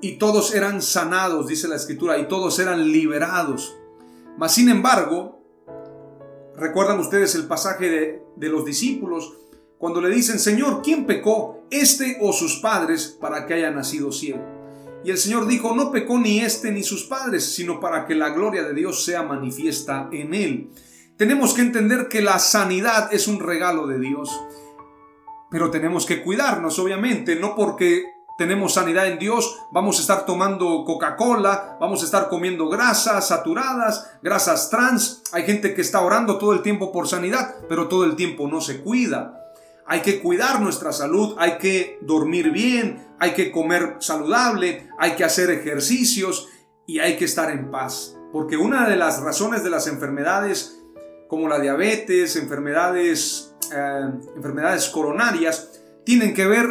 y 0.00 0.18
todos 0.18 0.54
eran 0.54 0.80
sanados, 0.82 1.48
dice 1.48 1.68
la 1.68 1.76
escritura, 1.76 2.18
y 2.18 2.28
todos 2.28 2.58
eran 2.58 2.90
liberados. 2.92 3.76
Mas 4.36 4.54
sin 4.54 4.68
embargo, 4.68 5.42
recuerdan 6.56 7.00
ustedes 7.00 7.34
el 7.34 7.46
pasaje 7.46 7.88
de, 7.88 8.22
de, 8.36 8.48
los 8.48 8.64
discípulos, 8.64 9.34
cuando 9.78 10.00
le 10.00 10.08
dicen, 10.10 10.38
Señor, 10.38 10.82
¿quién 10.82 11.06
pecó, 11.06 11.62
este 11.70 12.18
o 12.20 12.32
sus 12.32 12.56
padres, 12.56 13.16
para 13.20 13.46
que 13.46 13.54
haya 13.54 13.70
nacido 13.70 14.12
ciego? 14.12 14.57
Y 15.04 15.10
el 15.10 15.18
Señor 15.18 15.46
dijo, 15.46 15.74
no 15.74 15.90
pecó 15.90 16.18
ni 16.18 16.40
este 16.40 16.70
ni 16.72 16.82
sus 16.82 17.04
padres, 17.04 17.54
sino 17.54 17.80
para 17.80 18.06
que 18.06 18.14
la 18.14 18.30
gloria 18.30 18.62
de 18.64 18.74
Dios 18.74 19.04
sea 19.04 19.22
manifiesta 19.22 20.08
en 20.12 20.34
él. 20.34 20.70
Tenemos 21.16 21.54
que 21.54 21.62
entender 21.62 22.08
que 22.08 22.22
la 22.22 22.38
sanidad 22.38 23.12
es 23.12 23.28
un 23.28 23.40
regalo 23.40 23.86
de 23.86 23.98
Dios. 23.98 24.30
Pero 25.50 25.70
tenemos 25.70 26.04
que 26.04 26.22
cuidarnos, 26.22 26.78
obviamente, 26.78 27.36
no 27.36 27.54
porque 27.54 28.04
tenemos 28.38 28.74
sanidad 28.74 29.08
en 29.08 29.18
Dios, 29.18 29.58
vamos 29.72 29.98
a 29.98 30.00
estar 30.00 30.24
tomando 30.24 30.84
Coca-Cola, 30.84 31.76
vamos 31.80 32.02
a 32.02 32.04
estar 32.04 32.28
comiendo 32.28 32.68
grasas 32.68 33.28
saturadas, 33.28 34.12
grasas 34.22 34.70
trans. 34.70 35.22
Hay 35.32 35.42
gente 35.42 35.74
que 35.74 35.80
está 35.80 36.02
orando 36.02 36.38
todo 36.38 36.52
el 36.52 36.62
tiempo 36.62 36.92
por 36.92 37.08
sanidad, 37.08 37.56
pero 37.68 37.88
todo 37.88 38.04
el 38.04 38.14
tiempo 38.14 38.46
no 38.46 38.60
se 38.60 38.80
cuida. 38.80 39.47
Hay 39.88 40.02
que 40.02 40.20
cuidar 40.20 40.60
nuestra 40.60 40.92
salud, 40.92 41.34
hay 41.38 41.58
que 41.58 41.98
dormir 42.02 42.50
bien, 42.50 43.06
hay 43.18 43.32
que 43.32 43.50
comer 43.50 43.96
saludable, 44.00 44.88
hay 44.98 45.12
que 45.12 45.24
hacer 45.24 45.50
ejercicios 45.50 46.48
y 46.86 46.98
hay 46.98 47.16
que 47.16 47.24
estar 47.24 47.50
en 47.50 47.70
paz. 47.70 48.16
Porque 48.32 48.56
una 48.56 48.88
de 48.88 48.96
las 48.96 49.20
razones 49.22 49.64
de 49.64 49.70
las 49.70 49.86
enfermedades 49.86 50.78
como 51.28 51.46
la 51.46 51.60
diabetes, 51.60 52.36
enfermedades, 52.36 53.54
eh, 53.72 54.10
enfermedades 54.34 54.88
coronarias, 54.88 55.80
tienen 56.04 56.34
que 56.34 56.46
ver 56.46 56.66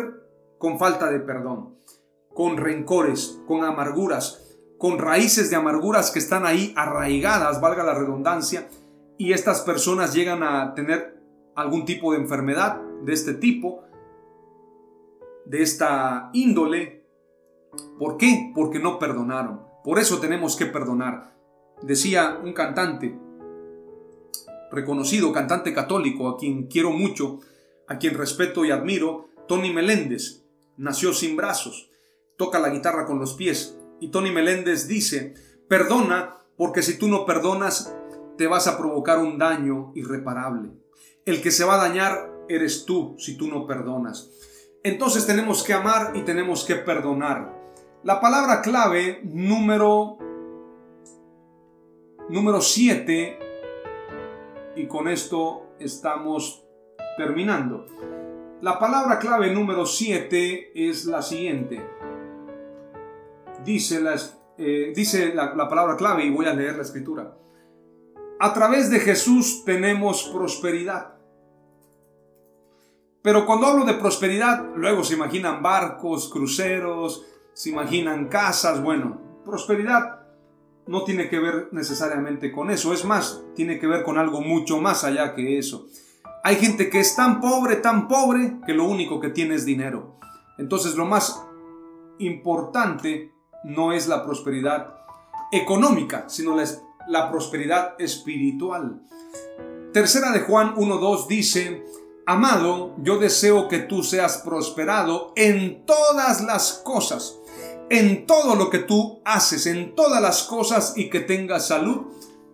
con 0.58 0.80
falta 0.80 1.10
de 1.12 1.20
perdón, 1.20 1.78
con 2.34 2.58
rencores, 2.58 3.40
con 3.48 3.64
amarguras, 3.64 4.44
con 4.80 4.98
raíces 4.98 5.50
de 5.50 5.56
amarguras 5.56 6.12
que 6.12 6.20
están 6.20 6.46
ahí 6.46 6.74
arraigadas, 6.76 7.62
valga 7.62 7.84
la 7.84 7.94
redundancia, 7.94 8.68
y 9.18 9.34
estas 9.34 9.62
personas 9.62 10.14
llegan 10.14 10.44
a 10.44 10.74
tener 10.74 11.17
algún 11.58 11.86
tipo 11.86 12.14
de 12.14 12.20
enfermedad 12.20 12.80
de 13.02 13.14
este 13.14 13.34
tipo, 13.34 13.84
de 15.46 15.64
esta 15.64 16.30
índole. 16.32 17.04
¿Por 17.98 18.18
qué? 18.18 18.52
Porque 18.56 18.80
no 18.80 19.00
perdonaron. 19.00 19.62
Por 19.84 19.98
eso 19.98 20.20
tenemos 20.20 20.56
que 20.56 20.68
perdonar. 20.68 21.36
Decía 21.82 22.40
un 22.44 22.54
cantante, 22.54 23.20
reconocido 24.72 25.34
cantante 25.34 25.74
católico, 25.74 26.30
a 26.30 26.38
quien 26.38 26.68
quiero 26.68 26.92
mucho, 26.92 27.40
a 27.88 27.98
quien 27.98 28.14
respeto 28.14 28.64
y 28.64 28.72
admiro, 28.72 29.30
Tony 29.48 29.74
Meléndez 29.74 30.44
nació 30.78 31.12
sin 31.14 31.36
brazos, 31.36 31.90
toca 32.38 32.60
la 32.60 32.70
guitarra 32.70 33.06
con 33.06 33.20
los 33.20 33.34
pies. 33.34 33.80
Y 34.00 34.10
Tony 34.10 34.32
Meléndez 34.32 34.88
dice, 34.88 35.34
perdona 35.68 36.38
porque 36.56 36.84
si 36.84 37.00
tú 37.00 37.08
no 37.08 37.26
perdonas, 37.26 37.96
te 38.38 38.46
vas 38.46 38.68
a 38.68 38.78
provocar 38.78 39.18
un 39.18 39.40
daño 39.40 39.92
irreparable. 39.96 40.72
El 41.28 41.42
que 41.42 41.52
se 41.52 41.66
va 41.66 41.74
a 41.74 41.90
dañar 41.90 42.32
eres 42.48 42.86
tú 42.86 43.18
si 43.20 43.36
tú 43.36 43.50
no 43.50 43.68
perdonas. 43.68 44.32
Entonces 44.82 45.28
tenemos 45.28 45.62
que 45.62 45.74
amar 45.74 46.16
y 46.16 46.22
tenemos 46.22 46.64
que 46.64 46.76
perdonar. 46.76 47.54
La 48.06 48.22
palabra 48.22 48.62
clave 48.62 49.20
número 49.26 50.18
número 52.30 52.62
7 52.62 53.40
y 54.78 54.88
con 54.88 55.10
esto 55.10 55.76
estamos 55.80 56.66
terminando. 57.18 57.88
La 58.62 58.80
palabra 58.80 59.20
clave 59.20 59.54
número 59.54 59.86
7 59.86 60.72
es 60.74 61.08
la 61.08 61.22
siguiente. 61.22 61.86
Dice, 63.66 64.02
eh, 64.58 64.94
dice 64.96 65.36
la, 65.36 65.54
la 65.56 65.68
palabra 65.68 65.98
clave 65.98 66.24
y 66.24 66.30
voy 66.30 66.46
a 66.46 66.54
leer 66.54 66.78
la 66.78 66.84
escritura. 66.84 67.36
A 68.40 68.54
través 68.54 68.90
de 68.90 69.02
Jesús 69.02 69.66
tenemos 69.66 70.24
prosperidad. 70.34 71.17
Pero 73.28 73.46
cuando 73.46 73.68
hablo 73.68 73.84
de 73.84 73.96
prosperidad, 73.96 74.68
luego 74.74 75.04
se 75.04 75.16
imaginan 75.16 75.62
barcos, 75.62 76.30
cruceros, 76.30 77.26
se 77.52 77.72
imaginan 77.72 78.30
casas. 78.30 78.82
Bueno, 78.82 79.20
prosperidad 79.44 80.22
no 80.86 81.04
tiene 81.04 81.28
que 81.28 81.38
ver 81.38 81.68
necesariamente 81.74 82.54
con 82.54 82.72
eso. 82.72 82.94
Es 82.94 83.04
más, 83.04 83.44
tiene 83.54 83.80
que 83.80 83.88
ver 83.88 84.04
con 84.04 84.18
algo 84.18 84.40
mucho 84.40 84.80
más 84.80 85.04
allá 85.04 85.36
que 85.36 85.58
eso. 85.58 85.88
Hay 86.42 86.56
gente 86.56 86.90
que 86.90 87.02
es 87.02 87.18
tan 87.18 87.42
pobre, 87.42 87.76
tan 87.76 88.08
pobre, 88.08 88.62
que 88.66 88.74
lo 88.74 88.86
único 88.86 89.20
que 89.20 89.28
tiene 89.28 89.56
es 89.56 89.66
dinero. 89.66 90.18
Entonces 90.58 90.96
lo 90.96 91.06
más 91.06 91.46
importante 92.20 93.34
no 93.66 93.92
es 93.92 94.08
la 94.08 94.24
prosperidad 94.24 95.02
económica, 95.52 96.30
sino 96.30 96.56
la, 96.56 96.64
la 97.10 97.30
prosperidad 97.30 97.96
espiritual. 98.00 99.02
Tercera 99.92 100.32
de 100.32 100.40
Juan 100.40 100.76
1.2 100.76 101.28
dice, 101.28 101.84
Amado, 102.30 102.94
yo 102.98 103.20
deseo 103.20 103.70
que 103.70 103.80
tú 103.80 104.04
seas 104.04 104.40
prosperado 104.40 105.32
en 105.38 105.86
todas 105.86 106.44
las 106.44 106.74
cosas, 106.74 107.40
en 107.90 108.26
todo 108.26 108.56
lo 108.56 108.70
que 108.70 108.80
tú 108.80 109.22
haces, 109.24 109.66
en 109.66 109.96
todas 109.96 110.22
las 110.22 110.44
cosas 110.44 110.92
y 110.98 111.10
que 111.10 111.22
tengas 111.22 111.68
salud, 111.68 112.08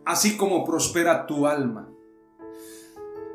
así 0.05 0.37
como 0.37 0.63
prospera 0.63 1.25
tu 1.25 1.47
alma. 1.47 1.89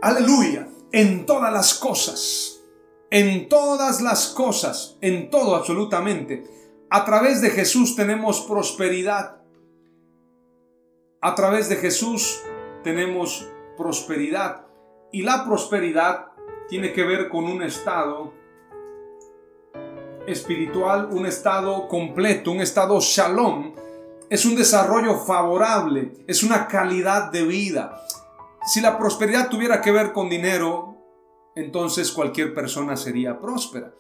Aleluya. 0.01 0.68
En 0.93 1.26
todas 1.26 1.53
las 1.53 1.74
cosas. 1.74 2.61
En 3.11 3.49
todas 3.49 4.01
las 4.01 4.28
cosas. 4.28 4.97
En 5.01 5.30
todo 5.30 5.57
absolutamente. 5.57 6.45
A 6.89 7.05
través 7.05 7.41
de 7.41 7.51
Jesús 7.51 7.97
tenemos 7.97 8.43
prosperidad. 8.43 9.43
A 11.20 11.34
través 11.34 11.68
de 11.68 11.74
Jesús 11.74 12.41
tenemos 12.84 13.45
prosperidad. 13.76 14.66
Y 15.11 15.22
la 15.22 15.45
prosperidad 15.45 16.27
tiene 16.68 16.92
que 16.92 17.02
ver 17.02 17.28
con 17.28 17.44
un 17.44 17.62
estado 17.62 18.32
espiritual, 20.26 21.08
un 21.10 21.26
estado 21.26 21.88
completo, 21.88 22.50
un 22.50 22.60
estado 22.60 23.00
shalom. 23.00 23.74
Es 24.28 24.44
un 24.44 24.54
desarrollo 24.54 25.16
favorable, 25.18 26.12
es 26.26 26.42
una 26.42 26.68
calidad 26.68 27.32
de 27.32 27.44
vida. 27.44 28.02
Si 28.66 28.82
la 28.82 28.98
prosperidad 28.98 29.48
tuviera 29.48 29.80
que 29.80 29.90
ver 29.90 30.12
con 30.12 30.28
dinero, 30.28 30.96
entonces 31.56 32.12
cualquier 32.12 32.52
persona 32.54 32.96
sería 32.96 33.40
próspera. 33.40 33.94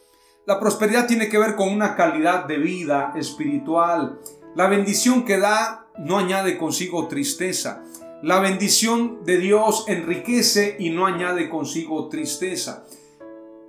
La 0.46 0.60
prosperidad 0.60 1.06
tiene 1.06 1.28
que 1.28 1.38
ver 1.38 1.56
con 1.56 1.70
una 1.70 1.96
calidad 1.96 2.44
de 2.44 2.58
vida 2.58 3.14
espiritual. 3.16 4.20
La 4.54 4.66
bendición 4.66 5.24
que 5.24 5.38
da 5.38 5.86
no 5.98 6.18
añade 6.18 6.58
consigo 6.58 7.08
tristeza. 7.08 7.82
La 8.22 8.40
bendición 8.40 9.24
de 9.24 9.38
Dios 9.38 9.84
enriquece 9.86 10.74
y 10.80 10.90
no 10.90 11.06
añade 11.06 11.48
consigo 11.48 12.08
tristeza. 12.08 12.84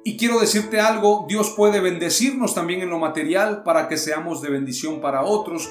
Y 0.04 0.18
quiero 0.18 0.39
decirte 0.39 0.80
algo, 0.80 1.26
Dios 1.30 1.54
puede 1.56 1.82
bendecirnos 1.82 2.56
también 2.56 2.82
en 2.82 2.89
lo 2.89 2.97
material 2.97 3.62
para 3.62 3.88
que 3.88 3.95
seamos 3.95 4.41
de 4.41 4.50
bendición 4.50 5.02
para 5.02 5.24
otros, 5.24 5.70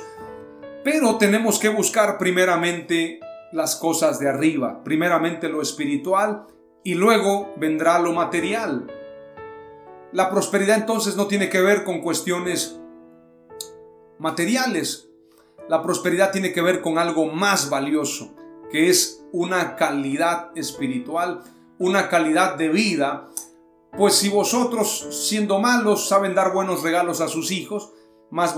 pero 0.85 1.17
tenemos 1.17 1.59
que 1.59 1.71
buscar 1.71 2.19
primeramente 2.19 3.19
las 3.51 3.75
cosas 3.75 4.21
de 4.21 4.29
arriba, 4.29 4.85
primeramente 4.85 5.49
lo 5.49 5.61
espiritual 5.61 6.47
y 6.85 6.95
luego 6.95 7.53
vendrá 7.57 7.99
lo 7.99 8.13
material. 8.13 8.87
La 10.13 10.31
prosperidad 10.31 10.77
entonces 10.77 11.17
no 11.17 11.27
tiene 11.27 11.49
que 11.49 11.61
ver 11.61 11.83
con 11.83 12.01
cuestiones 12.01 12.81
materiales. 14.21 15.09
La 15.69 15.83
prosperidad 15.83 16.31
tiene 16.31 16.53
que 16.53 16.63
ver 16.63 16.81
con 16.81 16.97
algo 16.99 17.27
más 17.27 17.71
valioso, 17.71 18.35
que 18.71 18.89
es 18.91 19.25
una 19.33 19.77
calidad 19.77 20.51
espiritual, 20.57 21.43
una 21.79 22.09
calidad 22.09 22.57
de 22.57 22.69
vida, 22.69 23.29
Pues 23.97 24.15
si 24.15 24.29
vosotros, 24.29 25.09
siendo 25.11 25.61
malos, 25.61 26.09
saben 26.09 26.35
dar 26.35 26.53
buenos 26.53 26.83
regalos 26.83 27.23
a 27.23 27.29
sus 27.29 27.51
hijos, 27.51 27.91
más 28.31 28.55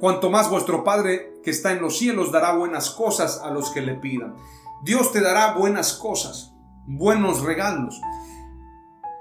cuanto 0.00 0.30
más 0.30 0.48
vuestro 0.48 0.82
Padre 0.82 1.34
que 1.44 1.50
está 1.50 1.72
en 1.72 1.82
los 1.82 1.98
cielos 1.98 2.32
dará 2.32 2.52
buenas 2.52 2.90
cosas 2.90 3.40
a 3.44 3.50
los 3.50 3.70
que 3.70 3.82
le 3.82 3.94
pidan. 3.94 4.34
Dios 4.82 5.12
te 5.12 5.20
dará 5.20 5.52
buenas 5.52 5.92
cosas, 5.92 6.54
buenos 6.86 7.42
regalos. 7.42 8.00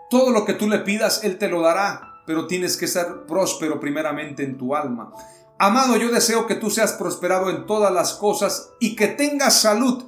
Todo 0.09 0.31
lo 0.31 0.45
que 0.45 0.53
tú 0.53 0.69
le 0.69 0.79
pidas, 0.79 1.23
Él 1.23 1.37
te 1.37 1.49
lo 1.49 1.61
dará, 1.61 2.21
pero 2.25 2.47
tienes 2.47 2.77
que 2.77 2.87
ser 2.87 3.25
próspero 3.27 3.79
primeramente 3.79 4.43
en 4.43 4.57
tu 4.57 4.75
alma. 4.75 5.11
Amado, 5.59 5.97
yo 5.97 6.11
deseo 6.11 6.45
que 6.45 6.53
tú 6.53 6.69
seas 6.69 6.93
prosperado 6.93 7.49
en 7.49 7.65
todas 7.65 7.91
las 7.91 8.13
cosas 8.13 8.73
y 8.79 8.95
que 8.95 9.07
tengas 9.07 9.59
salud. 9.59 10.03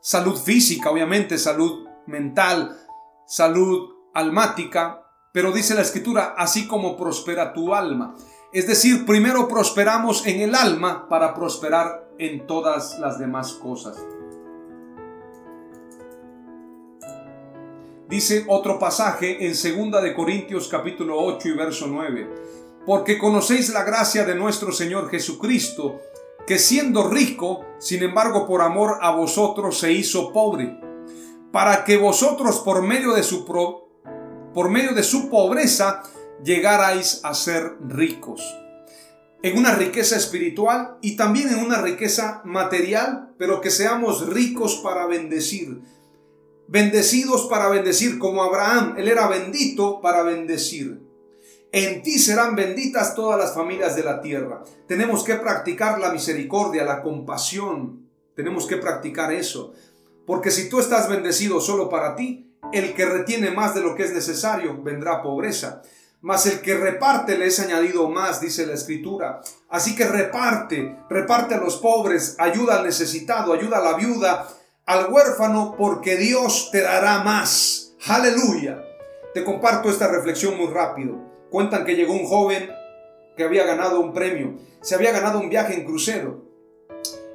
Salud 0.00 0.38
física, 0.38 0.90
obviamente, 0.90 1.36
salud 1.36 1.86
mental, 2.06 2.78
salud 3.26 3.90
almática, 4.14 5.02
pero 5.32 5.52
dice 5.52 5.74
la 5.74 5.82
escritura, 5.82 6.34
así 6.38 6.66
como 6.66 6.96
prospera 6.96 7.52
tu 7.52 7.74
alma. 7.74 8.16
Es 8.52 8.66
decir, 8.66 9.04
primero 9.04 9.48
prosperamos 9.48 10.26
en 10.26 10.40
el 10.40 10.54
alma 10.54 11.08
para 11.10 11.34
prosperar 11.34 12.08
en 12.18 12.46
todas 12.46 12.98
las 12.98 13.18
demás 13.18 13.52
cosas. 13.52 13.98
Dice 18.08 18.46
otro 18.48 18.78
pasaje 18.78 19.44
en 19.44 19.52
2 19.52 20.02
de 20.02 20.14
Corintios 20.14 20.68
capítulo 20.68 21.18
8 21.18 21.48
y 21.48 21.52
verso 21.52 21.86
9, 21.88 22.65
porque 22.86 23.18
conocéis 23.18 23.70
la 23.70 23.82
gracia 23.82 24.24
de 24.24 24.36
nuestro 24.36 24.70
Señor 24.70 25.10
Jesucristo, 25.10 26.00
que 26.46 26.60
siendo 26.60 27.08
rico, 27.08 27.66
sin 27.80 28.04
embargo 28.04 28.46
por 28.46 28.62
amor 28.62 28.98
a 29.02 29.10
vosotros 29.10 29.78
se 29.78 29.92
hizo 29.92 30.32
pobre, 30.32 30.80
para 31.52 31.84
que 31.84 31.96
vosotros 31.96 32.60
por 32.60 32.82
medio 32.82 33.12
de 33.12 33.24
su 33.24 33.44
por 33.44 34.70
medio 34.70 34.94
de 34.94 35.02
su 35.02 35.28
pobreza 35.28 36.02
llegarais 36.44 37.20
a 37.24 37.34
ser 37.34 37.76
ricos. 37.88 38.56
En 39.42 39.58
una 39.58 39.74
riqueza 39.74 40.16
espiritual 40.16 40.96
y 41.02 41.16
también 41.16 41.48
en 41.48 41.58
una 41.58 41.82
riqueza 41.82 42.40
material, 42.44 43.34
pero 43.36 43.60
que 43.60 43.70
seamos 43.70 44.28
ricos 44.28 44.76
para 44.76 45.06
bendecir. 45.06 45.82
Bendecidos 46.68 47.46
para 47.48 47.68
bendecir, 47.68 48.18
como 48.18 48.42
Abraham, 48.42 48.94
él 48.96 49.08
era 49.08 49.28
bendito 49.28 50.00
para 50.00 50.22
bendecir. 50.22 51.05
En 51.72 52.02
ti 52.02 52.18
serán 52.18 52.56
benditas 52.56 53.14
todas 53.14 53.38
las 53.38 53.54
familias 53.54 53.96
de 53.96 54.04
la 54.04 54.20
tierra. 54.20 54.62
Tenemos 54.86 55.24
que 55.24 55.34
practicar 55.34 55.98
la 55.98 56.12
misericordia, 56.12 56.84
la 56.84 57.02
compasión. 57.02 58.08
Tenemos 58.34 58.66
que 58.66 58.76
practicar 58.76 59.32
eso. 59.32 59.74
Porque 60.26 60.50
si 60.50 60.68
tú 60.68 60.80
estás 60.80 61.08
bendecido 61.08 61.60
solo 61.60 61.88
para 61.88 62.16
ti, 62.16 62.54
el 62.72 62.94
que 62.94 63.04
retiene 63.04 63.50
más 63.50 63.74
de 63.74 63.80
lo 63.80 63.94
que 63.94 64.04
es 64.04 64.12
necesario 64.12 64.82
vendrá 64.82 65.22
pobreza 65.22 65.82
mas 66.26 66.44
el 66.46 66.60
que 66.60 66.76
reparte 66.76 67.38
le 67.38 67.46
es 67.46 67.60
añadido 67.60 68.08
más, 68.08 68.40
dice 68.40 68.66
la 68.66 68.74
escritura. 68.74 69.42
Así 69.68 69.94
que 69.94 70.06
reparte, 70.06 70.96
reparte 71.08 71.54
a 71.54 71.58
los 71.58 71.76
pobres, 71.76 72.34
ayuda 72.38 72.78
al 72.78 72.84
necesitado, 72.84 73.52
ayuda 73.52 73.78
a 73.78 73.82
la 73.82 73.94
viuda, 73.94 74.48
al 74.86 75.12
huérfano, 75.12 75.76
porque 75.78 76.16
Dios 76.16 76.70
te 76.72 76.80
dará 76.80 77.22
más. 77.22 77.92
Aleluya. 78.08 78.82
Te 79.34 79.44
comparto 79.44 79.88
esta 79.88 80.08
reflexión 80.08 80.56
muy 80.56 80.66
rápido. 80.66 81.25
Cuentan 81.50 81.84
que 81.84 81.94
llegó 81.94 82.12
un 82.12 82.26
joven 82.26 82.70
que 83.36 83.44
había 83.44 83.64
ganado 83.64 84.00
un 84.00 84.12
premio, 84.12 84.54
se 84.80 84.94
había 84.94 85.12
ganado 85.12 85.38
un 85.38 85.50
viaje 85.50 85.74
en 85.74 85.84
crucero. 85.84 86.42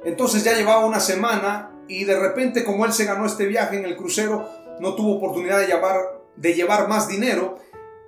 Entonces 0.04 0.44
ya 0.44 0.54
llevaba 0.54 0.84
una 0.84 1.00
semana 1.00 1.70
y 1.88 2.04
de 2.04 2.18
repente 2.18 2.64
como 2.64 2.84
él 2.84 2.92
se 2.92 3.04
ganó 3.04 3.26
este 3.26 3.46
viaje 3.46 3.76
en 3.76 3.84
el 3.84 3.96
crucero, 3.96 4.48
no 4.80 4.94
tuvo 4.94 5.16
oportunidad 5.16 5.60
de 5.60 5.66
llevar, 5.66 5.96
de 6.36 6.54
llevar 6.54 6.88
más 6.88 7.08
dinero 7.08 7.56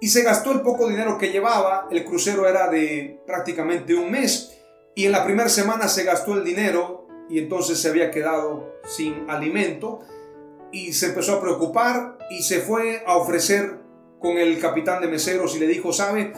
y 0.01 0.09
se 0.09 0.23
gastó 0.23 0.53
el 0.53 0.61
poco 0.61 0.89
dinero 0.89 1.19
que 1.19 1.31
llevaba. 1.31 1.87
El 1.91 2.05
crucero 2.05 2.49
era 2.49 2.69
de 2.69 3.21
prácticamente 3.27 3.95
un 3.95 4.11
mes 4.11 4.59
y 4.95 5.07
en 5.07 5.13
la 5.13 5.25
primera 5.25 5.49
semana 5.49 5.89
se 5.89 6.05
gastó 6.05 6.35
el 6.35 6.45
dinero 6.45 7.07
y 7.29 7.39
entonces 7.39 7.81
se 7.81 7.89
había 7.89 8.11
quedado 8.11 8.75
sin 8.85 9.31
alimento 9.31 10.01
y 10.73 10.93
se 10.93 11.07
empezó 11.07 11.37
a 11.37 11.41
preocupar 11.41 12.19
y 12.31 12.43
se 12.43 12.61
fue 12.61 13.03
a 13.07 13.17
ofrecer 13.17 13.84
con 14.25 14.39
el 14.39 14.59
capitán 14.59 15.03
de 15.03 15.09
meseros 15.09 15.55
y 15.55 15.59
le 15.59 15.66
dijo, 15.66 15.93
sabe, 15.93 16.33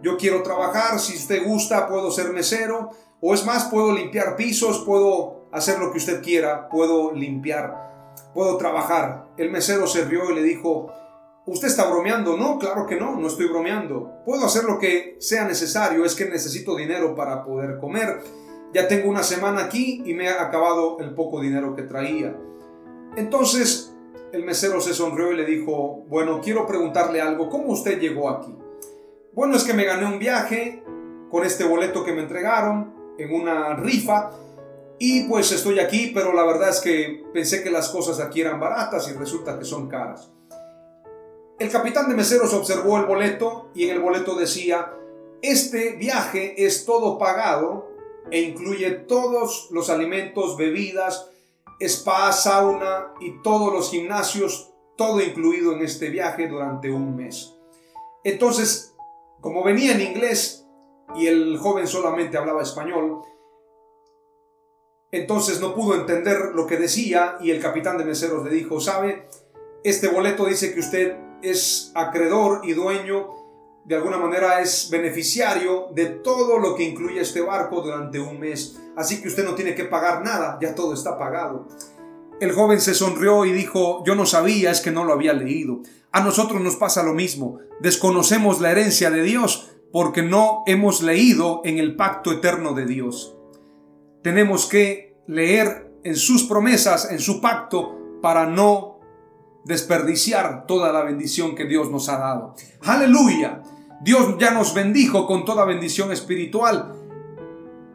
yo 0.00 0.16
quiero 0.16 0.44
trabajar, 0.44 1.00
si 1.00 1.16
usted 1.16 1.44
gusta 1.44 1.88
puedo 1.88 2.12
ser 2.12 2.32
mesero 2.32 2.90
o 3.20 3.34
es 3.34 3.44
más, 3.44 3.64
puedo 3.64 3.92
limpiar 3.92 4.36
pisos, 4.36 4.84
puedo 4.86 5.48
hacer 5.50 5.80
lo 5.80 5.90
que 5.90 5.98
usted 5.98 6.22
quiera, 6.22 6.68
puedo 6.68 7.10
limpiar, 7.10 8.12
puedo 8.32 8.56
trabajar. 8.58 9.26
El 9.36 9.50
mesero 9.50 9.88
se 9.88 10.04
rió 10.04 10.30
y 10.30 10.36
le 10.36 10.42
dijo, 10.44 10.92
¿Usted 11.44 11.66
está 11.66 11.90
bromeando? 11.90 12.36
No, 12.36 12.60
claro 12.60 12.86
que 12.86 12.94
no, 12.94 13.16
no 13.16 13.26
estoy 13.26 13.48
bromeando. 13.48 14.22
Puedo 14.24 14.46
hacer 14.46 14.62
lo 14.62 14.78
que 14.78 15.16
sea 15.18 15.44
necesario, 15.44 16.04
es 16.04 16.14
que 16.14 16.26
necesito 16.26 16.76
dinero 16.76 17.16
para 17.16 17.42
poder 17.42 17.78
comer. 17.80 18.20
Ya 18.72 18.86
tengo 18.86 19.10
una 19.10 19.24
semana 19.24 19.64
aquí 19.64 20.04
y 20.06 20.14
me 20.14 20.28
ha 20.28 20.40
acabado 20.40 21.00
el 21.00 21.12
poco 21.16 21.40
dinero 21.40 21.74
que 21.74 21.82
traía. 21.82 22.36
Entonces 23.16 23.91
el 24.32 24.44
mesero 24.44 24.80
se 24.80 24.94
sonrió 24.94 25.32
y 25.32 25.36
le 25.36 25.44
dijo, 25.44 26.04
bueno, 26.08 26.40
quiero 26.42 26.66
preguntarle 26.66 27.20
algo, 27.20 27.50
¿cómo 27.50 27.72
usted 27.72 28.00
llegó 28.00 28.30
aquí? 28.30 28.54
Bueno, 29.32 29.56
es 29.56 29.64
que 29.64 29.74
me 29.74 29.84
gané 29.84 30.06
un 30.06 30.18
viaje 30.18 30.82
con 31.30 31.44
este 31.44 31.64
boleto 31.64 32.04
que 32.04 32.12
me 32.12 32.22
entregaron 32.22 32.94
en 33.18 33.34
una 33.34 33.74
rifa 33.76 34.30
y 34.98 35.24
pues 35.24 35.52
estoy 35.52 35.80
aquí, 35.80 36.12
pero 36.14 36.32
la 36.32 36.44
verdad 36.44 36.70
es 36.70 36.80
que 36.80 37.24
pensé 37.32 37.62
que 37.62 37.70
las 37.70 37.88
cosas 37.90 38.20
aquí 38.20 38.40
eran 38.40 38.60
baratas 38.60 39.08
y 39.10 39.12
resulta 39.12 39.58
que 39.58 39.64
son 39.64 39.88
caras. 39.88 40.30
El 41.58 41.70
capitán 41.70 42.08
de 42.08 42.14
meseros 42.14 42.54
observó 42.54 42.98
el 42.98 43.06
boleto 43.06 43.70
y 43.74 43.84
en 43.84 43.96
el 43.96 44.00
boleto 44.00 44.34
decía, 44.34 44.92
este 45.42 45.96
viaje 45.96 46.64
es 46.64 46.84
todo 46.84 47.18
pagado 47.18 47.90
e 48.30 48.40
incluye 48.40 48.90
todos 48.90 49.68
los 49.70 49.90
alimentos, 49.90 50.56
bebidas, 50.56 51.31
spa, 51.84 52.32
sauna 52.32 53.14
y 53.20 53.42
todos 53.42 53.72
los 53.72 53.90
gimnasios, 53.90 54.72
todo 54.96 55.20
incluido 55.20 55.72
en 55.72 55.82
este 55.82 56.10
viaje 56.10 56.48
durante 56.48 56.90
un 56.90 57.16
mes. 57.16 57.54
Entonces, 58.24 58.94
como 59.40 59.64
venía 59.64 59.92
en 59.92 60.00
inglés 60.00 60.66
y 61.16 61.26
el 61.26 61.58
joven 61.58 61.86
solamente 61.86 62.38
hablaba 62.38 62.62
español, 62.62 63.22
entonces 65.10 65.60
no 65.60 65.74
pudo 65.74 65.94
entender 65.94 66.52
lo 66.54 66.66
que 66.66 66.78
decía 66.78 67.36
y 67.40 67.50
el 67.50 67.60
capitán 67.60 67.98
de 67.98 68.04
meseros 68.04 68.44
le 68.44 68.50
dijo, 68.50 68.80
¿sabe? 68.80 69.28
Este 69.84 70.08
boleto 70.08 70.46
dice 70.46 70.72
que 70.72 70.80
usted 70.80 71.16
es 71.42 71.92
acreedor 71.94 72.60
y 72.64 72.72
dueño, 72.72 73.41
de 73.84 73.96
alguna 73.96 74.16
manera 74.16 74.60
es 74.60 74.88
beneficiario 74.90 75.88
de 75.94 76.06
todo 76.06 76.58
lo 76.58 76.74
que 76.74 76.84
incluye 76.84 77.20
este 77.20 77.40
barco 77.40 77.82
durante 77.82 78.20
un 78.20 78.38
mes. 78.38 78.80
Así 78.96 79.20
que 79.20 79.28
usted 79.28 79.44
no 79.44 79.54
tiene 79.54 79.74
que 79.74 79.84
pagar 79.84 80.24
nada, 80.24 80.58
ya 80.60 80.74
todo 80.74 80.94
está 80.94 81.18
pagado. 81.18 81.66
El 82.40 82.52
joven 82.52 82.80
se 82.80 82.94
sonrió 82.94 83.44
y 83.44 83.52
dijo, 83.52 84.02
yo 84.04 84.14
no 84.14 84.26
sabía, 84.26 84.70
es 84.70 84.80
que 84.80 84.90
no 84.90 85.04
lo 85.04 85.12
había 85.12 85.32
leído. 85.32 85.80
A 86.12 86.22
nosotros 86.22 86.60
nos 86.60 86.76
pasa 86.76 87.02
lo 87.02 87.14
mismo, 87.14 87.58
desconocemos 87.80 88.60
la 88.60 88.70
herencia 88.70 89.10
de 89.10 89.22
Dios 89.22 89.70
porque 89.92 90.22
no 90.22 90.62
hemos 90.66 91.02
leído 91.02 91.60
en 91.64 91.78
el 91.78 91.96
pacto 91.96 92.32
eterno 92.32 92.74
de 92.74 92.86
Dios. 92.86 93.36
Tenemos 94.22 94.66
que 94.66 95.16
leer 95.26 95.92
en 96.04 96.16
sus 96.16 96.44
promesas, 96.44 97.10
en 97.10 97.18
su 97.18 97.40
pacto, 97.40 97.98
para 98.22 98.46
no 98.46 99.00
desperdiciar 99.64 100.66
toda 100.66 100.92
la 100.92 101.02
bendición 101.02 101.54
que 101.54 101.66
Dios 101.66 101.90
nos 101.90 102.08
ha 102.08 102.18
dado. 102.18 102.54
Aleluya. 102.82 103.62
Dios 104.02 104.36
ya 104.38 104.50
nos 104.50 104.74
bendijo 104.74 105.26
con 105.26 105.44
toda 105.44 105.64
bendición 105.64 106.10
espiritual. 106.10 106.92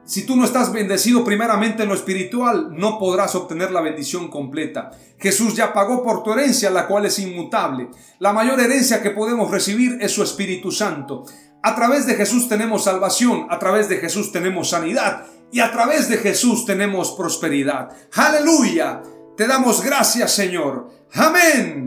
Si 0.05 0.25
tú 0.25 0.37
no 0.37 0.45
estás 0.45 0.71
bendecido 0.71 1.25
primeramente 1.25 1.83
en 1.83 1.89
lo 1.89 1.95
espiritual, 1.95 2.69
no 2.71 2.97
podrás 2.97 3.35
obtener 3.35 3.71
la 3.71 3.81
bendición 3.81 4.29
completa. 4.29 4.91
Jesús 5.19 5.53
ya 5.53 5.73
pagó 5.73 6.01
por 6.01 6.23
tu 6.23 6.31
herencia, 6.31 6.69
la 6.69 6.87
cual 6.87 7.05
es 7.05 7.19
inmutable. 7.19 7.89
La 8.19 8.31
mayor 8.31 8.61
herencia 8.61 9.01
que 9.01 9.11
podemos 9.11 9.51
recibir 9.51 9.97
es 9.99 10.13
su 10.13 10.23
Espíritu 10.23 10.71
Santo. 10.71 11.25
A 11.61 11.75
través 11.75 12.07
de 12.07 12.15
Jesús 12.15 12.47
tenemos 12.47 12.85
salvación, 12.85 13.47
a 13.49 13.59
través 13.59 13.89
de 13.89 13.97
Jesús 13.97 14.31
tenemos 14.31 14.69
sanidad 14.69 15.25
y 15.51 15.59
a 15.59 15.73
través 15.73 16.07
de 16.07 16.17
Jesús 16.17 16.65
tenemos 16.65 17.11
prosperidad. 17.11 17.89
Aleluya. 18.13 19.01
Te 19.35 19.45
damos 19.45 19.83
gracias, 19.83 20.31
Señor. 20.31 20.89
Amén. 21.13 21.86